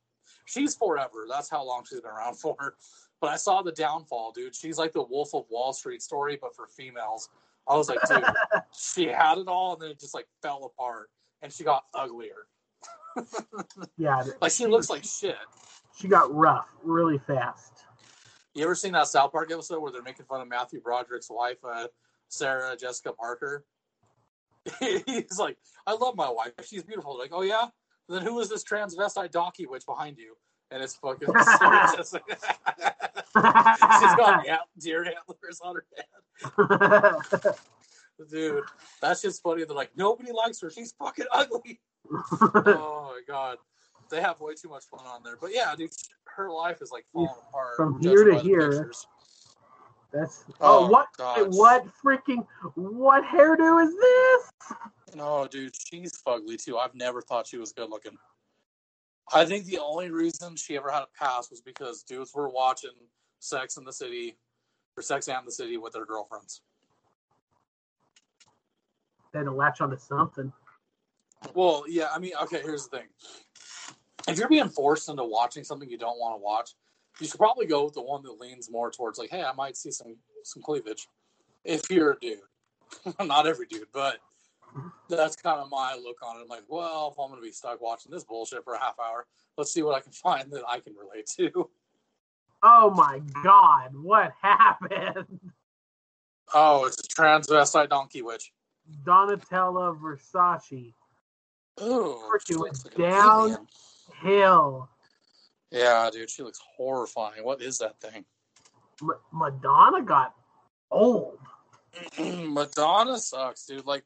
she's 0.46 0.76
forever. 0.76 1.26
That's 1.30 1.50
how 1.50 1.64
long 1.66 1.84
she's 1.88 2.02
been 2.02 2.12
around 2.12 2.36
for. 2.40 2.76
But 3.22 3.32
I 3.32 3.36
saw 3.38 3.62
the 3.62 3.72
downfall, 3.72 4.32
dude. 4.34 4.56
She's 4.56 4.78
like 4.78 4.92
the 4.94 5.04
Wolf 5.04 5.34
of 5.34 5.46
Wall 5.50 5.74
Street 5.74 6.02
story, 6.02 6.38
but 6.42 6.56
for 6.56 6.68
females. 6.68 7.30
I 7.68 7.76
was 7.76 7.90
like, 7.90 8.00
dude, 8.08 8.24
she 8.78 9.08
had 9.08 9.38
it 9.40 9.48
all 9.48 9.74
and 9.74 9.82
then 9.82 9.92
it 9.92 10.00
just 10.00 10.14
like 10.14 10.28
fell 10.42 10.64
apart 10.66 11.10
and 11.42 11.52
she 11.52 11.64
got 11.64 11.86
uglier. 11.94 12.48
Yeah, 13.98 14.24
Like 14.42 14.52
she 14.52 14.68
looks 14.68 14.90
like 14.92 15.04
shit. 15.04 15.36
she 16.00 16.08
got 16.08 16.32
rough 16.34 16.68
really 16.84 17.18
fast. 17.18 17.84
You 18.54 18.64
ever 18.64 18.76
seen 18.76 18.94
that 18.94 19.08
South 19.08 19.32
Park 19.32 19.52
episode 19.52 19.80
where 19.82 19.92
they're 19.92 20.04
making 20.04 20.26
fun 20.26 20.42
of 20.42 20.48
Matthew 20.48 20.82
Broderick's 20.82 21.30
wife, 21.30 21.58
uh, 21.64 21.88
Sarah 22.30 22.76
Jessica 22.76 23.14
Parker? 23.14 23.66
He's 24.80 25.40
like, 25.40 25.58
I 25.86 25.94
love 25.94 26.16
my 26.16 26.30
wife. 26.30 26.54
She's 26.66 26.84
beautiful. 26.84 27.18
Like, 27.18 27.32
oh 27.34 27.42
yeah? 27.42 27.68
Then 28.10 28.22
who 28.22 28.40
is 28.40 28.50
this 28.50 28.64
transvestite 28.64 29.32
donkey 29.32 29.66
witch 29.66 29.86
behind 29.86 30.18
you? 30.18 30.36
And 30.72 30.82
it's 30.84 30.96
fucking 30.96 31.28
Sarah 31.60 31.94
Jessica. 31.96 32.24
She's 33.34 34.16
got 34.16 34.46
deer 34.80 35.06
antlers 35.06 35.62
on 35.62 35.76
her 35.76 35.86
head. 35.96 37.56
Dude, 38.32 38.64
that's 39.02 39.22
just 39.22 39.44
funny. 39.44 39.64
They're 39.64 39.76
like, 39.76 39.92
nobody 39.96 40.32
likes 40.32 40.60
her. 40.62 40.70
She's 40.70 40.94
fucking 40.94 41.26
ugly. 41.32 41.80
oh 42.12 43.14
my 43.14 43.22
god. 43.28 43.58
They 44.10 44.22
have 44.22 44.40
way 44.40 44.54
too 44.54 44.70
much 44.70 44.86
fun 44.86 45.06
on 45.06 45.22
there. 45.24 45.36
But 45.40 45.54
yeah, 45.54 45.76
dude, 45.76 45.92
her 46.36 46.50
life 46.50 46.82
is 46.82 46.92
like 46.92 47.06
falling 47.14 47.30
apart. 47.50 47.76
From 47.76 48.00
here 48.02 48.24
to 48.24 48.40
here. 48.40 48.72
pictures. 48.72 49.06
That's 50.18 50.46
oh, 50.62 50.86
Oh, 50.86 50.88
what 50.88 51.08
God. 51.16 51.54
what 51.56 51.86
freaking 52.04 52.46
what 52.76 53.24
hairdo 53.24 53.84
is 53.86 53.94
this? 53.94 54.78
No, 55.16 55.48
dude, 55.48 55.76
she's 55.76 56.22
fugly 56.22 56.62
too. 56.62 56.78
I've 56.78 56.96
never 56.96 57.22
thought 57.22 57.46
she 57.46 57.58
was 57.58 57.72
good 57.72 57.90
looking. 57.90 58.18
I 59.32 59.46
think 59.46 59.66
the 59.66 59.78
only 59.78 60.10
reason 60.10 60.56
she 60.56 60.76
ever 60.76 60.90
had 60.90 61.04
a 61.04 61.08
pass 61.18 61.52
was 61.52 61.62
because 61.62 62.02
dudes 62.02 62.34
were 62.34 62.50
watching 62.50 62.92
Sex 63.40 63.78
in 63.78 63.84
the 63.84 63.94
City 63.94 64.38
or 64.96 65.04
Sex 65.04 65.28
and 65.28 65.46
the 65.46 65.52
City 65.52 65.78
with 65.78 65.94
their 65.94 66.06
girlfriends. 66.06 66.62
They 69.34 69.40
had 69.40 69.46
to 69.46 69.52
latch 69.52 69.82
onto 69.82 69.98
something. 69.98 70.52
Well, 71.54 71.84
yeah, 71.88 72.08
I 72.12 72.18
mean, 72.18 72.32
okay, 72.44 72.62
here's 72.64 72.88
the 72.88 72.98
thing. 72.98 73.08
If 74.28 74.40
you're 74.40 74.50
being 74.50 74.70
forced 74.70 75.10
into 75.10 75.24
watching 75.24 75.64
something 75.64 75.90
you 75.90 75.98
don't 75.98 76.20
want 76.20 76.40
to 76.40 76.44
watch, 76.44 76.72
you 77.20 77.28
should 77.28 77.40
probably 77.40 77.66
go 77.66 77.86
with 77.86 77.94
the 77.94 78.02
one 78.02 78.24
that 78.24 78.40
leans 78.40 78.70
more 78.70 78.92
towards 78.92 79.18
like, 79.18 79.30
hey, 79.30 79.44
I 79.44 79.54
might 79.54 79.78
see 79.78 79.92
some 79.92 80.16
some 80.44 80.64
cleavage. 80.64 81.08
If 81.64 81.90
you're 81.90 82.12
a 82.12 82.20
dude. 82.20 82.40
Not 83.20 83.48
every 83.48 83.66
dude, 83.68 83.88
but 83.94 84.20
that's 85.10 85.36
kind 85.36 85.60
of 85.60 85.70
my 85.70 85.96
look 85.96 86.18
on 86.24 86.38
it. 86.38 86.44
I'm 86.44 86.48
like, 86.48 86.64
well, 86.68 87.12
if 87.12 87.20
I'm 87.20 87.30
gonna 87.30 87.42
be 87.42 87.52
stuck 87.52 87.82
watching 87.82 88.12
this 88.12 88.24
bullshit 88.24 88.64
for 88.64 88.74
a 88.74 88.80
half 88.80 88.96
hour, 89.00 89.26
let's 89.58 89.74
see 89.74 89.84
what 89.84 89.96
I 89.96 90.00
can 90.00 90.12
find 90.14 90.52
that 90.52 90.64
I 90.68 90.80
can 90.80 90.94
relate 90.96 91.28
to. 91.38 91.70
Oh 92.64 92.90
my 92.92 93.22
god, 93.44 93.96
what 93.96 94.34
happened? 94.42 95.52
Oh, 96.54 96.86
it's 96.86 97.00
a 97.00 97.08
transvestite 97.08 97.90
donkey 97.90 98.22
witch. 98.22 98.54
Donatella 99.04 100.00
Versace 100.00 100.94
Ooh, 101.82 102.20
Freaking 102.32 102.48
she 102.48 102.54
looks 102.56 102.86
like 102.86 102.96
a 102.96 102.98
down. 102.98 103.68
Hill. 104.22 104.90
Yeah, 105.72 106.10
dude, 106.12 106.30
she 106.30 106.44
looks 106.44 106.60
horrifying. 106.78 107.44
What 107.44 107.62
is 107.62 107.78
that 107.80 108.00
thing? 108.00 108.26
M- 109.02 109.20
Madonna 109.32 110.02
got 110.02 110.34
old. 110.92 111.40
Madonna 112.20 113.18
sucks, 113.18 113.66
dude. 113.66 113.86
Like, 113.86 114.04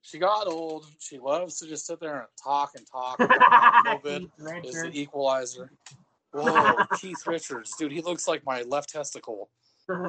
she 0.00 0.18
got 0.18 0.46
old. 0.46 0.86
She 1.00 1.18
loves 1.18 1.58
to 1.58 1.66
just 1.66 1.86
sit 1.86 2.00
there 2.00 2.20
and 2.20 2.28
talk 2.42 2.72
and 2.76 2.86
talk. 2.86 3.18
bit 4.02 4.22
is 4.64 4.82
the 4.82 4.90
equalizer. 4.94 5.70
Whoa, 6.32 6.84
Keith 7.00 7.26
Richards, 7.26 7.74
dude, 7.78 7.92
he 7.92 8.02
looks 8.02 8.28
like 8.28 8.44
my 8.44 8.62
left 8.62 8.90
testicle 8.90 9.48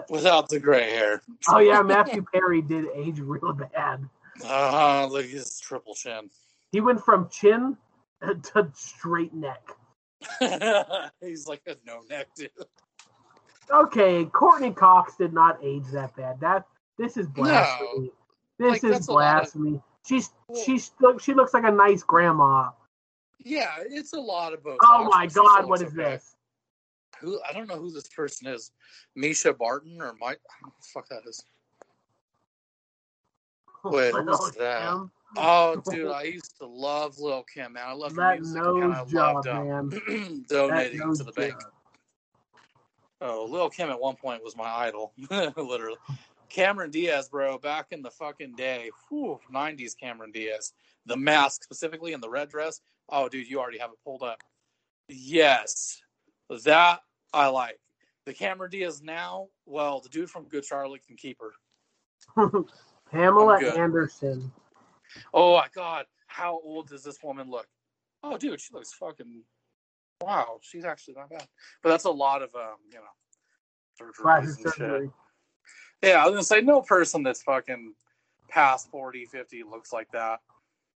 without 0.09 0.49
the 0.49 0.59
gray 0.59 0.89
hair. 0.89 1.21
oh 1.49 1.59
yeah, 1.59 1.81
Matthew 1.81 2.25
Perry 2.33 2.61
did 2.61 2.85
age 2.95 3.19
real 3.19 3.53
bad. 3.53 4.07
Uh, 4.43 5.07
look 5.09 5.25
at 5.25 5.31
his 5.31 5.59
triple 5.59 5.95
chin. 5.95 6.29
He 6.71 6.81
went 6.81 7.03
from 7.03 7.29
chin 7.29 7.77
to 8.21 8.71
straight 8.73 9.33
neck. 9.33 9.61
He's 11.21 11.47
like 11.47 11.61
a 11.67 11.75
no 11.85 12.01
neck 12.09 12.27
dude. 12.35 12.49
Okay, 13.69 14.25
Courteney 14.25 14.71
Cox 14.71 15.15
did 15.17 15.33
not 15.33 15.59
age 15.63 15.85
that 15.91 16.15
bad. 16.15 16.39
That 16.39 16.65
this 16.97 17.17
is 17.17 17.27
blasphemy. 17.27 18.11
This 18.59 18.81
Like, 18.81 18.83
is 18.83 18.91
lot 18.91 18.99
of- 18.99 19.05
blasphemy. 19.07 19.81
She's 20.07 20.29
she's 20.65 20.91
she 21.19 21.33
looks 21.33 21.53
like 21.53 21.65
a 21.65 21.71
nice 21.71 22.01
grandma. 22.01 22.71
Yeah, 23.43 23.75
it's 23.79 24.13
a 24.13 24.19
lot 24.19 24.53
of 24.53 24.63
both. 24.63 24.77
Oh 24.81 25.03
my 25.11 25.27
god, 25.27 25.67
what 25.67 25.81
is 25.81 25.91
this? 25.93 26.35
Who 27.19 27.39
I 27.47 27.51
don't 27.51 27.67
know 27.67 27.77
who 27.77 27.91
this 27.91 28.07
person 28.07 28.47
is. 28.47 28.71
Mischa 29.17 29.57
Barton 29.57 30.01
or 30.01 30.13
Mike? 30.19 30.39
I 30.49 30.53
don't 30.61 30.69
know 30.69 30.73
the 30.79 30.87
fuck 30.93 31.09
that 31.09 31.27
is. 31.27 31.43
Oh 33.83 33.91
Wait, 33.91 34.13
who's 34.13 34.51
that? 34.57 34.91
Him? 34.93 35.11
Oh, 35.35 35.81
dude, 35.91 36.11
I 36.11 36.23
used 36.23 36.57
to 36.59 36.65
love 36.65 37.19
Lil 37.19 37.43
Kim, 37.43 37.73
man. 37.73 37.83
I 37.87 37.93
love 37.93 38.15
That 38.15 38.39
music, 38.39 38.61
and 38.61 38.93
I 38.93 38.99
nose 38.99 39.11
job, 39.11 39.35
loved 39.35 39.47
um, 39.47 39.89
man. 39.89 40.45
Donating 40.49 41.15
to 41.15 41.23
the 41.23 41.31
bank. 41.31 41.55
Oh, 43.19 43.47
Lil 43.49 43.69
Kim 43.69 43.89
at 43.89 43.99
one 43.99 44.15
point 44.15 44.43
was 44.43 44.55
my 44.55 44.69
idol, 44.69 45.13
literally. 45.29 45.97
Cameron 46.49 46.91
Diaz, 46.91 47.27
bro, 47.29 47.57
back 47.57 47.87
in 47.91 48.01
the 48.01 48.11
fucking 48.11 48.55
day, 48.55 48.89
whew, 49.09 49.39
90s 49.53 49.97
Cameron 49.99 50.31
Diaz. 50.31 50.73
The 51.05 51.17
mask 51.17 51.63
specifically 51.63 52.13
and 52.13 52.23
the 52.23 52.29
red 52.29 52.49
dress. 52.49 52.79
Oh, 53.09 53.27
dude, 53.27 53.49
you 53.49 53.59
already 53.59 53.79
have 53.79 53.91
it 53.91 53.97
pulled 54.03 54.23
up. 54.23 54.41
Yes, 55.09 56.01
that 56.63 56.99
I 57.33 57.47
like. 57.47 57.79
The 58.25 58.33
Cameron 58.33 58.71
Diaz 58.71 59.01
now, 59.01 59.47
well, 59.65 60.01
the 60.01 60.09
dude 60.09 60.29
from 60.29 60.45
Good 60.45 60.65
Charlotte 60.65 61.05
can 61.05 61.15
keep 61.15 61.39
her. 61.39 62.63
Pamela 63.11 63.57
Anderson. 63.57 64.51
Oh 65.33 65.55
my 65.57 65.67
god, 65.73 66.05
how 66.27 66.59
old 66.63 66.89
does 66.89 67.03
this 67.03 67.17
woman 67.23 67.49
look? 67.49 67.67
Oh, 68.23 68.37
dude, 68.37 68.59
she 68.61 68.73
looks 68.73 68.93
fucking. 68.93 69.43
Wow, 70.21 70.59
she's 70.61 70.83
actually 70.85 71.15
not 71.15 71.29
bad. 71.29 71.47
But 71.83 71.89
that's 71.89 72.05
a 72.05 72.11
lot 72.11 72.41
of 72.41 72.53
um, 72.55 72.77
you 72.91 72.99
know, 72.99 74.11
surgeries 74.13 74.63
and 74.63 74.73
shit. 74.73 75.11
Yeah, 76.03 76.23
I 76.23 76.25
was 76.25 76.33
gonna 76.33 76.43
say 76.43 76.61
no 76.61 76.81
person 76.81 77.23
that's 77.23 77.41
fucking 77.43 77.93
past 78.49 78.89
40, 78.91 79.25
50 79.25 79.63
looks 79.63 79.91
like 79.91 80.09
that. 80.11 80.39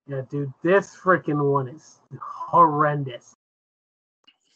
Yeah, 0.07 0.21
dude, 0.29 0.53
this 0.63 0.95
freaking 0.95 1.51
one 1.51 1.67
is 1.67 1.99
horrendous. 2.21 3.35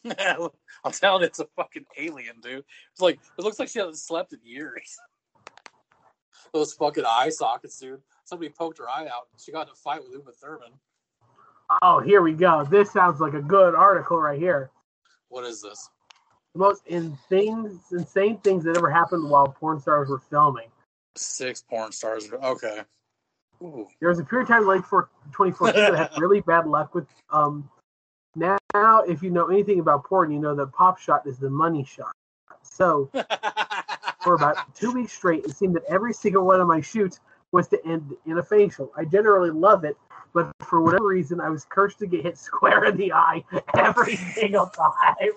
I'm 0.19 0.91
telling 0.91 1.21
you, 1.21 1.27
it's 1.27 1.39
a 1.39 1.47
fucking 1.55 1.85
alien, 1.97 2.39
dude. 2.41 2.65
It's 2.91 3.01
like 3.01 3.19
it 3.37 3.43
looks 3.43 3.59
like 3.59 3.69
she 3.69 3.79
hasn't 3.79 3.97
slept 3.97 4.33
in 4.33 4.39
years. 4.43 4.97
Those 6.53 6.73
fucking 6.73 7.05
eye 7.07 7.29
sockets, 7.29 7.79
dude. 7.79 8.01
Somebody 8.25 8.49
poked 8.49 8.77
her 8.77 8.89
eye 8.89 9.07
out. 9.07 9.27
She 9.37 9.51
got 9.51 9.67
in 9.67 9.73
a 9.73 9.75
fight 9.75 10.01
with 10.03 10.13
Uma 10.13 10.31
Thurman. 10.31 10.71
Oh, 11.81 11.99
here 11.99 12.21
we 12.21 12.33
go. 12.33 12.65
This 12.65 12.91
sounds 12.91 13.19
like 13.19 13.33
a 13.33 13.41
good 13.41 13.75
article 13.75 14.19
right 14.19 14.39
here. 14.39 14.69
What 15.29 15.45
is 15.45 15.61
this? 15.61 15.89
The 16.53 16.59
most 16.59 16.83
insane, 16.85 17.79
insane 17.91 18.37
things 18.37 18.63
that 18.65 18.77
ever 18.77 18.89
happened 18.89 19.29
while 19.29 19.47
porn 19.47 19.79
stars 19.79 20.09
were 20.09 20.19
filming. 20.19 20.67
Six 21.15 21.61
porn 21.61 21.91
stars. 21.91 22.31
Okay. 22.31 22.81
Ooh. 23.61 23.87
There 23.99 24.09
was 24.09 24.19
a 24.19 24.23
period 24.23 24.43
of 24.43 24.49
time 24.49 24.67
like 24.67 24.85
for 24.85 25.09
2014 25.31 25.73
that 25.73 25.95
had 25.95 26.11
really 26.21 26.41
bad 26.41 26.67
luck 26.67 26.93
with 26.93 27.07
um. 27.29 27.69
Now, 28.35 28.57
if 29.07 29.21
you 29.21 29.29
know 29.29 29.47
anything 29.47 29.79
about 29.79 30.05
porn, 30.05 30.31
you 30.31 30.39
know 30.39 30.55
that 30.55 30.71
pop 30.73 30.97
shot 30.97 31.27
is 31.27 31.37
the 31.37 31.51
money 31.51 31.85
shot. 31.85 32.13
So 32.63 33.11
for 34.23 34.33
about 34.33 34.75
two 34.75 34.91
weeks 34.91 35.13
straight, 35.13 35.45
it 35.45 35.55
seemed 35.55 35.75
that 35.75 35.83
every 35.87 36.13
single 36.13 36.43
one 36.43 36.59
of 36.59 36.67
my 36.67 36.81
shoots 36.81 37.19
was 37.53 37.67
to 37.69 37.87
end 37.87 38.13
in 38.25 38.39
a 38.39 38.43
facial. 38.43 38.91
I 38.97 39.05
generally 39.05 39.51
love 39.51 39.85
it, 39.85 39.95
but 40.33 40.51
for 40.59 40.81
whatever 40.81 41.07
reason, 41.07 41.39
I 41.39 41.49
was 41.49 41.63
cursed 41.63 41.99
to 41.99 42.07
get 42.07 42.23
hit 42.23 42.37
square 42.49 42.83
in 42.85 42.97
the 42.97 43.13
eye 43.13 43.45
every 43.77 44.15
single 44.35 44.65
time. 44.65 45.31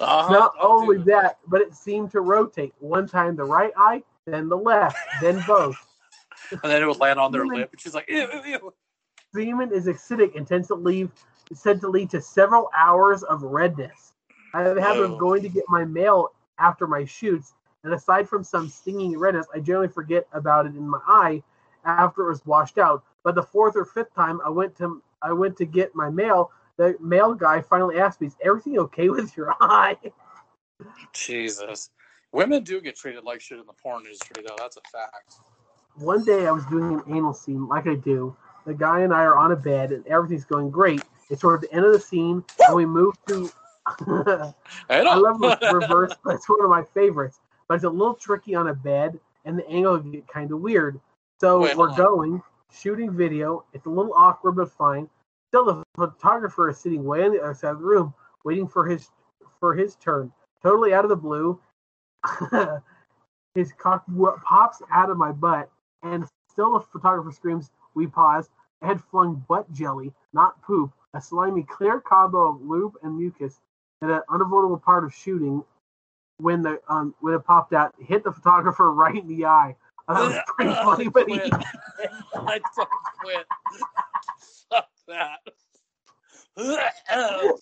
Uh-huh. 0.00 0.32
Not 0.32 0.52
only 0.60 0.98
that, 1.04 1.38
but 1.46 1.60
it 1.60 1.74
seemed 1.74 2.10
to 2.12 2.20
rotate. 2.20 2.74
One 2.80 3.06
time 3.06 3.36
the 3.36 3.44
right 3.44 3.72
eye, 3.76 4.02
then 4.26 4.48
the 4.48 4.56
left, 4.56 4.96
then 5.20 5.44
both. 5.46 5.76
And 6.50 6.60
then 6.62 6.82
it 6.82 6.86
would 6.86 6.98
land 6.98 7.20
on 7.20 7.30
their 7.30 7.44
Human- 7.44 7.60
lip, 7.60 7.70
and 7.72 7.80
she's 7.80 7.94
like, 7.94 8.08
ew, 8.08 8.28
ew, 8.32 8.42
ew. 8.44 8.74
Semen 9.34 9.72
is 9.72 9.86
acidic 9.86 10.36
and 10.36 10.46
tends 10.46 10.68
to 10.68 10.74
leave 10.74 11.10
said 11.52 11.80
to 11.80 11.88
lead 11.88 12.08
to 12.10 12.22
several 12.22 12.70
hours 12.76 13.22
of 13.24 13.42
redness. 13.42 14.14
I 14.54 14.62
have 14.62 14.76
a 14.78 14.80
habit 14.82 15.02
of 15.02 15.18
going 15.18 15.42
to 15.42 15.48
get 15.50 15.64
my 15.68 15.84
mail 15.84 16.30
after 16.58 16.86
my 16.86 17.04
shoots, 17.04 17.52
and 17.84 17.92
aside 17.92 18.28
from 18.28 18.42
some 18.42 18.68
stinging 18.68 19.16
redness, 19.18 19.46
I 19.54 19.60
generally 19.60 19.88
forget 19.88 20.26
about 20.32 20.66
it 20.66 20.74
in 20.74 20.88
my 20.88 21.00
eye 21.06 21.42
after 21.84 22.26
it 22.26 22.30
was 22.30 22.44
washed 22.46 22.78
out. 22.78 23.04
But 23.22 23.34
the 23.34 23.42
fourth 23.42 23.76
or 23.76 23.84
fifth 23.84 24.14
time 24.14 24.40
I 24.44 24.48
went 24.48 24.76
to 24.78 25.02
I 25.22 25.32
went 25.32 25.56
to 25.58 25.64
get 25.64 25.94
my 25.94 26.10
mail, 26.10 26.50
the 26.76 26.96
mail 27.00 27.34
guy 27.34 27.60
finally 27.60 27.98
asked 27.98 28.20
me, 28.20 28.26
"Is 28.26 28.36
everything 28.42 28.78
okay 28.78 29.08
with 29.08 29.36
your 29.36 29.54
eye?" 29.60 29.96
Jesus. 31.12 31.90
Women 32.32 32.64
do 32.64 32.80
get 32.80 32.96
treated 32.96 33.22
like 33.22 33.40
shit 33.40 33.60
in 33.60 33.66
the 33.66 33.72
porn 33.72 34.02
industry, 34.04 34.42
though. 34.44 34.56
That's 34.58 34.76
a 34.76 34.80
fact. 34.90 35.34
One 35.96 36.24
day 36.24 36.46
I 36.46 36.50
was 36.50 36.66
doing 36.66 36.94
an 36.94 37.16
anal 37.16 37.32
scene 37.32 37.68
like 37.68 37.86
I 37.86 37.94
do. 37.94 38.36
The 38.66 38.74
guy 38.74 39.00
and 39.00 39.14
I 39.14 39.22
are 39.22 39.36
on 39.36 39.52
a 39.52 39.56
bed, 39.56 39.92
and 39.92 40.04
everything's 40.08 40.44
going 40.44 40.70
great. 40.70 41.02
It's 41.30 41.42
toward 41.42 41.60
the 41.60 41.72
end 41.72 41.84
of 41.84 41.92
the 41.92 42.00
scene, 42.00 42.42
and 42.66 42.74
we 42.74 42.86
move 42.86 43.14
to. 43.28 43.50
I, 43.86 44.52
I 44.90 45.14
love 45.14 45.40
re- 45.40 45.56
reverse. 45.70 46.14
That's 46.24 46.48
one 46.48 46.64
of 46.64 46.70
my 46.70 46.82
favorites. 46.94 47.38
But 47.68 47.76
it's 47.76 47.84
a 47.84 47.90
little 47.90 48.14
tricky 48.14 48.54
on 48.54 48.68
a 48.68 48.74
bed, 48.74 49.18
and 49.44 49.58
the 49.58 49.68
angle 49.68 49.98
can 49.98 50.12
get 50.12 50.28
kind 50.28 50.52
of 50.52 50.60
weird. 50.60 51.00
So 51.40 51.62
Wait, 51.62 51.76
we're 51.76 51.94
going, 51.96 52.42
shooting 52.72 53.10
video. 53.10 53.64
It's 53.72 53.86
a 53.86 53.90
little 53.90 54.14
awkward, 54.14 54.52
but 54.52 54.70
fine. 54.70 55.08
Still, 55.48 55.64
the 55.64 55.82
photographer 55.96 56.70
is 56.70 56.78
sitting 56.78 57.04
way 57.04 57.24
on 57.24 57.32
the 57.32 57.42
other 57.42 57.54
side 57.54 57.70
of 57.70 57.78
the 57.78 57.84
room. 57.84 58.14
waiting 58.44 58.68
for 58.68 58.86
his 58.86 59.10
for 59.60 59.74
his 59.74 59.96
turn. 59.96 60.32
Totally 60.62 60.92
out 60.92 61.04
of 61.04 61.10
the 61.10 61.16
blue, 61.16 61.60
his 63.54 63.72
cock 63.72 64.04
pops 64.42 64.82
out 64.90 65.10
of 65.10 65.16
my 65.16 65.32
butt, 65.32 65.70
and 66.02 66.26
still 66.50 66.74
the 66.74 66.80
photographer 66.80 67.32
screams. 67.32 67.70
We 67.94 68.06
pause. 68.06 68.50
I 68.82 68.86
had 68.86 69.02
flung 69.04 69.44
butt 69.48 69.70
jelly, 69.72 70.12
not 70.32 70.60
poop, 70.62 70.92
a 71.14 71.20
slimy 71.20 71.62
clear 71.62 72.00
combo 72.00 72.50
of 72.50 72.62
lube 72.62 72.96
and 73.02 73.16
mucus, 73.16 73.60
and 74.02 74.10
an 74.10 74.20
unavoidable 74.28 74.78
part 74.78 75.04
of 75.04 75.14
shooting 75.14 75.64
when 76.38 76.62
the 76.62 76.80
um 76.88 77.14
when 77.20 77.34
it 77.34 77.44
popped 77.44 77.72
out 77.72 77.94
hit 77.98 78.24
the 78.24 78.32
photographer 78.32 78.92
right 78.92 79.16
in 79.16 79.28
the 79.28 79.44
eye. 79.46 79.76
Uh, 80.06 80.14
that 80.14 80.28
was 80.28 80.38
pretty 80.46 80.74
funny, 80.84 81.08
but 81.08 81.28
he, 81.28 81.40
I 82.34 82.60
fucking 82.76 82.98
quit. 83.20 83.46
Fuck 84.70 84.88
that. 85.08 85.38
Oh, 86.56 87.58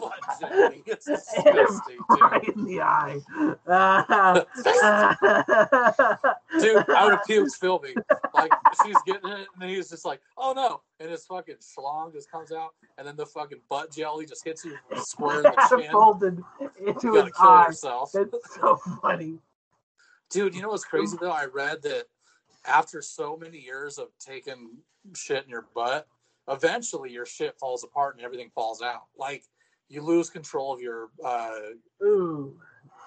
God. 0.00 0.10
Butt 0.40 0.40
jelly. 0.40 0.82
It's 0.86 1.06
hit 1.06 1.46
him 1.56 1.80
dude. 1.86 2.20
right 2.20 2.48
in 2.56 2.64
the 2.64 2.80
eye. 2.80 3.20
Uh, 3.66 4.44
Dude, 6.60 6.84
I 6.90 7.04
would 7.04 7.12
have 7.14 7.22
puked 7.28 7.54
filming. 7.58 7.94
Like 8.34 8.50
she's 8.84 8.96
getting 9.06 9.30
it, 9.30 9.46
and 9.60 9.70
he's 9.70 9.90
just 9.90 10.04
like, 10.04 10.20
"Oh 10.36 10.52
no!" 10.54 10.82
And 10.98 11.10
his 11.10 11.24
fucking 11.26 11.56
schlong 11.56 12.12
just 12.12 12.30
comes 12.30 12.52
out, 12.52 12.70
and 12.98 13.06
then 13.06 13.16
the 13.16 13.26
fucking 13.26 13.60
butt 13.68 13.92
jelly 13.92 14.26
just 14.26 14.44
hits 14.44 14.64
you 14.64 14.76
square 15.02 15.38
in 15.38 15.42
the 15.44 15.66
chin. 15.68 16.44
You 16.80 16.86
into 16.88 17.12
gotta 17.14 17.24
his 17.26 17.32
kill 17.36 17.48
eye. 17.48 17.66
yourself, 17.66 18.12
That's 18.12 18.54
so 18.56 18.76
funny. 19.00 19.38
dude. 20.30 20.54
You 20.54 20.62
know 20.62 20.68
what's 20.70 20.84
crazy 20.84 21.16
though? 21.20 21.30
I 21.32 21.46
read 21.46 21.82
that 21.82 22.04
after 22.66 23.00
so 23.02 23.36
many 23.36 23.58
years 23.58 23.98
of 23.98 24.08
taking 24.18 24.70
shit 25.14 25.44
in 25.44 25.50
your 25.50 25.66
butt, 25.74 26.06
eventually 26.48 27.10
your 27.10 27.26
shit 27.26 27.58
falls 27.58 27.84
apart 27.84 28.16
and 28.16 28.24
everything 28.24 28.50
falls 28.54 28.82
out. 28.82 29.04
Like 29.16 29.44
you 29.90 30.02
lose 30.02 30.30
control 30.30 30.72
of 30.72 30.80
your, 30.80 31.10
uh, 31.22 31.50
Ooh. 32.02 32.56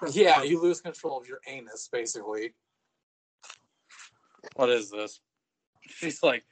yeah, 0.12 0.42
you 0.42 0.62
lose 0.62 0.80
control 0.80 1.18
of 1.18 1.26
your 1.26 1.40
anus, 1.48 1.88
basically. 1.90 2.52
What 4.54 4.68
is 4.68 4.90
this? 4.90 5.20
She's 5.80 6.22
like, 6.22 6.44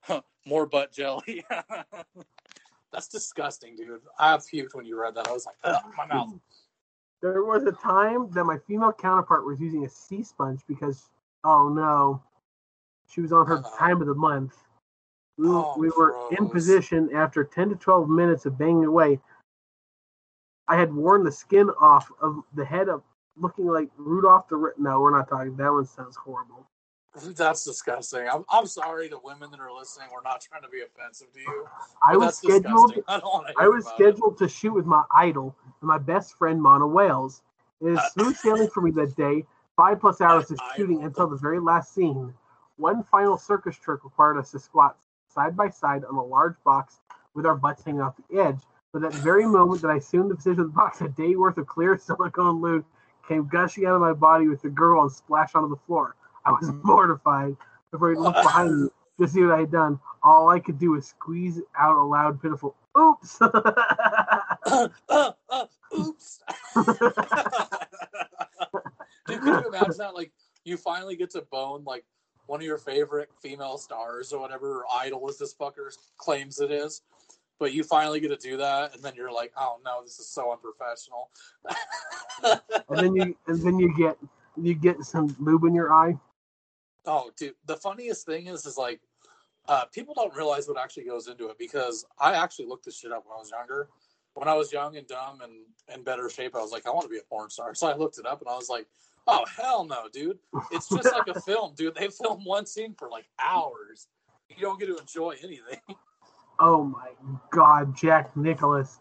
huh, 0.00 0.22
more 0.46 0.66
butt 0.66 0.92
jelly. 0.92 1.44
That's 2.92 3.08
disgusting, 3.08 3.74
dude. 3.74 4.00
I 4.18 4.36
puked 4.36 4.74
when 4.74 4.86
you 4.86 4.98
read 5.00 5.14
that. 5.16 5.26
I 5.26 5.32
was 5.32 5.46
like, 5.46 5.56
Ugh, 5.64 5.82
my 5.96 6.06
mouth. 6.06 6.34
There 7.20 7.44
was 7.44 7.64
a 7.64 7.72
time 7.72 8.30
that 8.32 8.44
my 8.44 8.58
female 8.66 8.92
counterpart 8.92 9.46
was 9.46 9.60
using 9.60 9.84
a 9.84 9.88
sea 9.88 10.22
sponge 10.22 10.60
because, 10.68 11.08
oh 11.44 11.68
no, 11.68 12.22
she 13.08 13.20
was 13.20 13.32
on 13.32 13.46
her 13.46 13.58
Uh-oh. 13.58 13.76
time 13.78 14.00
of 14.00 14.06
the 14.06 14.14
month. 14.14 14.54
We, 15.38 15.48
Oh, 15.48 15.74
we 15.78 15.90
were 15.96 16.14
in 16.38 16.48
position 16.48 17.08
after 17.14 17.42
10 17.42 17.70
to 17.70 17.76
12 17.76 18.08
minutes 18.08 18.44
of 18.44 18.58
banging 18.58 18.84
away. 18.84 19.18
I 20.68 20.76
had 20.76 20.92
worn 20.92 21.24
the 21.24 21.32
skin 21.32 21.70
off 21.80 22.10
of 22.20 22.42
the 22.54 22.64
head 22.64 22.88
of 22.88 23.02
looking 23.36 23.66
like 23.66 23.88
Rudolph 23.96 24.48
the 24.48 24.56
Red. 24.56 24.74
No, 24.78 25.00
we're 25.00 25.16
not 25.16 25.28
talking. 25.28 25.56
That 25.56 25.72
one 25.72 25.86
sounds 25.86 26.16
horrible. 26.16 26.66
That's 27.36 27.64
disgusting. 27.64 28.26
I'm, 28.28 28.44
I'm 28.50 28.66
sorry 28.66 29.08
to 29.10 29.18
women 29.22 29.50
that 29.50 29.60
are 29.60 29.72
listening. 29.72 30.08
We're 30.12 30.22
not 30.22 30.40
trying 30.40 30.62
to 30.62 30.68
be 30.68 30.80
offensive 30.80 31.32
to 31.34 31.40
you. 31.40 31.66
I 32.06 32.16
was 32.16 32.38
scheduled. 32.38 32.94
I 33.08 33.18
don't 33.18 33.24
want 33.24 33.48
to 33.48 33.54
I 33.58 33.68
was 33.68 33.84
about 33.84 34.00
it. 34.00 34.02
scheduled 34.02 34.38
to 34.38 34.48
shoot 34.48 34.72
with 34.72 34.86
my 34.86 35.02
idol 35.14 35.54
and 35.80 35.88
my 35.88 35.98
best 35.98 36.38
friend 36.38 36.62
Mona 36.62 36.86
Wales. 36.86 37.42
It 37.82 37.88
is 37.88 38.00
smooth 38.12 38.36
sailing 38.36 38.68
for 38.68 38.80
me 38.80 38.92
that 38.92 39.14
day. 39.16 39.44
Five 39.76 40.00
plus 40.00 40.20
hours 40.20 40.50
of 40.50 40.60
shooting 40.76 41.02
until 41.02 41.28
the 41.28 41.36
very 41.36 41.58
last 41.58 41.94
scene. 41.94 42.32
One 42.76 43.02
final 43.02 43.36
circus 43.36 43.76
trick 43.76 44.04
required 44.04 44.38
us 44.38 44.50
to 44.52 44.58
squat 44.58 44.96
side 45.28 45.56
by 45.56 45.70
side 45.70 46.04
on 46.04 46.14
a 46.14 46.22
large 46.22 46.56
box 46.64 47.00
with 47.34 47.46
our 47.46 47.56
butts 47.56 47.82
hanging 47.84 48.00
off 48.00 48.14
the 48.28 48.38
edge. 48.40 48.60
But 48.92 49.02
that 49.02 49.14
very 49.14 49.46
moment 49.46 49.80
that 49.82 49.90
I 49.90 49.96
assumed 49.96 50.30
the 50.30 50.34
position 50.34 50.60
of 50.60 50.66
the 50.66 50.72
box, 50.72 51.00
a 51.00 51.08
day 51.08 51.34
worth 51.34 51.56
of 51.56 51.66
clear 51.66 51.96
silicone 51.96 52.60
lube 52.60 52.84
came 53.26 53.48
gushing 53.48 53.86
out 53.86 53.94
of 53.94 54.02
my 54.02 54.12
body 54.12 54.48
with 54.48 54.60
the 54.60 54.68
girl 54.68 55.02
and 55.02 55.10
splashed 55.10 55.56
onto 55.56 55.70
the 55.70 55.80
floor. 55.86 56.14
I 56.44 56.50
was 56.50 56.70
mortified. 56.84 57.56
Before 57.90 58.14
I 58.14 58.18
looked 58.18 58.42
behind 58.42 58.82
me 58.82 58.88
to 59.20 59.28
see 59.28 59.42
what 59.42 59.54
I 59.54 59.60
had 59.60 59.70
done, 59.70 59.98
all 60.22 60.48
I 60.48 60.60
could 60.60 60.78
do 60.78 60.92
was 60.92 61.06
squeeze 61.06 61.60
out 61.78 61.96
a 61.96 62.02
loud, 62.02 62.40
pitiful 62.40 62.74
"Oops!" 62.98 63.42
uh, 63.42 64.88
uh, 65.08 65.32
uh, 65.50 65.66
oops. 65.98 66.40
Dude, 69.26 69.40
can 69.40 69.46
you 69.46 69.68
imagine 69.68 69.98
that? 69.98 70.14
Like, 70.14 70.32
you 70.64 70.76
finally 70.76 71.16
get 71.16 71.30
to 71.30 71.42
bone 71.42 71.84
like 71.86 72.04
one 72.46 72.60
of 72.60 72.66
your 72.66 72.78
favorite 72.78 73.30
female 73.40 73.78
stars 73.78 74.32
or 74.32 74.40
whatever 74.40 74.80
or 74.80 74.84
idol 74.94 75.28
as 75.28 75.38
this 75.38 75.54
fucker 75.54 75.94
claims 76.16 76.60
it 76.60 76.70
is, 76.70 77.02
but 77.62 77.72
you 77.72 77.84
finally 77.84 78.18
get 78.18 78.26
to 78.26 78.36
do 78.36 78.56
that, 78.56 78.92
and 78.92 79.00
then 79.04 79.14
you're 79.14 79.30
like, 79.30 79.52
oh 79.56 79.78
no, 79.84 80.02
this 80.02 80.18
is 80.18 80.26
so 80.26 80.50
unprofessional. 80.50 81.30
and 82.88 82.98
then 82.98 83.14
you 83.14 83.36
and 83.46 83.62
then 83.62 83.78
you 83.78 83.94
get 83.96 84.18
you 84.60 84.74
get 84.74 85.00
some 85.04 85.36
lube 85.38 85.62
in 85.62 85.72
your 85.72 85.94
eye. 85.94 86.18
Oh, 87.06 87.30
dude, 87.36 87.54
the 87.66 87.76
funniest 87.76 88.26
thing 88.26 88.48
is, 88.48 88.66
is 88.66 88.76
like, 88.76 88.98
uh, 89.68 89.84
people 89.94 90.12
don't 90.12 90.34
realize 90.34 90.66
what 90.66 90.76
actually 90.76 91.04
goes 91.04 91.28
into 91.28 91.50
it 91.50 91.56
because 91.56 92.04
I 92.18 92.34
actually 92.34 92.66
looked 92.66 92.84
this 92.84 92.98
shit 92.98 93.12
up 93.12 93.26
when 93.26 93.36
I 93.36 93.38
was 93.38 93.52
younger. 93.52 93.88
When 94.34 94.48
I 94.48 94.54
was 94.54 94.72
young 94.72 94.96
and 94.96 95.06
dumb 95.06 95.40
and 95.42 95.52
in 95.94 96.02
better 96.02 96.28
shape, 96.28 96.56
I 96.56 96.60
was 96.60 96.72
like, 96.72 96.84
I 96.88 96.90
want 96.90 97.04
to 97.04 97.08
be 97.08 97.18
a 97.18 97.28
porn 97.28 97.48
star. 97.48 97.74
So 97.76 97.86
I 97.86 97.94
looked 97.94 98.18
it 98.18 98.26
up 98.26 98.40
and 98.40 98.50
I 98.50 98.56
was 98.56 98.68
like, 98.68 98.86
oh 99.28 99.44
hell 99.56 99.84
no, 99.84 100.08
dude! 100.12 100.40
It's 100.72 100.88
just 100.88 101.12
like 101.12 101.28
a 101.28 101.40
film, 101.46 101.74
dude. 101.76 101.94
They 101.94 102.08
film 102.08 102.44
one 102.44 102.66
scene 102.66 102.96
for 102.98 103.08
like 103.08 103.26
hours. 103.38 104.08
You 104.48 104.56
don't 104.60 104.80
get 104.80 104.86
to 104.86 104.96
enjoy 104.96 105.36
anything. 105.44 105.78
Oh 106.64 106.84
my 106.84 107.08
God, 107.50 107.96
Jack 107.96 108.36
Nicholas. 108.36 109.00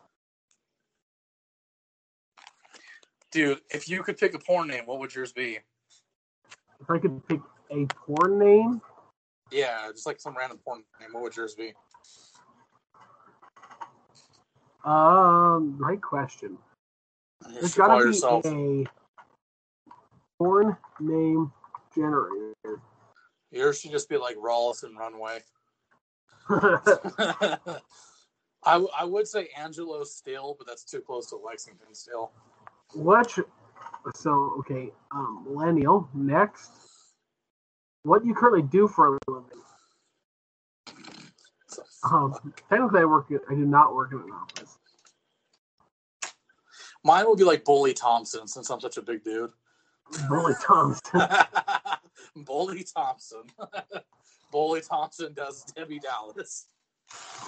Dude, 3.31 3.61
if 3.69 3.87
you 3.87 4.01
could 4.01 4.17
pick 4.17 4.33
a 4.33 4.39
porn 4.39 4.67
name, 4.67 4.87
what 4.87 4.97
would 4.97 5.13
yours 5.13 5.31
be? 5.31 5.59
If 6.79 6.89
I 6.89 6.97
could 6.97 7.25
pick 7.27 7.39
a 7.69 7.85
porn 7.85 8.39
name, 8.39 8.81
Yeah, 9.51 9.89
just 9.91 10.07
like 10.07 10.19
some 10.19 10.35
random 10.35 10.57
porn 10.65 10.83
name. 10.99 11.09
What 11.11 11.21
would 11.21 11.37
yours 11.37 11.53
be? 11.53 11.73
um, 14.83 15.75
great 15.77 16.01
question. 16.01 16.57
There's 17.53 17.75
gotta 17.75 18.03
be 18.03 18.15
yourself. 18.15 18.43
a 18.43 18.85
porn 20.39 20.75
name 20.99 21.53
generator. 21.93 22.81
Yours 23.51 23.79
should 23.79 23.91
just 23.91 24.09
be 24.09 24.17
like 24.17 24.35
Rawlison 24.37 24.95
Runway. 24.95 25.41
I, 28.63 28.73
w- 28.73 28.89
I 28.97 29.05
would 29.05 29.27
say 29.27 29.49
Angelo 29.57 30.03
Still, 30.03 30.55
but 30.57 30.67
that's 30.67 30.83
too 30.83 30.99
close 30.99 31.27
to 31.29 31.37
Lexington 31.37 31.93
Steele. 31.93 32.31
what? 32.93 33.37
So 34.15 34.55
okay, 34.59 34.91
um, 35.11 35.45
millennial. 35.47 36.09
Next, 36.13 36.71
what 38.03 38.21
do 38.23 38.27
you 38.27 38.33
currently 38.35 38.63
do 38.63 38.87
for 38.87 39.07
a 39.07 39.17
living? 39.27 39.49
Um, 42.11 42.35
technically, 42.69 43.01
I 43.01 43.05
work. 43.05 43.27
I 43.49 43.53
do 43.53 43.65
not 43.65 43.95
work 43.95 44.11
in 44.11 44.19
an 44.19 44.31
office. 44.31 44.77
Mine 47.03 47.25
would 47.27 47.37
be 47.37 47.43
like 47.43 47.63
Bully 47.63 47.93
Thompson, 47.93 48.47
since 48.47 48.69
I'm 48.69 48.79
such 48.79 48.97
a 48.97 49.01
big 49.01 49.23
dude. 49.23 49.51
Bully 50.29 50.53
Thompson. 50.65 51.21
Bully 52.35 52.85
Thompson. 52.95 53.43
Bully 54.51 54.81
Thompson 54.81 55.33
does 55.33 55.63
Debbie 55.75 55.99
Dallas. 55.99 56.67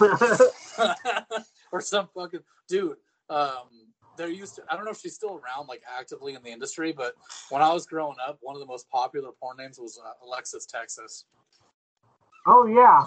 or 1.72 1.80
some 1.80 2.08
fucking 2.14 2.40
dude. 2.68 2.96
Um, 3.30 3.68
there 4.16 4.28
used 4.28 4.56
to, 4.56 4.62
I 4.68 4.76
don't 4.76 4.84
know 4.84 4.90
if 4.90 5.00
she's 5.00 5.14
still 5.14 5.40
around, 5.42 5.66
like 5.68 5.82
actively 5.98 6.34
in 6.34 6.42
the 6.42 6.50
industry, 6.50 6.92
but 6.92 7.14
when 7.50 7.62
I 7.62 7.72
was 7.72 7.86
growing 7.86 8.16
up, 8.26 8.38
one 8.42 8.54
of 8.54 8.60
the 8.60 8.66
most 8.66 8.88
popular 8.88 9.30
porn 9.40 9.56
names 9.56 9.78
was 9.78 9.98
uh, 10.04 10.26
Alexis 10.26 10.66
Texas. 10.66 11.24
oh 12.46 12.66
yeah, 12.66 13.04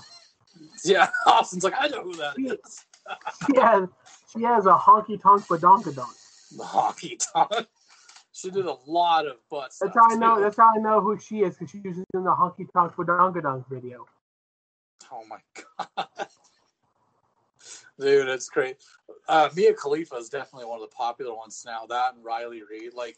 Yeah, 0.84 1.10
Austin's 1.26 1.64
like, 1.64 1.74
I 1.78 1.88
know 1.88 2.04
who 2.04 2.16
that 2.16 2.36
is. 2.38 2.86
she 3.48 3.60
has 3.60 3.88
she 4.34 4.44
has 4.44 4.66
a 4.66 4.74
honky 4.74 5.22
tonk 5.22 5.46
badonkadonk. 5.48 6.58
The 6.58 6.64
hockey 6.64 7.18
tongue. 7.34 7.66
She 8.38 8.52
did 8.52 8.66
a 8.68 8.78
lot 8.86 9.26
of 9.26 9.38
butt. 9.50 9.74
That's 9.82 9.96
how 9.96 10.12
I 10.12 10.16
know. 10.16 10.40
That's 10.40 10.58
how 10.58 10.72
I 10.76 10.80
know 10.80 11.02
who 11.02 11.18
she 11.18 11.40
is 11.40 11.56
because 11.56 11.72
she 11.72 11.80
was 11.80 11.98
in 11.98 12.24
the 12.24 12.30
honky 12.30 12.72
tonk 12.72 12.94
badonkadonk 12.94 13.68
video. 13.68 14.06
Oh 15.12 15.24
my 15.28 15.38
god, 15.56 16.08
dude, 18.00 18.28
that's 18.28 18.48
great. 18.50 18.78
Uh, 19.28 19.50
Mia 19.56 19.74
Khalifa 19.74 20.16
is 20.18 20.30
definitely 20.30 20.68
one 20.68 20.82
of 20.82 20.88
the 20.88 20.96
popular 20.96 21.36
ones 21.36 21.64
now. 21.66 21.88
That 21.88 22.14
and 22.14 22.24
Riley 22.24 22.62
Reid, 22.70 22.94
like, 22.94 23.18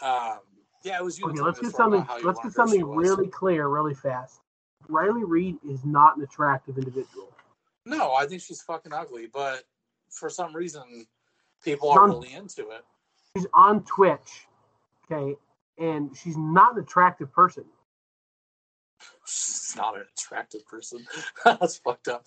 um, 0.00 0.40
yeah, 0.82 0.98
it 0.98 1.04
was 1.04 1.20
you. 1.20 1.26
Okay, 1.26 1.40
let's 1.40 1.60
get 1.60 1.70
something. 1.70 2.00
about 2.00 2.08
how 2.08 2.18
you 2.18 2.26
Let's 2.26 2.40
get 2.42 2.52
something 2.52 2.84
really 2.84 3.28
clear, 3.28 3.68
really 3.68 3.94
fast. 3.94 4.40
Riley 4.88 5.22
Reid 5.22 5.58
is 5.68 5.84
not 5.84 6.16
an 6.16 6.24
attractive 6.24 6.78
individual. 6.78 7.28
No, 7.86 8.14
I 8.14 8.26
think 8.26 8.42
she's 8.42 8.60
fucking 8.62 8.92
ugly, 8.92 9.28
but 9.32 9.62
for 10.10 10.28
some 10.28 10.52
reason, 10.52 11.06
people 11.62 11.90
are 11.90 12.00
John- 12.00 12.10
really 12.10 12.34
into 12.34 12.70
it. 12.70 12.84
She's 13.36 13.46
on 13.54 13.84
Twitch, 13.84 14.46
okay, 15.10 15.36
and 15.78 16.14
she's 16.16 16.36
not 16.36 16.76
an 16.76 16.82
attractive 16.82 17.32
person. 17.32 17.64
She's 19.26 19.74
not 19.76 19.96
an 19.96 20.04
attractive 20.16 20.66
person. 20.66 21.06
That's 21.44 21.78
fucked 21.78 22.08
up. 22.08 22.26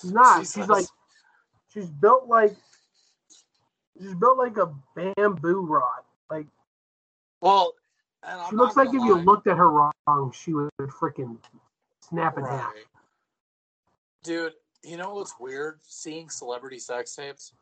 She's 0.00 0.12
not. 0.12 0.40
Jesus. 0.40 0.54
She's 0.54 0.68
like 0.68 0.86
she's 1.72 1.86
built 1.86 2.26
like 2.26 2.56
she's 4.00 4.14
built 4.14 4.38
like 4.38 4.56
a 4.56 4.74
bamboo 4.94 5.64
rod. 5.66 6.02
Like 6.30 6.46
Well, 7.40 7.74
and 8.22 8.40
I'm 8.40 8.50
she 8.50 8.56
looks 8.56 8.76
like 8.76 8.88
if 8.88 8.94
gonna 8.94 9.06
you 9.06 9.16
looked 9.18 9.46
at 9.46 9.56
her 9.56 9.70
wrong, 9.70 10.32
she 10.34 10.52
would 10.52 10.70
freaking 10.80 11.38
snap 12.00 12.38
in 12.38 12.44
half. 12.44 12.72
Dude, 14.24 14.54
you 14.82 14.96
know 14.96 15.14
what's 15.14 15.38
weird? 15.38 15.78
Seeing 15.82 16.28
celebrity 16.28 16.78
sex 16.78 17.14
tapes, 17.14 17.52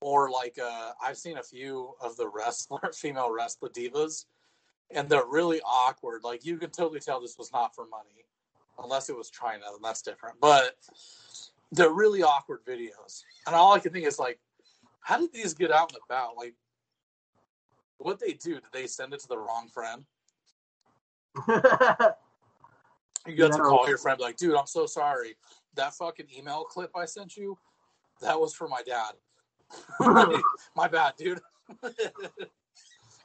or 0.00 0.30
like 0.30 0.58
uh, 0.62 0.92
I've 1.02 1.16
seen 1.16 1.38
a 1.38 1.42
few 1.42 1.94
of 2.00 2.16
the 2.16 2.28
wrestler, 2.28 2.90
female 2.94 3.32
wrestler 3.32 3.68
divas, 3.68 4.26
and 4.90 5.08
they're 5.08 5.26
really 5.26 5.60
awkward. 5.62 6.24
Like 6.24 6.44
you 6.44 6.56
can 6.56 6.70
totally 6.70 7.00
tell 7.00 7.20
this 7.20 7.38
was 7.38 7.52
not 7.52 7.74
for 7.74 7.86
money, 7.86 8.24
unless 8.82 9.08
it 9.08 9.16
was 9.16 9.30
China, 9.30 9.64
then 9.70 9.82
that's 9.82 10.02
different. 10.02 10.36
But 10.40 10.76
they're 11.72 11.92
really 11.92 12.22
awkward 12.22 12.60
videos, 12.66 13.24
and 13.46 13.54
all 13.54 13.72
I 13.72 13.78
can 13.78 13.92
think 13.92 14.06
is 14.06 14.18
like, 14.18 14.38
how 15.02 15.18
did 15.18 15.32
these 15.32 15.54
get 15.54 15.70
out 15.70 15.92
and 15.92 16.00
about? 16.08 16.36
Like, 16.36 16.54
what 17.98 18.18
they 18.18 18.32
do? 18.32 18.54
Did 18.54 18.72
they 18.72 18.86
send 18.86 19.12
it 19.12 19.20
to 19.20 19.28
the 19.28 19.38
wrong 19.38 19.68
friend? 19.68 20.04
You 23.26 23.36
got 23.36 23.52
to 23.52 23.58
call 23.58 23.86
your 23.88 23.98
friend, 23.98 24.18
like, 24.20 24.36
dude, 24.36 24.54
I'm 24.54 24.66
so 24.66 24.86
sorry. 24.86 25.36
That 25.74 25.94
fucking 25.94 26.26
email 26.36 26.64
clip 26.64 26.90
I 26.96 27.04
sent 27.04 27.36
you, 27.36 27.58
that 28.20 28.38
was 28.38 28.54
for 28.54 28.66
my 28.66 28.82
dad. 28.82 29.12
my 30.76 30.88
bad, 30.88 31.14
dude. 31.16 31.40
and 31.82 31.92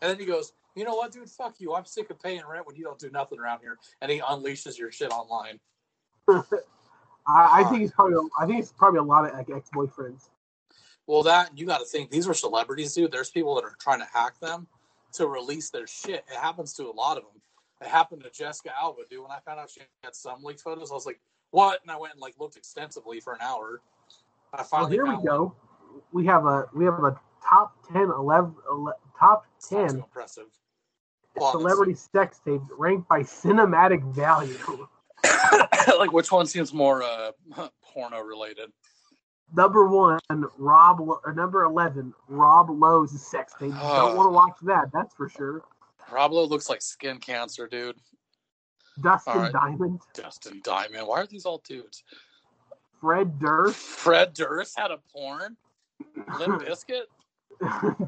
then 0.01 0.19
he 0.19 0.25
goes, 0.25 0.53
you 0.75 0.83
know 0.83 0.95
what, 0.95 1.11
dude? 1.11 1.29
Fuck 1.29 1.55
you. 1.59 1.73
I'm 1.73 1.85
sick 1.85 2.09
of 2.09 2.19
paying 2.19 2.41
rent 2.49 2.67
when 2.67 2.75
you 2.75 2.83
don't 2.83 2.99
do 2.99 3.09
nothing 3.09 3.39
around 3.39 3.61
here. 3.61 3.77
And 4.01 4.11
he 4.11 4.19
unleashes 4.19 4.77
your 4.77 4.91
shit 4.91 5.11
online. 5.11 5.59
I, 7.27 7.61
I 7.61 7.63
think 7.69 7.81
he's 7.81 7.91
probably 7.91 8.17
I 8.39 8.45
think 8.45 8.59
it's 8.59 8.71
probably 8.71 8.99
a 8.99 9.03
lot 9.03 9.25
of 9.25 9.33
like 9.33 9.49
ex 9.49 9.69
boyfriends. 9.73 10.29
Well, 11.07 11.23
that 11.23 11.57
you 11.57 11.65
got 11.65 11.79
to 11.79 11.85
think 11.85 12.09
these 12.09 12.27
are 12.27 12.33
celebrities, 12.33 12.93
dude. 12.93 13.11
There's 13.11 13.29
people 13.29 13.55
that 13.55 13.63
are 13.63 13.75
trying 13.79 13.99
to 13.99 14.07
hack 14.11 14.39
them 14.39 14.67
to 15.13 15.27
release 15.27 15.69
their 15.69 15.87
shit. 15.87 16.25
It 16.31 16.37
happens 16.37 16.73
to 16.73 16.83
a 16.85 16.91
lot 16.91 17.17
of 17.17 17.23
them. 17.23 17.41
It 17.81 17.87
happened 17.87 18.23
to 18.23 18.29
Jessica 18.29 18.71
Alba, 18.79 19.01
dude. 19.09 19.21
When 19.21 19.31
I 19.31 19.39
found 19.45 19.59
out 19.59 19.69
she 19.69 19.81
had 20.03 20.15
some 20.15 20.43
leaked 20.43 20.61
photos, 20.61 20.91
I 20.91 20.95
was 20.95 21.05
like, 21.05 21.19
"What?" 21.51 21.81
And 21.81 21.91
I 21.91 21.97
went 21.97 22.13
and 22.13 22.21
like 22.21 22.35
looked 22.39 22.57
extensively 22.57 23.19
for 23.19 23.33
an 23.33 23.41
hour. 23.41 23.81
I 24.53 24.63
Well, 24.71 24.85
here 24.87 25.05
we 25.05 25.23
go. 25.23 25.43
one. 25.43 25.51
We 26.11 26.25
have 26.25 26.45
a 26.45 26.65
we 26.73 26.85
have 26.85 26.95
a 27.03 27.19
top 27.47 27.75
10, 27.91 28.09
11, 28.09 28.55
ele- 28.69 28.93
top 29.17 29.45
It's 29.57 29.71
not 29.71 29.81
too 29.81 29.87
ten 29.87 29.97
impressive. 29.99 30.45
Well, 31.35 31.51
celebrity 31.51 31.95
sex 31.95 32.39
tapes 32.45 32.63
ranked 32.77 33.09
by 33.09 33.21
cinematic 33.21 34.03
value. 34.13 34.87
like 35.99 36.13
which 36.13 36.31
one 36.31 36.45
seems 36.45 36.73
more 36.73 37.03
uh, 37.03 37.31
porno 37.83 38.21
related? 38.21 38.71
Number 39.53 39.87
one, 39.87 40.19
Rob 40.57 41.01
or 41.01 41.33
number 41.35 41.63
eleven, 41.63 42.13
Rob 42.27 42.69
Lowe's 42.69 43.21
sex 43.21 43.53
tape. 43.59 43.73
Oh. 43.75 44.07
Don't 44.07 44.17
want 44.17 44.27
to 44.27 44.31
watch 44.31 44.55
that. 44.63 44.89
That's 44.93 45.13
for 45.13 45.29
sure. 45.29 45.61
rob 46.11 46.31
lowe 46.31 46.45
looks 46.45 46.69
like 46.69 46.81
skin 46.81 47.19
cancer, 47.19 47.67
dude. 47.67 47.95
Dustin 49.01 49.33
right. 49.33 49.51
Diamond, 49.51 49.99
Dustin 50.13 50.61
Diamond. 50.63 51.07
Why 51.07 51.21
are 51.21 51.27
these 51.27 51.45
all 51.45 51.61
dudes? 51.67 52.03
Fred 53.01 53.39
Durst. 53.39 53.75
Fred 53.75 54.33
Durst 54.33 54.79
had 54.79 54.91
a 54.91 54.99
porn. 55.13 55.57
Limp 56.39 56.61
Bizkit. 56.63 57.03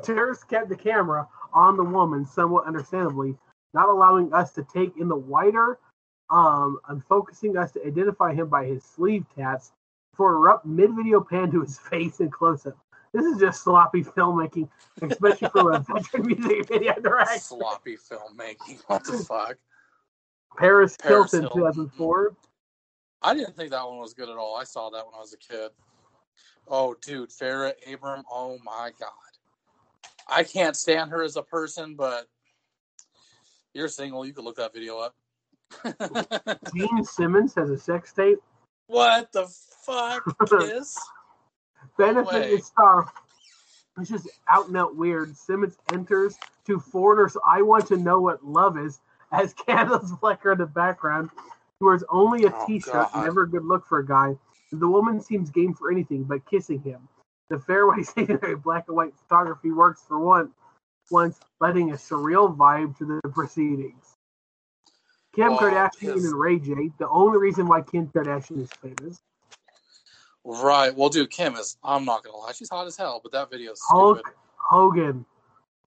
Durst 0.03 0.47
kept 0.49 0.69
the 0.69 0.75
camera 0.75 1.27
on 1.53 1.77
the 1.77 1.83
woman, 1.83 2.25
somewhat 2.25 2.65
understandably, 2.65 3.35
not 3.73 3.89
allowing 3.89 4.33
us 4.33 4.51
to 4.53 4.63
take 4.63 4.97
in 4.97 5.07
the 5.07 5.15
wider, 5.15 5.79
um, 6.29 6.79
and 6.89 7.03
focusing 7.05 7.57
us 7.57 7.71
to 7.73 7.85
identify 7.85 8.33
him 8.33 8.49
by 8.49 8.65
his 8.65 8.83
sleeve 8.83 9.25
tats 9.35 9.71
for 10.13 10.35
a 10.35 10.37
rough 10.39 10.65
mid-video 10.65 11.21
pan 11.21 11.51
to 11.51 11.61
his 11.61 11.77
face 11.91 12.19
and 12.19 12.31
close-up. 12.31 12.77
This 13.13 13.25
is 13.25 13.39
just 13.39 13.63
sloppy 13.63 14.03
filmmaking, 14.03 14.67
especially 15.01 15.47
from 15.49 15.73
a 15.73 15.79
veteran 15.87 16.27
music 16.27 16.67
video 16.67 16.93
director. 16.99 17.39
Sloppy 17.39 17.95
filmmaking. 17.95 18.81
What 18.87 19.05
the 19.05 19.17
fuck? 19.19 19.57
Paris, 20.57 20.97
Paris 21.01 21.31
Hilton, 21.31 21.43
Hilton. 21.43 21.85
2004. 21.95 22.35
I 23.21 23.33
didn't 23.33 23.55
think 23.55 23.71
that 23.71 23.87
one 23.87 23.97
was 23.97 24.13
good 24.13 24.29
at 24.29 24.37
all. 24.37 24.55
I 24.55 24.63
saw 24.63 24.89
that 24.89 25.05
when 25.05 25.15
I 25.15 25.19
was 25.19 25.33
a 25.33 25.37
kid. 25.37 25.71
Oh, 26.69 26.95
dude, 27.01 27.29
Farrah 27.29 27.73
Abraham. 27.85 28.23
Oh 28.31 28.57
my 28.63 28.91
god. 28.99 29.09
I 30.29 30.43
can't 30.43 30.75
stand 30.75 31.11
her 31.11 31.23
as 31.23 31.37
a 31.37 31.41
person, 31.43 31.95
but 31.95 32.27
you're 33.73 33.87
single. 33.87 34.25
You 34.25 34.33
could 34.33 34.43
look 34.43 34.57
that 34.57 34.73
video 34.73 34.99
up. 34.99 35.15
Gene 36.75 37.03
Simmons 37.05 37.53
has 37.55 37.69
a 37.69 37.77
sex 37.77 38.11
tape. 38.13 38.39
what 38.87 39.31
the 39.31 39.47
fuck 39.85 40.23
is? 40.63 40.97
Benefit 41.97 42.45
is 42.51 42.65
star. 42.65 43.09
It's 43.99 44.09
just 44.09 44.27
out 44.49 44.67
and 44.67 44.77
out 44.77 44.95
weird. 44.95 45.35
Simmons 45.35 45.77
enters 45.93 46.35
to 46.65 46.79
foreigners. 46.79 47.35
I 47.47 47.61
want 47.61 47.87
to 47.87 47.97
know 47.97 48.19
what 48.19 48.43
love 48.45 48.77
is 48.77 48.99
as 49.31 49.53
candles 49.65 50.11
flicker 50.19 50.51
in 50.51 50.57
the 50.57 50.65
background. 50.65 51.29
He 51.79 51.85
wears 51.85 52.03
only 52.09 52.45
a 52.45 52.53
Oh, 52.53 52.65
t-shirt, 52.67 52.93
God. 52.93 53.23
never 53.23 53.43
a 53.43 53.49
good 53.49 53.63
look 53.65 53.85
for 53.87 53.99
a 53.99 54.05
guy. 54.05 54.35
The 54.71 54.87
woman 54.87 55.21
seems 55.21 55.49
game 55.49 55.73
for 55.73 55.91
anything 55.91 56.23
but 56.23 56.45
kissing 56.49 56.81
him. 56.81 57.07
The 57.49 57.59
fairway 57.59 58.03
scenery 58.03 58.55
black 58.55 58.85
and 58.87 58.97
white 58.97 59.13
photography 59.17 59.71
works 59.71 60.01
for 60.07 60.19
one 60.19 60.51
once, 61.09 61.39
letting 61.61 61.91
a 61.91 61.95
surreal 61.95 62.55
vibe 62.55 62.97
to 62.97 63.05
the 63.05 63.29
proceedings. 63.29 64.03
Kim 65.35 65.49
Well, 65.51 65.59
Kardashian 65.59 66.15
his- 66.15 66.25
and 66.25 66.33
Ray 66.39 66.59
J, 66.59 66.91
the 66.99 67.07
only 67.09 67.37
reason 67.37 67.67
why 67.67 67.81
Kim 67.81 68.07
Kardashian 68.07 68.61
is 68.61 68.69
famous. 68.81 69.21
Right. 70.43 70.95
Well, 70.95 71.09
dude, 71.09 71.29
Kim 71.29 71.55
is. 71.55 71.77
I'm 71.83 72.05
not 72.05 72.23
gonna 72.23 72.37
lie, 72.37 72.53
she's 72.53 72.69
hot 72.69 72.87
as 72.87 72.95
hell. 72.97 73.19
But 73.21 73.31
that 73.33 73.49
video 73.49 73.71
is 73.73 73.81
Hulk 73.87 74.19
stupid. 74.19 74.33
Hogan. 74.55 75.25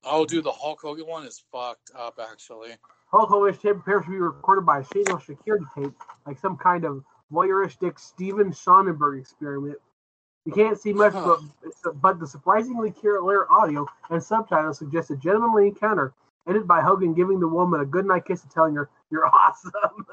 Oh, 0.05 0.25
dude, 0.25 0.45
the 0.45 0.53
Hulk 0.53 0.81
Hogan 0.81 1.07
one 1.07 1.27
is 1.27 1.43
fucked 1.53 1.91
up. 1.95 2.19
Actually, 2.31 2.73
Hulk 3.11 3.29
Hogan's 3.29 3.59
tape 3.59 3.77
appears 3.77 4.05
to 4.05 4.11
be 4.11 4.17
recorded 4.19 4.65
by 4.67 4.81
a 4.81 4.85
shadowless 4.85 5.25
security 5.27 5.65
tape, 5.75 5.93
like 6.27 6.39
some 6.39 6.57
kind 6.57 6.85
of 6.85 7.05
voyeuristic 7.33 7.99
Steven 7.99 8.51
Soderbergh 8.53 9.21
experiment. 9.21 9.79
You 10.45 10.53
can't 10.53 10.79
see 10.81 10.93
much, 10.93 11.13
Huh. 11.13 11.37
but, 11.85 12.01
but 12.01 12.19
the 12.21 12.27
surprisingly 12.27 12.91
clear 12.91 13.21
audio 13.51 13.87
and 14.09 14.23
subtitles 14.23 14.79
suggest 14.79 15.11
a 15.11 15.17
gentlemanly 15.17 15.69
encounter, 15.69 16.15
ended 16.49 16.67
by 16.67 16.81
Hogan 16.81 17.15
giving 17.15 17.41
the 17.41 17.49
woman 17.49 17.81
a 17.81 17.85
goodnight 17.85 18.25
kiss 18.25 18.43
and 18.43 18.51
telling 18.51 18.75
her, 18.75 18.89
"You're 19.11 19.27
awesome." 19.27 20.07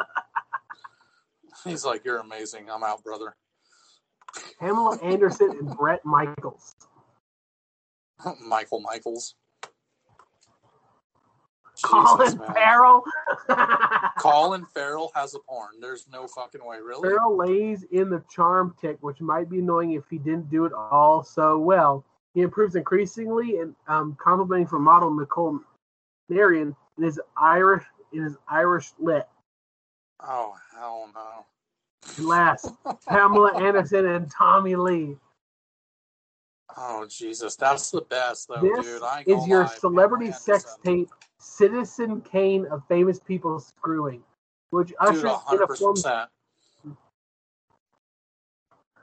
he's 1.63 1.85
like, 1.85 2.03
"You're 2.03 2.19
amazing. 2.19 2.69
I'm 2.69 2.83
out, 2.83 3.03
brother." 3.03 3.35
Pamela 4.59 4.97
Anderson 5.01 5.51
and 5.51 5.75
Bret 5.77 6.03
Michaels. 6.05 6.75
Michael 8.45 8.81
Michaels. 8.81 9.35
Colin 11.83 12.37
man. 12.37 12.53
Farrell. 12.53 13.03
Colin 14.19 14.65
Farrell 14.73 15.11
has 15.15 15.35
a 15.35 15.39
porn. 15.39 15.79
There's 15.79 16.07
no 16.11 16.27
fucking 16.27 16.61
way, 16.65 16.77
really. 16.79 17.07
Farrell 17.09 17.35
lays 17.37 17.83
in 17.91 18.09
the 18.09 18.23
charm 18.29 18.75
tick, 18.79 18.97
which 19.01 19.21
might 19.21 19.49
be 19.49 19.59
annoying 19.59 19.93
if 19.93 20.03
he 20.09 20.17
didn't 20.17 20.49
do 20.49 20.65
it 20.65 20.73
all 20.73 21.23
so 21.23 21.57
well. 21.59 22.03
He 22.33 22.41
improves 22.41 22.75
increasingly 22.75 23.59
and 23.59 23.75
um, 23.87 24.15
complimenting 24.21 24.67
for 24.67 24.79
model 24.79 25.13
Nicole 25.13 25.59
Marion 26.29 26.75
in 26.97 27.03
his 27.03 27.19
Irish 27.35 27.83
in 28.13 28.23
his 28.23 28.37
Irish 28.47 28.91
lit. 28.99 29.27
Oh 30.21 30.55
hell 30.73 31.09
no. 31.13 31.45
And 32.17 32.25
last, 32.27 32.71
Pamela 33.07 33.57
Anderson 33.61 34.05
and 34.05 34.31
Tommy 34.31 34.75
Lee. 34.75 35.17
Oh 36.75 37.05
Jesus, 37.09 37.55
that's 37.55 37.89
the 37.91 38.01
best 38.01 38.47
though, 38.47 38.61
This 38.61 38.85
dude. 38.85 39.01
I 39.03 39.23
is 39.25 39.47
your 39.47 39.63
lie, 39.63 39.75
celebrity 39.75 40.25
Pamela 40.25 40.39
sex 40.39 40.63
Anderson. 40.63 40.83
tape, 40.83 41.09
Citizen 41.39 42.21
Kane 42.21 42.65
of 42.67 42.83
famous 42.87 43.19
people 43.19 43.59
screwing, 43.59 44.23
which 44.71 44.89
Dude, 44.89 44.97
ushers 44.99 45.39
in 45.51 45.61
a 45.61 45.67
form. 45.67 45.95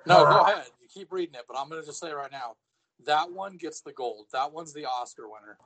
No, 0.06 0.24
go 0.24 0.26
Ah. 0.26 0.42
ahead. 0.42 0.70
You 0.80 0.88
keep 0.88 1.12
reading 1.12 1.34
it, 1.34 1.44
but 1.48 1.56
I'm 1.56 1.68
gonna 1.68 1.82
just 1.82 1.98
say 1.98 2.12
right 2.12 2.30
now, 2.30 2.56
that 3.04 3.30
one 3.30 3.56
gets 3.56 3.80
the 3.80 3.92
gold. 3.92 4.26
That 4.32 4.52
one's 4.52 4.72
the 4.72 4.84
Oscar 4.84 5.28
winner. 5.28 5.58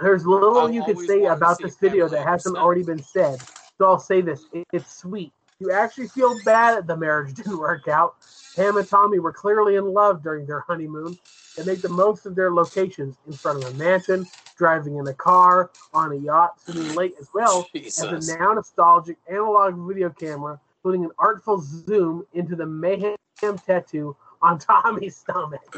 There's 0.00 0.26
little 0.26 0.58
I've 0.58 0.74
you 0.74 0.84
could 0.84 0.98
say 1.06 1.24
about 1.24 1.58
this 1.58 1.76
video 1.76 2.08
that 2.08 2.26
hasn't 2.26 2.56
already 2.56 2.82
been 2.82 3.02
said. 3.02 3.40
So 3.78 3.86
I'll 3.86 3.98
say 3.98 4.20
this: 4.20 4.46
It- 4.52 4.66
it's 4.72 4.94
sweet. 4.96 5.32
You 5.58 5.72
actually 5.72 6.08
feel 6.08 6.38
bad 6.44 6.76
that 6.76 6.86
the 6.86 6.96
marriage 6.96 7.34
didn't 7.34 7.58
work 7.58 7.88
out. 7.88 8.16
Pam 8.54 8.76
and 8.76 8.88
Tommy 8.88 9.18
were 9.18 9.32
clearly 9.32 9.76
in 9.76 9.92
love 9.92 10.22
during 10.22 10.46
their 10.46 10.60
honeymoon. 10.60 11.18
They 11.56 11.64
make 11.64 11.80
the 11.80 11.88
most 11.88 12.26
of 12.26 12.34
their 12.34 12.52
locations 12.52 13.16
in 13.26 13.32
front 13.32 13.64
of 13.64 13.74
a 13.74 13.74
mansion, 13.76 14.26
driving 14.56 14.96
in 14.96 15.06
a 15.06 15.14
car, 15.14 15.70
on 15.94 16.12
a 16.12 16.16
yacht, 16.16 16.60
sitting 16.60 16.94
late 16.94 17.14
as 17.18 17.28
well 17.32 17.68
Jesus. 17.74 18.04
as 18.04 18.32
a 18.32 18.38
now 18.38 18.52
nostalgic 18.52 19.16
analog 19.28 19.74
video 19.86 20.10
camera, 20.10 20.60
putting 20.82 21.04
an 21.04 21.10
artful 21.18 21.60
zoom 21.60 22.26
into 22.34 22.56
the 22.56 22.66
mayhem 22.66 23.16
tattoo 23.66 24.14
on 24.42 24.58
Tommy's 24.58 25.16
stomach. 25.16 25.74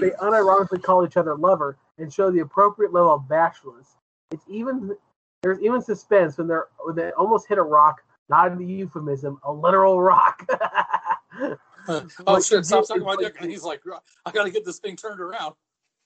they 0.00 0.10
unironically 0.20 0.82
call 0.82 1.06
each 1.06 1.16
other 1.16 1.34
lover 1.36 1.76
and 1.98 2.12
show 2.12 2.30
the 2.30 2.40
appropriate 2.40 2.92
level 2.92 3.14
of 3.14 3.28
bashfulness. 3.28 3.96
It's 4.32 4.44
even 4.48 4.96
there's 5.42 5.60
even 5.60 5.80
suspense 5.80 6.36
when 6.38 6.48
they're 6.48 6.66
when 6.80 6.96
they 6.96 7.10
almost 7.12 7.46
hit 7.48 7.58
a 7.58 7.62
rock, 7.62 8.02
not 8.28 8.50
in 8.50 8.58
the 8.58 8.66
euphemism, 8.66 9.38
a 9.44 9.52
literal 9.52 10.00
rock. 10.00 10.44
oh 11.88 12.06
What 12.24 12.44
shit! 12.44 12.64
Stop 12.64 12.80
did 12.80 12.86
sucking 12.86 13.02
is 13.02 13.06
my 13.06 13.16
dick. 13.16 13.36
And 13.40 13.50
he's 13.50 13.64
like, 13.64 13.80
I 14.26 14.30
gotta 14.30 14.50
get 14.50 14.64
this 14.64 14.78
thing 14.78 14.96
turned 14.96 15.20
around. 15.20 15.54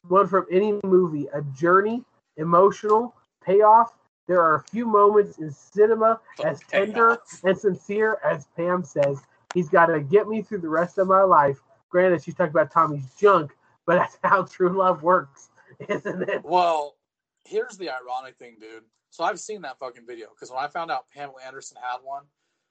one 0.08 0.26
from 0.26 0.46
any 0.50 0.78
movie, 0.84 1.28
a 1.34 1.42
journey, 1.42 2.02
emotional, 2.36 3.14
payoff. 3.44 3.96
There 4.28 4.40
are 4.40 4.56
a 4.56 4.62
few 4.62 4.86
moments 4.86 5.38
in 5.38 5.50
cinema 5.50 6.20
oh, 6.38 6.44
as 6.44 6.60
tender 6.70 7.18
and 7.44 7.58
sincere 7.58 8.18
as 8.24 8.46
Pam 8.56 8.84
says. 8.84 9.20
He's 9.52 9.68
got 9.68 9.86
to 9.86 10.00
get 10.00 10.28
me 10.28 10.42
through 10.42 10.58
the 10.58 10.68
rest 10.68 10.98
of 10.98 11.08
my 11.08 11.22
life. 11.22 11.58
Granted, 11.90 12.22
she's 12.22 12.34
talking 12.34 12.52
about 12.52 12.70
Tommy's 12.70 13.04
junk, 13.18 13.52
but 13.86 13.96
that's 13.96 14.16
how 14.24 14.44
true 14.44 14.70
love 14.70 15.02
works, 15.02 15.50
isn't 15.88 16.28
it? 16.28 16.42
Well, 16.44 16.96
here's 17.44 17.76
the 17.76 17.90
ironic 17.90 18.36
thing, 18.38 18.56
dude. 18.60 18.84
So 19.10 19.24
I've 19.24 19.40
seen 19.40 19.60
that 19.62 19.78
fucking 19.78 20.06
video 20.06 20.28
because 20.30 20.50
when 20.50 20.64
I 20.64 20.68
found 20.68 20.90
out 20.90 21.04
Pamela 21.14 21.38
Anderson 21.44 21.76
had 21.82 21.98
one, 22.02 22.22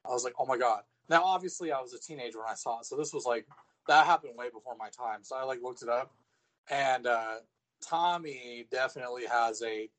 I 0.06 0.10
was 0.10 0.24
like, 0.24 0.34
oh 0.40 0.46
my 0.46 0.58
god. 0.58 0.82
Now, 1.12 1.26
obviously, 1.26 1.74
I 1.74 1.82
was 1.82 1.94
a 1.94 2.00
teenager 2.00 2.40
when 2.40 2.48
I 2.50 2.56
saw 2.56 2.80
it, 2.80 2.86
so 2.86 2.96
this 2.96 3.14
was 3.14 3.26
like 3.26 3.46
that 3.90 4.06
happened 4.06 4.34
way 4.38 4.48
before 4.52 4.78
my 4.80 4.88
time. 4.90 5.24
So 5.24 5.36
I 5.36 5.44
like 5.44 5.62
looked 5.62 5.84
it 5.84 5.90
up, 5.90 6.10
and 6.70 7.06
uh, 7.06 7.36
Tommy 7.86 8.66
definitely 8.72 9.26
has 9.26 9.62
a. 9.62 9.90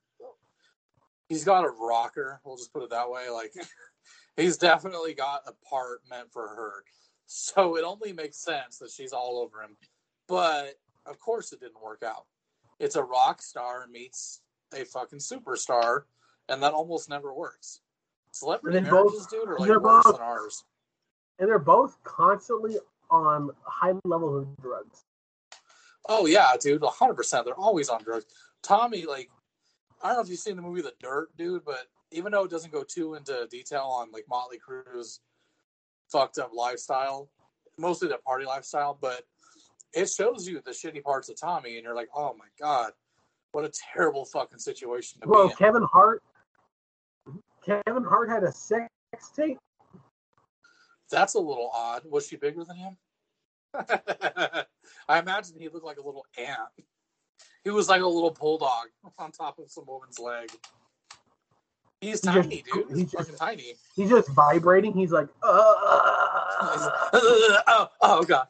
He's 1.28 1.44
got 1.44 1.66
a 1.66 1.70
rocker. 1.70 2.40
We'll 2.44 2.56
just 2.56 2.72
put 2.72 2.82
it 2.82 2.90
that 2.90 3.10
way. 3.10 3.28
Like, 3.28 3.52
he's 4.36 4.56
definitely 4.56 5.12
got 5.12 5.42
a 5.46 5.52
part 5.68 6.00
meant 6.08 6.32
for 6.32 6.48
her. 6.48 6.84
So 7.26 7.76
it 7.76 7.84
only 7.84 8.12
makes 8.12 8.38
sense 8.38 8.78
that 8.78 8.90
she's 8.90 9.12
all 9.12 9.38
over 9.38 9.62
him. 9.62 9.76
But 10.28 10.74
of 11.04 11.18
course, 11.18 11.52
it 11.52 11.60
didn't 11.60 11.82
work 11.82 12.02
out. 12.02 12.24
It's 12.78 12.96
a 12.96 13.02
rock 13.02 13.42
star 13.42 13.86
meets 13.86 14.40
a 14.74 14.84
fucking 14.84 15.18
superstar, 15.18 16.04
and 16.48 16.62
that 16.62 16.72
almost 16.72 17.10
never 17.10 17.34
works. 17.34 17.80
Celebrity 18.30 18.80
they 18.80 18.90
both- 18.90 19.12
marriages, 19.12 19.26
dude, 19.26 19.48
are 19.48 19.58
like 19.58 19.68
worse 19.68 20.04
both- 20.04 20.16
than 20.16 20.22
ours. 20.22 20.64
And 21.38 21.48
they're 21.48 21.58
both 21.58 21.96
constantly 22.04 22.76
on 23.10 23.50
high 23.64 23.92
levels 24.04 24.42
of 24.42 24.56
drugs. 24.62 25.04
Oh 26.08 26.26
yeah, 26.26 26.52
dude, 26.60 26.82
hundred 26.84 27.14
percent. 27.14 27.44
They're 27.44 27.54
always 27.54 27.88
on 27.88 28.02
drugs. 28.02 28.26
Tommy, 28.62 29.04
like, 29.06 29.30
I 30.02 30.08
don't 30.08 30.16
know 30.16 30.22
if 30.22 30.28
you've 30.28 30.38
seen 30.38 30.56
the 30.56 30.62
movie 30.62 30.82
The 30.82 30.92
Dirt, 31.00 31.28
dude, 31.36 31.64
but 31.64 31.86
even 32.10 32.32
though 32.32 32.44
it 32.44 32.50
doesn't 32.50 32.72
go 32.72 32.82
too 32.82 33.14
into 33.14 33.46
detail 33.50 33.82
on 33.82 34.10
like 34.12 34.24
Motley 34.28 34.58
Crue's 34.58 35.20
fucked 36.10 36.38
up 36.38 36.50
lifestyle, 36.54 37.30
mostly 37.78 38.08
the 38.08 38.18
party 38.18 38.44
lifestyle, 38.44 38.98
but 39.00 39.22
it 39.94 40.08
shows 40.08 40.48
you 40.48 40.60
the 40.64 40.70
shitty 40.70 41.02
parts 41.02 41.28
of 41.28 41.40
Tommy, 41.40 41.76
and 41.76 41.84
you're 41.84 41.94
like, 41.94 42.08
oh 42.14 42.34
my 42.38 42.46
god, 42.60 42.92
what 43.52 43.64
a 43.64 43.72
terrible 43.94 44.24
fucking 44.24 44.58
situation 44.58 45.20
to 45.20 45.28
Well, 45.28 45.48
be 45.48 45.52
in. 45.52 45.56
Kevin 45.56 45.82
Hart, 45.92 46.22
Kevin 47.64 48.04
Hart 48.04 48.28
had 48.28 48.42
a 48.42 48.52
sex 48.52 48.88
tape. 49.36 49.58
That's 51.12 51.34
a 51.34 51.38
little 51.38 51.70
odd. 51.72 52.02
Was 52.10 52.26
she 52.26 52.36
bigger 52.36 52.64
than 52.64 52.76
him? 52.76 52.96
I 55.08 55.18
imagine 55.18 55.56
he 55.58 55.68
looked 55.68 55.84
like 55.86 55.98
a 55.98 56.04
little 56.04 56.26
ant. 56.36 56.58
He 57.64 57.70
was 57.70 57.88
like 57.88 58.02
a 58.02 58.06
little 58.06 58.30
bulldog 58.32 58.88
on 59.18 59.30
top 59.30 59.58
of 59.58 59.70
some 59.70 59.84
woman's 59.86 60.18
leg. 60.18 60.50
He's 62.00 62.20
tiny, 62.20 62.62
just- 62.62 62.74
dude. 62.74 62.88
He's, 62.88 62.98
he's 62.98 63.12
just- 63.12 63.16
fucking 63.30 63.36
tiny. 63.38 63.74
He's 63.94 64.10
just 64.10 64.28
vibrating. 64.30 64.92
He's 64.92 65.12
like, 65.12 65.28
uh, 65.42 65.46
oh, 67.12 67.88
oh 68.00 68.24
god. 68.24 68.48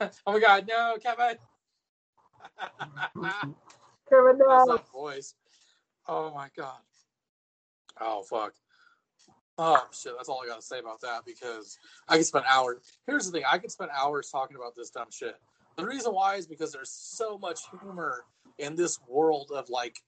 oh 0.00 0.08
my 0.26 0.40
god, 0.40 0.66
no, 0.66 0.96
Kevin. 1.00 1.36
Kevin, 4.08 4.38
That's 4.38 4.66
no. 4.66 4.66
that 4.76 4.88
voice. 4.92 5.34
Oh 6.08 6.34
my 6.34 6.48
god. 6.56 6.80
Oh 8.00 8.22
fuck. 8.22 8.54
Oh 9.64 9.86
shit, 9.92 10.14
that's 10.16 10.28
all 10.28 10.42
I 10.42 10.48
gotta 10.48 10.60
say 10.60 10.80
about 10.80 11.00
that 11.02 11.24
because 11.24 11.78
I 12.08 12.16
could 12.16 12.26
spend 12.26 12.46
hours. 12.50 12.78
Here's 13.06 13.26
the 13.26 13.30
thing, 13.30 13.44
I 13.48 13.58
could 13.58 13.70
spend 13.70 13.92
hours 13.96 14.28
talking 14.28 14.56
about 14.56 14.74
this 14.74 14.90
dumb 14.90 15.06
shit. 15.12 15.36
The 15.76 15.86
reason 15.86 16.12
why 16.12 16.34
is 16.34 16.48
because 16.48 16.72
there's 16.72 16.90
so 16.90 17.38
much 17.38 17.60
humor 17.70 18.24
in 18.58 18.74
this 18.74 18.98
world 19.06 19.52
of 19.54 19.70
like 19.70 20.00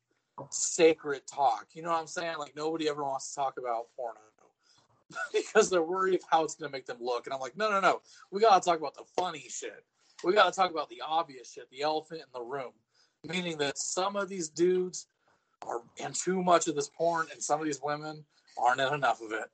sacred 0.51 1.23
talk. 1.33 1.69
You 1.73 1.83
know 1.83 1.91
what 1.91 2.01
I'm 2.01 2.09
saying? 2.09 2.35
Like 2.37 2.57
nobody 2.57 2.89
ever 2.89 3.05
wants 3.05 3.29
to 3.29 3.37
talk 3.37 3.55
about 3.57 3.87
porno 3.97 4.19
because 5.33 5.71
they're 5.71 5.85
worried 5.85 6.17
of 6.17 6.23
how 6.29 6.43
it's 6.43 6.57
gonna 6.57 6.73
make 6.73 6.87
them 6.87 6.99
look. 7.01 7.29
And 7.29 7.33
I'm 7.33 7.41
like, 7.41 7.57
no, 7.57 7.71
no, 7.71 7.79
no. 7.79 8.01
We 8.33 8.41
gotta 8.41 8.61
talk 8.61 8.81
about 8.81 8.95
the 8.97 9.05
funny 9.17 9.47
shit. 9.49 9.85
We 10.25 10.33
gotta 10.33 10.51
talk 10.51 10.73
about 10.73 10.89
the 10.89 11.01
obvious 11.07 11.53
shit, 11.53 11.71
the 11.71 11.83
elephant 11.83 12.23
in 12.23 12.27
the 12.35 12.43
room. 12.43 12.73
Meaning 13.25 13.59
that 13.59 13.79
some 13.79 14.17
of 14.17 14.29
these 14.29 14.49
dudes 14.49 15.07
are 15.63 15.83
in 15.99 16.13
too 16.13 16.43
much 16.43 16.67
of 16.67 16.75
this 16.75 16.91
porn, 16.91 17.29
and 17.33 17.41
some 17.41 17.61
of 17.61 17.67
these 17.67 17.81
women 17.81 18.25
aren't 18.59 18.81
enough 18.81 19.21
of 19.21 19.33
it, 19.33 19.51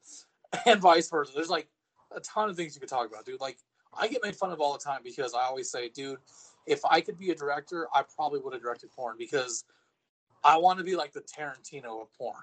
and 0.67 0.81
vice 0.81 1.09
versa. 1.09 1.33
There's 1.35 1.51
like 1.51 1.69
a 2.15 2.21
ton 2.21 2.51
of 2.51 2.57
things 2.57 2.75
you 2.75 2.81
could 2.81 2.89
talk 2.89 3.09
about, 3.09 3.25
dude. 3.25 3.41
Like 3.41 3.59
I 3.99 4.09
get 4.09 4.23
made 4.23 4.37
fun 4.37 4.53
of 4.53 4.61
all 4.61 4.73
the 4.73 4.79
time 4.79 5.01
because 5.03 5.35
I 5.35 5.43
always 5.45 5.71
say, 5.71 5.89
dude, 5.89 6.19
if 6.67 6.85
I 6.85 7.01
could 7.01 7.19
be 7.19 7.31
a 7.31 7.35
director, 7.35 7.89
I 7.95 8.03
probably 8.15 8.41
would 8.41 8.53
have 8.53 8.63
directed 8.63 8.91
porn 8.93 9.17
because 9.19 9.65
I 10.45 10.57
want 10.57 10.79
to 10.79 10.85
be 10.85 10.97
like 10.97 11.13
the 11.13 11.23
Tarantino 11.23 12.03
of 12.03 12.13
porn. 12.15 12.37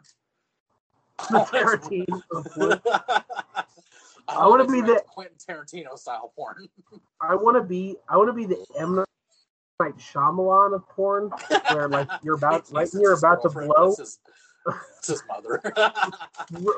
The 1.31 1.39
Tarantino 2.05 2.21
of 2.31 2.45
porn. 2.55 2.79
I, 4.29 4.35
I 4.35 4.47
wanna 4.47 4.65
wanna 4.65 4.71
be 4.71 4.81
the 4.81 5.01
Quentin 5.07 5.37
Tarantino 5.37 5.97
style 5.97 6.33
porn. 6.35 6.67
I 7.21 7.35
want 7.35 7.55
to 7.55 7.63
be. 7.63 7.95
I 8.09 8.17
want 8.17 8.29
to 8.29 8.33
be 8.33 8.45
the 8.45 8.63
M 8.77 9.03
Night 9.79 9.95
Shyamalan 9.97 10.75
of 10.75 10.87
porn, 10.89 11.31
where 11.71 11.87
like 11.87 12.09
you're 12.23 12.35
about 12.35 12.69
when 12.71 12.87
you're 12.93 13.13
about 13.13 13.41
to 13.43 13.49
blow, 13.49 13.95
his, 13.97 14.19
it's 14.97 15.07
his 15.07 15.23
mother. 15.27 15.61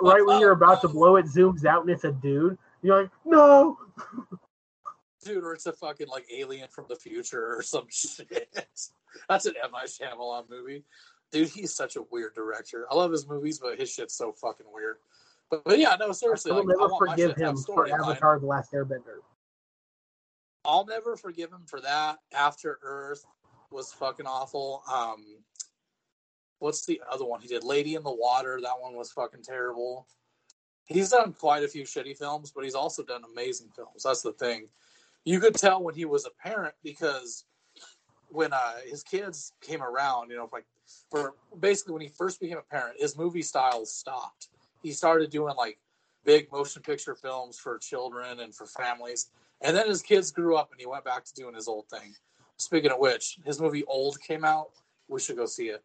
right 0.02 0.26
when 0.26 0.40
you're 0.40 0.52
about 0.52 0.82
to 0.82 0.88
blow, 0.88 1.16
it 1.16 1.26
zooms 1.26 1.66
out 1.66 1.82
and 1.82 1.90
it's 1.90 2.04
a 2.04 2.12
dude. 2.12 2.58
You're 2.82 3.02
like, 3.02 3.12
no. 3.26 3.78
dude, 5.24 5.44
or 5.44 5.54
it's 5.54 5.66
a 5.66 5.74
fucking 5.74 6.08
like 6.08 6.26
alien 6.34 6.68
from 6.70 6.86
the 6.90 6.96
future 6.96 7.56
or 7.56 7.62
some 7.62 7.88
shit. 7.90 8.50
That's 9.28 9.46
an 9.46 9.54
M 9.64 9.72
Night 9.72 9.88
Shyamalan 9.88 10.50
movie, 10.50 10.84
dude. 11.32 11.50
He's 11.50 11.74
such 11.74 11.96
a 11.96 12.04
weird 12.12 12.36
director. 12.36 12.86
I 12.90 12.96
love 12.96 13.12
his 13.12 13.28
movies, 13.28 13.60
but 13.60 13.80
his 13.80 13.92
shit's 13.92 14.16
so 14.16 14.32
fucking 14.32 14.68
weird. 14.72 14.98
But, 15.50 15.64
but 15.64 15.80
yeah, 15.80 15.96
no, 16.00 16.12
seriously, 16.12 16.52
I 16.52 16.56
will 16.56 16.66
like, 16.66 16.78
never 16.78 16.90
forgive 16.98 17.30
shit 17.30 17.38
to 17.38 17.46
have 17.46 17.56
him 17.56 17.64
for. 17.64 17.92
Avatar: 17.92 18.40
The 18.40 18.46
Last 18.46 18.72
Airbender. 18.72 19.20
I'll 20.66 20.86
never 20.86 21.16
forgive 21.16 21.52
him 21.52 21.64
for 21.66 21.82
that. 21.82 22.18
After 22.34 22.80
Earth 22.84 23.26
was 23.72 23.92
fucking 23.94 24.28
awful. 24.28 24.84
Um, 24.92 25.26
what's 26.60 26.86
the 26.86 27.02
other 27.12 27.26
one 27.26 27.42
he 27.42 27.48
did? 27.48 27.64
Lady 27.64 27.96
in 27.96 28.04
the 28.04 28.14
Water. 28.14 28.60
That 28.62 28.80
one 28.80 28.96
was 28.96 29.12
fucking 29.12 29.44
terrible. 29.44 30.08
He's 30.86 31.10
done 31.10 31.34
quite 31.34 31.64
a 31.64 31.68
few 31.68 31.84
shitty 31.84 32.18
films, 32.18 32.52
but 32.52 32.64
he's 32.64 32.76
also 32.76 33.04
done 33.04 33.22
amazing 33.32 33.70
films. 33.76 34.04
That's 34.04 34.22
the 34.22 34.34
thing. 34.34 34.68
You 35.24 35.40
could 35.40 35.56
tell 35.56 35.84
when 35.84 35.96
he 35.96 36.06
was 36.06 36.26
a 36.26 36.32
parent 36.42 36.74
because 36.84 37.46
when 38.30 38.54
uh, 38.54 38.76
his 38.88 39.04
kids 39.04 39.54
came 39.62 39.84
around, 39.84 40.30
you 40.30 40.38
know, 40.38 40.50
like 40.52 40.66
for 41.12 41.36
basically 41.60 41.94
when 41.94 42.02
he 42.02 42.08
first 42.08 42.40
became 42.40 42.58
a 42.58 42.62
parent, 42.62 43.00
his 43.00 43.18
movie 43.18 43.42
style 43.42 43.86
stopped. 43.86 44.50
He 44.82 44.92
started 44.92 45.30
doing 45.30 45.56
like 45.56 45.80
big 46.26 46.52
motion 46.52 46.82
picture 46.82 47.16
films 47.16 47.58
for 47.60 47.78
children 47.78 48.40
and 48.40 48.54
for 48.54 48.66
families. 48.66 49.30
And 49.62 49.76
then 49.76 49.88
his 49.88 50.02
kids 50.02 50.32
grew 50.32 50.56
up 50.56 50.72
and 50.72 50.80
he 50.80 50.88
went 50.88 51.04
back 51.04 51.26
to 51.26 51.34
doing 51.34 51.56
his 51.56 51.68
old 51.68 51.88
thing. 51.90 52.16
Speaking 52.58 52.92
of 52.92 53.00
which, 53.00 53.40
his 53.46 53.60
movie 53.60 53.84
Old 53.86 54.20
came 54.22 54.44
out. 54.44 54.70
We 55.08 55.20
should 55.20 55.38
go 55.38 55.46
see 55.46 55.70
it. 55.70 55.84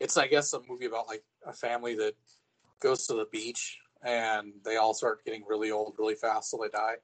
It's, 0.00 0.16
I 0.16 0.26
guess, 0.26 0.52
a 0.52 0.60
movie 0.68 0.86
about 0.86 1.08
like 1.08 1.24
a 1.46 1.52
family 1.52 1.94
that 1.96 2.14
goes 2.80 3.06
to 3.06 3.14
the 3.14 3.26
beach 3.32 3.78
and 4.04 4.52
they 4.64 4.76
all 4.76 4.94
start 4.94 5.24
getting 5.24 5.44
really 5.48 5.70
old 5.70 5.94
really 5.98 6.14
fast 6.14 6.50
till 6.50 6.60
they 6.60 6.68
die. 6.68 6.94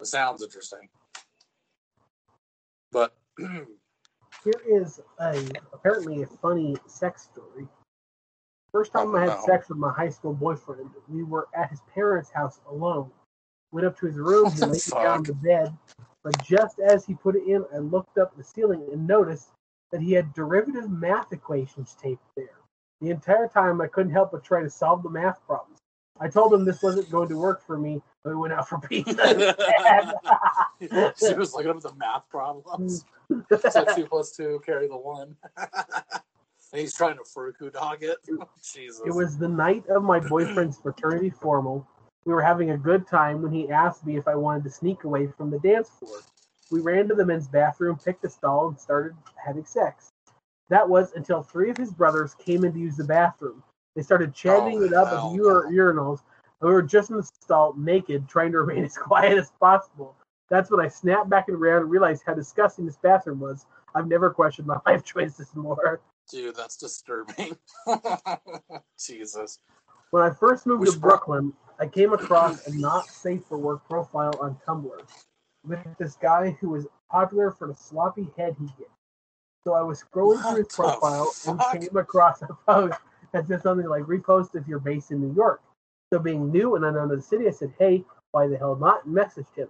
It 0.00 0.06
sounds 0.06 0.42
interesting. 0.42 0.88
But 2.92 3.16
Here 4.44 4.60
is 4.68 5.00
a 5.18 5.42
apparently 5.72 6.22
a 6.22 6.26
funny 6.26 6.76
sex 6.86 7.22
story. 7.32 7.66
First 8.72 8.90
oh, 8.94 8.98
time 9.00 9.14
Oh, 9.14 9.16
I 9.16 9.20
had 9.22 9.28
no. 9.28 9.42
sex 9.46 9.70
with 9.70 9.78
my 9.78 9.90
high 9.90 10.10
school 10.10 10.34
boyfriend, 10.34 10.90
we 11.08 11.22
were 11.22 11.48
at 11.56 11.70
his 11.70 11.80
parents' 11.94 12.30
house 12.30 12.60
alone. 12.68 13.10
Went 13.72 13.86
up 13.86 13.98
to 14.00 14.06
his 14.06 14.16
room, 14.16 14.52
he 14.52 14.60
laid 14.66 14.82
down 14.90 15.22
the 15.22 15.32
bed, 15.32 15.76
but 16.22 16.40
just 16.42 16.78
as 16.78 17.06
he 17.06 17.14
put 17.14 17.36
it 17.36 17.44
in, 17.46 17.64
I 17.74 17.78
looked 17.78 18.18
up 18.18 18.36
the 18.36 18.44
ceiling 18.44 18.86
and 18.92 19.06
noticed 19.06 19.48
that 19.94 20.02
he 20.02 20.10
had 20.10 20.34
derivative 20.34 20.90
math 20.90 21.32
equations 21.32 21.96
taped 22.02 22.26
there. 22.36 22.58
The 23.00 23.10
entire 23.10 23.46
time, 23.46 23.80
I 23.80 23.86
couldn't 23.86 24.10
help 24.10 24.32
but 24.32 24.42
try 24.42 24.60
to 24.60 24.68
solve 24.68 25.04
the 25.04 25.08
math 25.08 25.38
problems. 25.46 25.78
I 26.18 26.26
told 26.26 26.52
him 26.52 26.64
this 26.64 26.82
wasn't 26.82 27.08
going 27.12 27.28
to 27.28 27.36
work 27.36 27.64
for 27.64 27.78
me, 27.78 28.02
but 28.24 28.30
we 28.30 28.36
went 28.36 28.54
out 28.54 28.68
for 28.68 28.80
pizza. 28.80 29.14
she 31.16 31.34
was 31.34 31.54
looking 31.54 31.70
up 31.70 31.80
the 31.80 31.94
math 31.96 32.28
problems. 32.28 33.04
so 33.70 33.84
two 33.94 34.06
plus 34.06 34.32
two 34.32 34.60
carry 34.66 34.88
the 34.88 34.96
one. 34.96 35.36
and 35.56 36.80
he's 36.80 36.92
trying 36.92 37.16
to 37.16 37.22
Furuku 37.22 37.72
dog 37.72 38.02
it. 38.02 38.16
Jesus. 38.64 39.00
It 39.06 39.14
was 39.14 39.38
the 39.38 39.48
night 39.48 39.86
of 39.86 40.02
my 40.02 40.18
boyfriend's 40.18 40.76
fraternity 40.76 41.30
formal. 41.30 41.86
We 42.24 42.34
were 42.34 42.42
having 42.42 42.70
a 42.72 42.76
good 42.76 43.06
time 43.06 43.42
when 43.42 43.52
he 43.52 43.70
asked 43.70 44.04
me 44.04 44.16
if 44.16 44.26
I 44.26 44.34
wanted 44.34 44.64
to 44.64 44.70
sneak 44.70 45.04
away 45.04 45.28
from 45.28 45.52
the 45.52 45.60
dance 45.60 45.88
floor. 45.88 46.18
We 46.70 46.80
ran 46.80 47.08
to 47.08 47.14
the 47.14 47.26
men's 47.26 47.48
bathroom, 47.48 47.98
picked 48.04 48.24
a 48.24 48.30
stall, 48.30 48.68
and 48.68 48.80
started 48.80 49.14
having 49.44 49.64
sex. 49.64 50.10
That 50.70 50.88
was 50.88 51.12
until 51.14 51.42
three 51.42 51.70
of 51.70 51.76
his 51.76 51.92
brothers 51.92 52.34
came 52.34 52.64
in 52.64 52.72
to 52.72 52.78
use 52.78 52.96
the 52.96 53.04
bathroom. 53.04 53.62
They 53.96 54.02
started 54.02 54.34
chatting 54.34 54.78
Oh, 54.78 54.84
it 54.84 54.94
up 54.94 55.08
at 55.08 55.22
the 55.32 55.40
ur- 55.40 55.68
urinals, 55.70 56.20
and 56.60 56.68
we 56.68 56.72
were 56.74 56.82
just 56.82 57.10
in 57.10 57.16
the 57.16 57.22
stall, 57.22 57.74
naked, 57.76 58.28
trying 58.28 58.52
to 58.52 58.58
remain 58.62 58.84
as 58.84 58.96
quiet 58.96 59.38
as 59.38 59.52
possible. 59.60 60.16
That's 60.50 60.70
when 60.70 60.80
I 60.80 60.88
snapped 60.88 61.30
back 61.30 61.48
and 61.48 61.56
around 61.56 61.82
and 61.82 61.90
realized 61.90 62.22
how 62.26 62.34
disgusting 62.34 62.86
this 62.86 62.96
bathroom 62.98 63.40
was. 63.40 63.66
I've 63.94 64.08
never 64.08 64.30
questioned 64.30 64.66
my 64.68 64.78
life 64.86 65.04
choices 65.04 65.54
more. 65.54 66.00
Dude, 66.30 66.56
that's 66.56 66.76
disturbing. 66.76 67.56
Jesus. 68.98 69.58
When 70.10 70.22
I 70.22 70.30
first 70.30 70.66
moved 70.66 70.82
We 70.82 70.90
to 70.90 70.98
Brooklyn, 70.98 71.52
I 71.80 71.86
came 71.86 72.12
across 72.14 72.66
a 72.66 72.72
not 72.74 73.06
safe 73.06 73.42
for 73.48 73.58
work 73.58 73.86
profile 73.88 74.34
on 74.40 74.56
Tumblr 74.66 75.00
with 75.66 75.78
this 75.98 76.16
guy 76.16 76.56
who 76.60 76.70
was 76.70 76.86
popular 77.10 77.50
for 77.50 77.68
the 77.68 77.74
sloppy 77.74 78.28
head 78.36 78.56
he 78.58 78.66
gets. 78.78 78.90
So 79.64 79.72
I 79.72 79.82
was 79.82 80.02
scrolling 80.02 80.42
through 80.42 80.64
his 80.64 80.76
What 80.76 81.00
profile 81.00 81.32
and 81.46 81.60
came 81.72 81.96
across 81.96 82.42
a 82.42 82.48
post 82.66 82.98
that 83.32 83.46
said 83.46 83.62
something 83.62 83.88
like 83.88 84.02
repost 84.02 84.54
if 84.54 84.66
you're 84.68 84.78
based 84.78 85.10
in 85.10 85.20
New 85.20 85.34
York. 85.34 85.62
So 86.12 86.18
being 86.18 86.52
new 86.52 86.76
and 86.76 86.84
unknown 86.84 87.08
to 87.08 87.16
the 87.16 87.22
city, 87.22 87.48
I 87.48 87.50
said, 87.50 87.72
Hey, 87.78 88.04
why 88.32 88.46
the 88.46 88.58
hell 88.58 88.76
not? 88.76 89.04
and 89.06 89.16
messaged 89.16 89.54
him. 89.56 89.68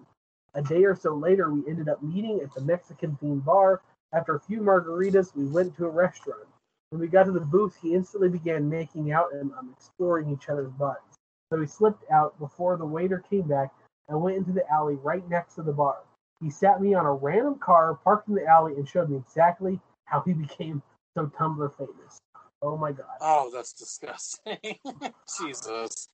A 0.54 0.62
day 0.62 0.84
or 0.84 0.94
so 0.94 1.14
later, 1.14 1.50
we 1.50 1.68
ended 1.68 1.88
up 1.88 2.02
meeting 2.02 2.40
at 2.40 2.52
the 2.54 2.60
Mexican 2.60 3.18
themed 3.22 3.44
bar. 3.44 3.82
After 4.12 4.36
a 4.36 4.40
few 4.40 4.60
margaritas, 4.60 5.34
we 5.34 5.46
went 5.46 5.76
to 5.76 5.86
a 5.86 5.90
restaurant. 5.90 6.46
When 6.90 7.00
we 7.00 7.08
got 7.08 7.24
to 7.24 7.32
the 7.32 7.40
booth, 7.40 7.76
he 7.82 7.94
instantly 7.94 8.28
began 8.28 8.68
making 8.68 9.10
out 9.10 9.32
and 9.32 9.50
um, 9.52 9.74
exploring 9.76 10.30
each 10.30 10.48
other's 10.48 10.70
butts. 10.72 11.16
So 11.52 11.60
he 11.60 11.66
slipped 11.66 12.08
out 12.10 12.38
before 12.38 12.76
the 12.76 12.86
waiter 12.86 13.24
came 13.28 13.48
back 13.48 13.72
and 14.08 14.20
went 14.20 14.36
into 14.36 14.52
the 14.52 14.68
alley 14.70 14.96
right 14.96 15.28
next 15.28 15.54
to 15.54 15.62
the 15.62 15.72
bar. 15.72 15.98
He 16.40 16.50
sat 16.50 16.80
me 16.80 16.94
on 16.94 17.06
a 17.06 17.12
random 17.12 17.58
car 17.58 17.94
parked 18.02 18.28
in 18.28 18.34
the 18.34 18.46
alley 18.46 18.74
and 18.74 18.88
showed 18.88 19.08
me 19.08 19.16
exactly 19.16 19.80
how 20.04 20.20
he 20.20 20.32
became 20.34 20.82
so 21.16 21.26
Tumblr 21.26 21.76
famous. 21.76 22.20
Oh 22.62 22.76
my 22.76 22.92
god. 22.92 23.06
Oh, 23.20 23.50
that's 23.52 23.72
disgusting. 23.72 24.58
Jesus. 25.38 26.08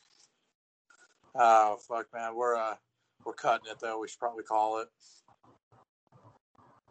Oh 1.35 1.79
fuck, 1.89 2.07
man. 2.13 2.35
We're 2.35 2.57
uh, 2.57 2.75
we're 3.25 3.35
cutting 3.35 3.71
it 3.71 3.79
though. 3.81 4.01
We 4.01 4.09
should 4.09 4.19
probably 4.19 4.45
call 4.45 4.81
it. 4.81 4.89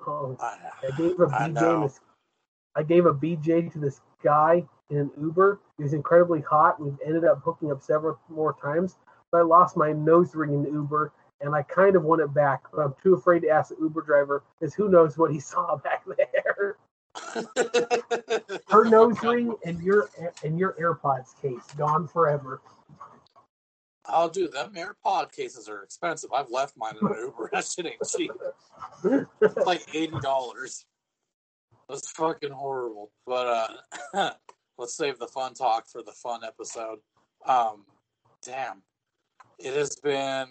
Oh, 0.08 0.38
I 0.40 0.58
I 0.88 0.92
gave 0.98 1.20
a 1.20 1.28
BJ. 1.28 1.84
This, 1.84 2.00
I 2.76 2.84
gave 2.84 3.06
a 3.06 3.14
BJ 3.14 3.72
to 3.74 3.80
this 3.80 4.02
guy 4.24 4.64
in 4.90 4.98
an 4.98 5.12
Uber. 5.22 5.60
He 5.78 5.84
was 5.84 5.94
incredibly 5.94 6.42
hot. 6.42 6.80
We've 6.80 6.98
ended 7.06 7.26
up 7.26 7.42
hooking 7.44 7.72
up 7.72 7.82
several 7.82 8.18
more 8.30 8.56
times, 8.62 8.96
I 9.34 9.42
lost 9.42 9.78
my 9.78 9.92
nose 9.92 10.34
ring 10.36 10.54
in 10.54 10.64
the 10.64 10.72
Uber, 10.72 11.14
and 11.42 11.54
I 11.54 11.62
kind 11.64 11.96
of 11.96 12.04
want 12.04 12.22
it 12.22 12.34
back. 12.34 12.64
But 12.74 12.82
I'm 12.82 12.96
too 13.02 13.14
afraid 13.14 13.42
to 13.42 13.50
ask 13.50 13.70
the 13.70 13.78
Uber 13.80 14.02
driver 14.02 14.44
because 14.60 14.74
who 14.74 14.90
knows 14.90 15.18
what 15.18 15.32
he 15.32 15.40
saw 15.40 15.78
back 15.78 16.04
there. 16.18 16.78
Her 18.70 18.86
nose 18.86 19.18
ring 19.24 19.56
and 19.66 19.82
your 19.82 20.10
and 20.44 20.58
your 20.58 20.74
AirPods 20.74 21.40
case 21.42 21.66
gone 21.78 22.08
forever. 22.08 22.62
Oh, 24.12 24.30
dude, 24.30 24.54
them 24.54 24.74
AirPod 24.74 25.32
cases 25.32 25.70
are 25.70 25.84
expensive. 25.84 26.32
I've 26.34 26.50
left 26.50 26.76
mine 26.78 26.96
in 27.00 27.08
an 27.08 27.14
Uber. 27.20 27.50
That 27.54 27.66
shit 27.66 27.86
ain't 27.86 28.02
cheap. 28.08 28.32
It's 29.42 29.66
like 29.66 29.84
eighty 29.94 30.20
dollars. 30.20 30.86
That's 31.88 32.10
fucking 32.12 32.52
horrible. 32.52 33.12
But 33.26 33.78
uh 34.14 34.32
let's 34.78 34.96
save 34.96 35.20
the 35.20 35.28
fun 35.28 35.54
talk 35.54 35.88
for 35.88 36.02
the 36.02 36.12
fun 36.12 36.42
episode. 36.44 37.00
Um 37.46 37.86
damn. 38.44 38.82
It 39.60 39.74
has 39.74 39.96
been 39.98 40.48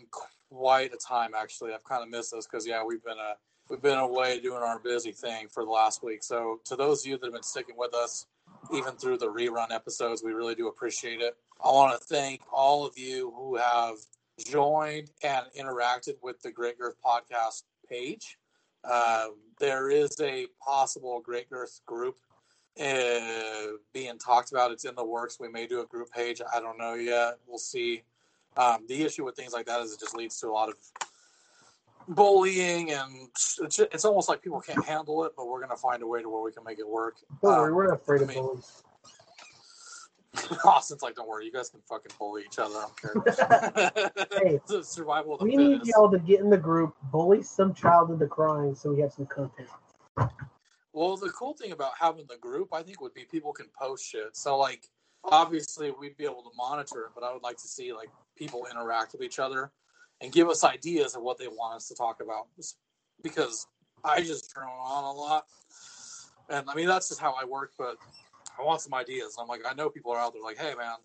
quite 0.50 0.92
a 0.92 0.96
time 0.96 1.32
actually. 1.36 1.72
I've 1.74 1.84
kind 1.84 2.02
of 2.02 2.10
missed 2.10 2.32
this 2.32 2.46
because 2.46 2.66
yeah, 2.66 2.82
we've 2.84 3.02
been 3.02 3.18
uh 3.18 3.34
we've 3.68 3.82
been 3.82 3.98
away 3.98 4.40
doing 4.40 4.62
our 4.62 4.78
busy 4.78 5.12
thing 5.12 5.48
for 5.48 5.64
the 5.64 5.70
last 5.70 6.02
week. 6.02 6.22
So 6.22 6.60
to 6.66 6.76
those 6.76 7.02
of 7.02 7.10
you 7.10 7.18
that 7.18 7.26
have 7.26 7.32
been 7.32 7.42
sticking 7.42 7.76
with 7.76 7.94
us 7.94 8.26
even 8.72 8.94
through 8.94 9.18
the 9.18 9.26
rerun 9.26 9.70
episodes, 9.70 10.22
we 10.22 10.32
really 10.32 10.54
do 10.54 10.68
appreciate 10.68 11.20
it. 11.20 11.36
I 11.64 11.68
want 11.68 11.98
to 11.98 12.06
thank 12.06 12.40
all 12.52 12.86
of 12.86 12.96
you 12.96 13.32
who 13.36 13.56
have 13.56 13.96
joined 14.46 15.10
and 15.22 15.46
interacted 15.58 16.14
with 16.22 16.40
the 16.42 16.50
Great 16.50 16.78
Girth 16.78 16.96
podcast 17.04 17.64
page. 17.88 18.38
Uh, 18.84 19.28
there 19.58 19.90
is 19.90 20.16
a 20.20 20.46
possible 20.64 21.20
Great 21.20 21.50
Girth 21.50 21.80
group 21.84 22.16
uh, 22.80 23.66
being 23.92 24.18
talked 24.18 24.52
about. 24.52 24.70
It's 24.70 24.84
in 24.84 24.94
the 24.94 25.04
works. 25.04 25.38
We 25.40 25.48
may 25.48 25.66
do 25.66 25.80
a 25.80 25.86
group 25.86 26.10
page. 26.12 26.40
I 26.54 26.60
don't 26.60 26.78
know 26.78 26.94
yet. 26.94 27.38
We'll 27.46 27.58
see. 27.58 28.02
Um, 28.58 28.84
the 28.88 29.02
issue 29.02 29.24
with 29.24 29.36
things 29.36 29.52
like 29.52 29.66
that 29.66 29.80
is 29.80 29.92
it 29.94 30.00
just 30.00 30.16
leads 30.16 30.38
to 30.40 30.48
a 30.48 30.50
lot 30.52 30.68
of 30.68 30.74
bullying, 32.08 32.90
and 32.92 33.28
it's, 33.62 33.78
it's 33.78 34.04
almost 34.04 34.28
like 34.28 34.42
people 34.42 34.60
can't 34.60 34.84
handle 34.84 35.24
it. 35.24 35.32
But 35.36 35.46
we're 35.46 35.58
going 35.60 35.70
to 35.70 35.76
find 35.76 36.02
a 36.02 36.06
way 36.06 36.20
to 36.22 36.28
where 36.28 36.42
we 36.42 36.52
can 36.52 36.64
make 36.64 36.78
it 36.80 36.88
work. 36.88 37.16
Don't 37.42 37.52
worry, 37.56 37.68
Um, 37.70 37.74
we're 37.76 37.86
not 37.86 37.94
afraid 38.00 38.22
of 38.22 38.30
I 38.30 38.34
mean- 38.34 38.42
bullies. 38.42 38.82
Austin's 40.64 41.02
like, 41.02 41.14
don't 41.16 41.28
worry, 41.28 41.46
you 41.46 41.52
guys 41.52 41.68
can 41.70 41.80
fucking 41.88 42.12
bully 42.18 42.42
each 42.46 42.58
other. 42.58 42.76
I 42.76 43.12
don't 43.14 43.24
care. 43.26 44.10
Hey, 44.42 44.60
the 44.68 44.84
survival 44.84 45.34
of 45.34 45.40
the 45.40 45.46
We 45.46 45.56
need 45.56 45.80
y'all 45.86 46.10
to 46.10 46.18
get 46.18 46.40
in 46.40 46.50
the 46.50 46.56
group, 46.58 46.94
bully 47.10 47.42
some 47.42 47.74
child 47.74 48.10
into 48.10 48.26
crying, 48.26 48.74
so 48.74 48.92
we 48.92 49.00
have 49.00 49.12
some 49.12 49.26
content. 49.26 49.68
Well, 50.92 51.16
the 51.16 51.30
cool 51.30 51.54
thing 51.54 51.72
about 51.72 51.92
having 51.98 52.26
the 52.28 52.36
group, 52.36 52.72
I 52.72 52.82
think, 52.82 53.00
would 53.00 53.14
be 53.14 53.24
people 53.24 53.52
can 53.52 53.66
post 53.78 54.04
shit. 54.04 54.36
So, 54.36 54.58
like, 54.58 54.88
obviously, 55.24 55.92
we'd 55.92 56.16
be 56.16 56.24
able 56.24 56.42
to 56.42 56.50
monitor 56.56 57.04
it, 57.04 57.10
but 57.14 57.24
I 57.24 57.32
would 57.32 57.42
like 57.42 57.56
to 57.56 57.68
see 57.68 57.92
like 57.92 58.10
people 58.38 58.66
interact 58.70 59.12
with 59.12 59.22
each 59.22 59.38
other 59.38 59.70
and 60.20 60.32
give 60.32 60.48
us 60.48 60.64
ideas 60.64 61.14
of 61.14 61.22
what 61.22 61.38
they 61.38 61.48
want 61.48 61.76
us 61.76 61.88
to 61.88 61.94
talk 61.94 62.20
about. 62.20 62.46
Because 63.22 63.66
I 64.04 64.20
just 64.20 64.52
drone 64.54 64.68
on 64.68 65.04
a 65.04 65.12
lot, 65.12 65.46
and 66.48 66.68
I 66.68 66.74
mean 66.74 66.86
that's 66.86 67.08
just 67.08 67.20
how 67.20 67.34
I 67.40 67.44
work. 67.44 67.72
But 67.76 67.96
I 68.58 68.62
want 68.62 68.80
some 68.80 68.94
ideas. 68.94 69.36
I'm 69.40 69.48
like, 69.48 69.62
I 69.68 69.74
know 69.74 69.90
people 69.90 70.12
are 70.12 70.18
out 70.18 70.32
there 70.32 70.42
like, 70.42 70.58
hey 70.58 70.74
man, 70.76 70.96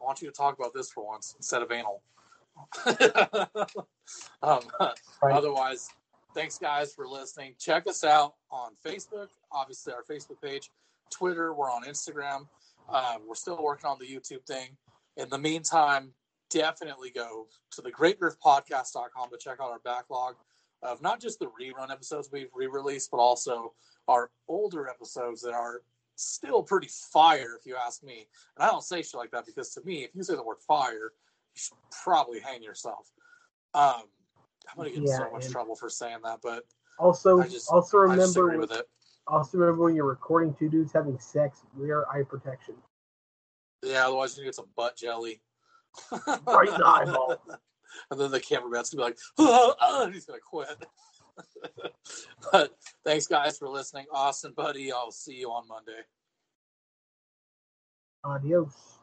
I 0.00 0.04
want 0.04 0.20
you 0.20 0.28
to 0.28 0.34
talk 0.34 0.58
about 0.58 0.74
this 0.74 0.90
for 0.90 1.06
once 1.06 1.34
instead 1.36 1.62
of 1.62 1.70
anal. 1.70 2.02
um, 4.42 4.60
Right. 5.22 5.34
Otherwise, 5.36 5.88
thanks 6.34 6.58
guys 6.58 6.94
for 6.94 7.06
listening. 7.06 7.54
Check 7.58 7.86
us 7.86 8.04
out 8.04 8.34
on 8.50 8.72
Facebook, 8.84 9.28
obviously 9.52 9.92
our 9.92 10.02
Facebook 10.02 10.40
page, 10.42 10.70
Twitter. 11.10 11.52
We're 11.52 11.70
on 11.70 11.84
Instagram. 11.84 12.46
Um, 12.88 13.22
we're 13.28 13.34
still 13.34 13.62
working 13.62 13.86
on 13.86 13.98
the 13.98 14.06
YouTube 14.06 14.44
thing. 14.46 14.76
In 15.16 15.28
the 15.28 15.38
meantime, 15.38 16.12
definitely 16.50 17.10
go 17.10 17.46
to 17.72 17.80
the 17.80 17.90
greatgirthpodcast.com 17.90 19.30
to 19.30 19.38
check 19.38 19.58
out 19.60 19.70
our 19.70 19.80
backlog 19.84 20.34
of 20.82 21.00
not 21.02 21.20
just 21.20 21.38
the 21.38 21.46
rerun 21.46 21.90
episodes 21.90 22.28
we've 22.32 22.50
re-released, 22.54 23.10
but 23.10 23.18
also 23.18 23.72
our 24.08 24.30
older 24.48 24.88
episodes 24.88 25.42
that 25.42 25.52
are 25.52 25.82
still 26.16 26.62
pretty 26.62 26.88
fire, 27.12 27.56
if 27.58 27.64
you 27.66 27.76
ask 27.76 28.02
me. 28.02 28.26
And 28.56 28.66
I 28.66 28.70
don't 28.70 28.82
say 28.82 29.02
shit 29.02 29.14
like 29.14 29.30
that 29.30 29.46
because 29.46 29.70
to 29.74 29.80
me, 29.82 30.04
if 30.04 30.10
you 30.14 30.22
say 30.22 30.34
the 30.34 30.42
word 30.42 30.58
fire, 30.66 31.12
you 31.54 31.60
should 31.60 31.76
probably 32.02 32.40
hang 32.40 32.62
yourself. 32.62 33.10
Um, 33.74 34.02
I'm 34.68 34.76
gonna 34.76 34.90
get 34.90 34.98
in 34.98 35.06
Yeah, 35.06 35.18
so 35.18 35.30
much 35.30 35.48
trouble 35.48 35.76
for 35.76 35.88
saying 35.88 36.18
that, 36.24 36.40
but 36.42 36.64
Also, 36.98 37.40
I 37.40 37.48
just- 37.48 37.70
also 37.70 37.98
remember, 37.98 38.58
with 38.58 38.72
it. 38.72 38.88
also 39.26 39.56
remember 39.58 39.84
when 39.84 39.94
you're 39.94 40.04
recording 40.04 40.54
two 40.54 40.68
dudes 40.68 40.92
having 40.92 41.18
sex, 41.18 41.62
wear 41.74 42.08
eye 42.10 42.22
protection. 42.24 42.82
Yeah, 43.82 44.06
otherwise 44.06 44.36
you 44.36 44.44
get 44.44 44.54
some 44.54 44.68
butt 44.76 44.96
jelly. 44.96 45.42
Right 46.46 46.68
in 46.68 46.74
the 46.74 46.86
eyeball. 46.86 47.36
and 48.10 48.20
then 48.20 48.30
the 48.30 48.40
cameraman's 48.40 48.90
gonna 48.90 49.02
be 49.02 49.10
like, 49.10 49.18
oh, 49.38 49.74
oh, 49.80 50.04
and 50.04 50.14
he's 50.14 50.26
gonna 50.26 50.38
quit. 50.38 50.86
but 52.52 52.76
thanks 53.04 53.26
guys 53.26 53.58
for 53.58 53.68
listening. 53.68 54.06
Austin, 54.12 54.52
buddy, 54.56 54.92
I'll 54.92 55.10
see 55.10 55.34
you 55.34 55.50
on 55.50 55.66
Monday. 55.68 56.00
Adios. 58.24 58.99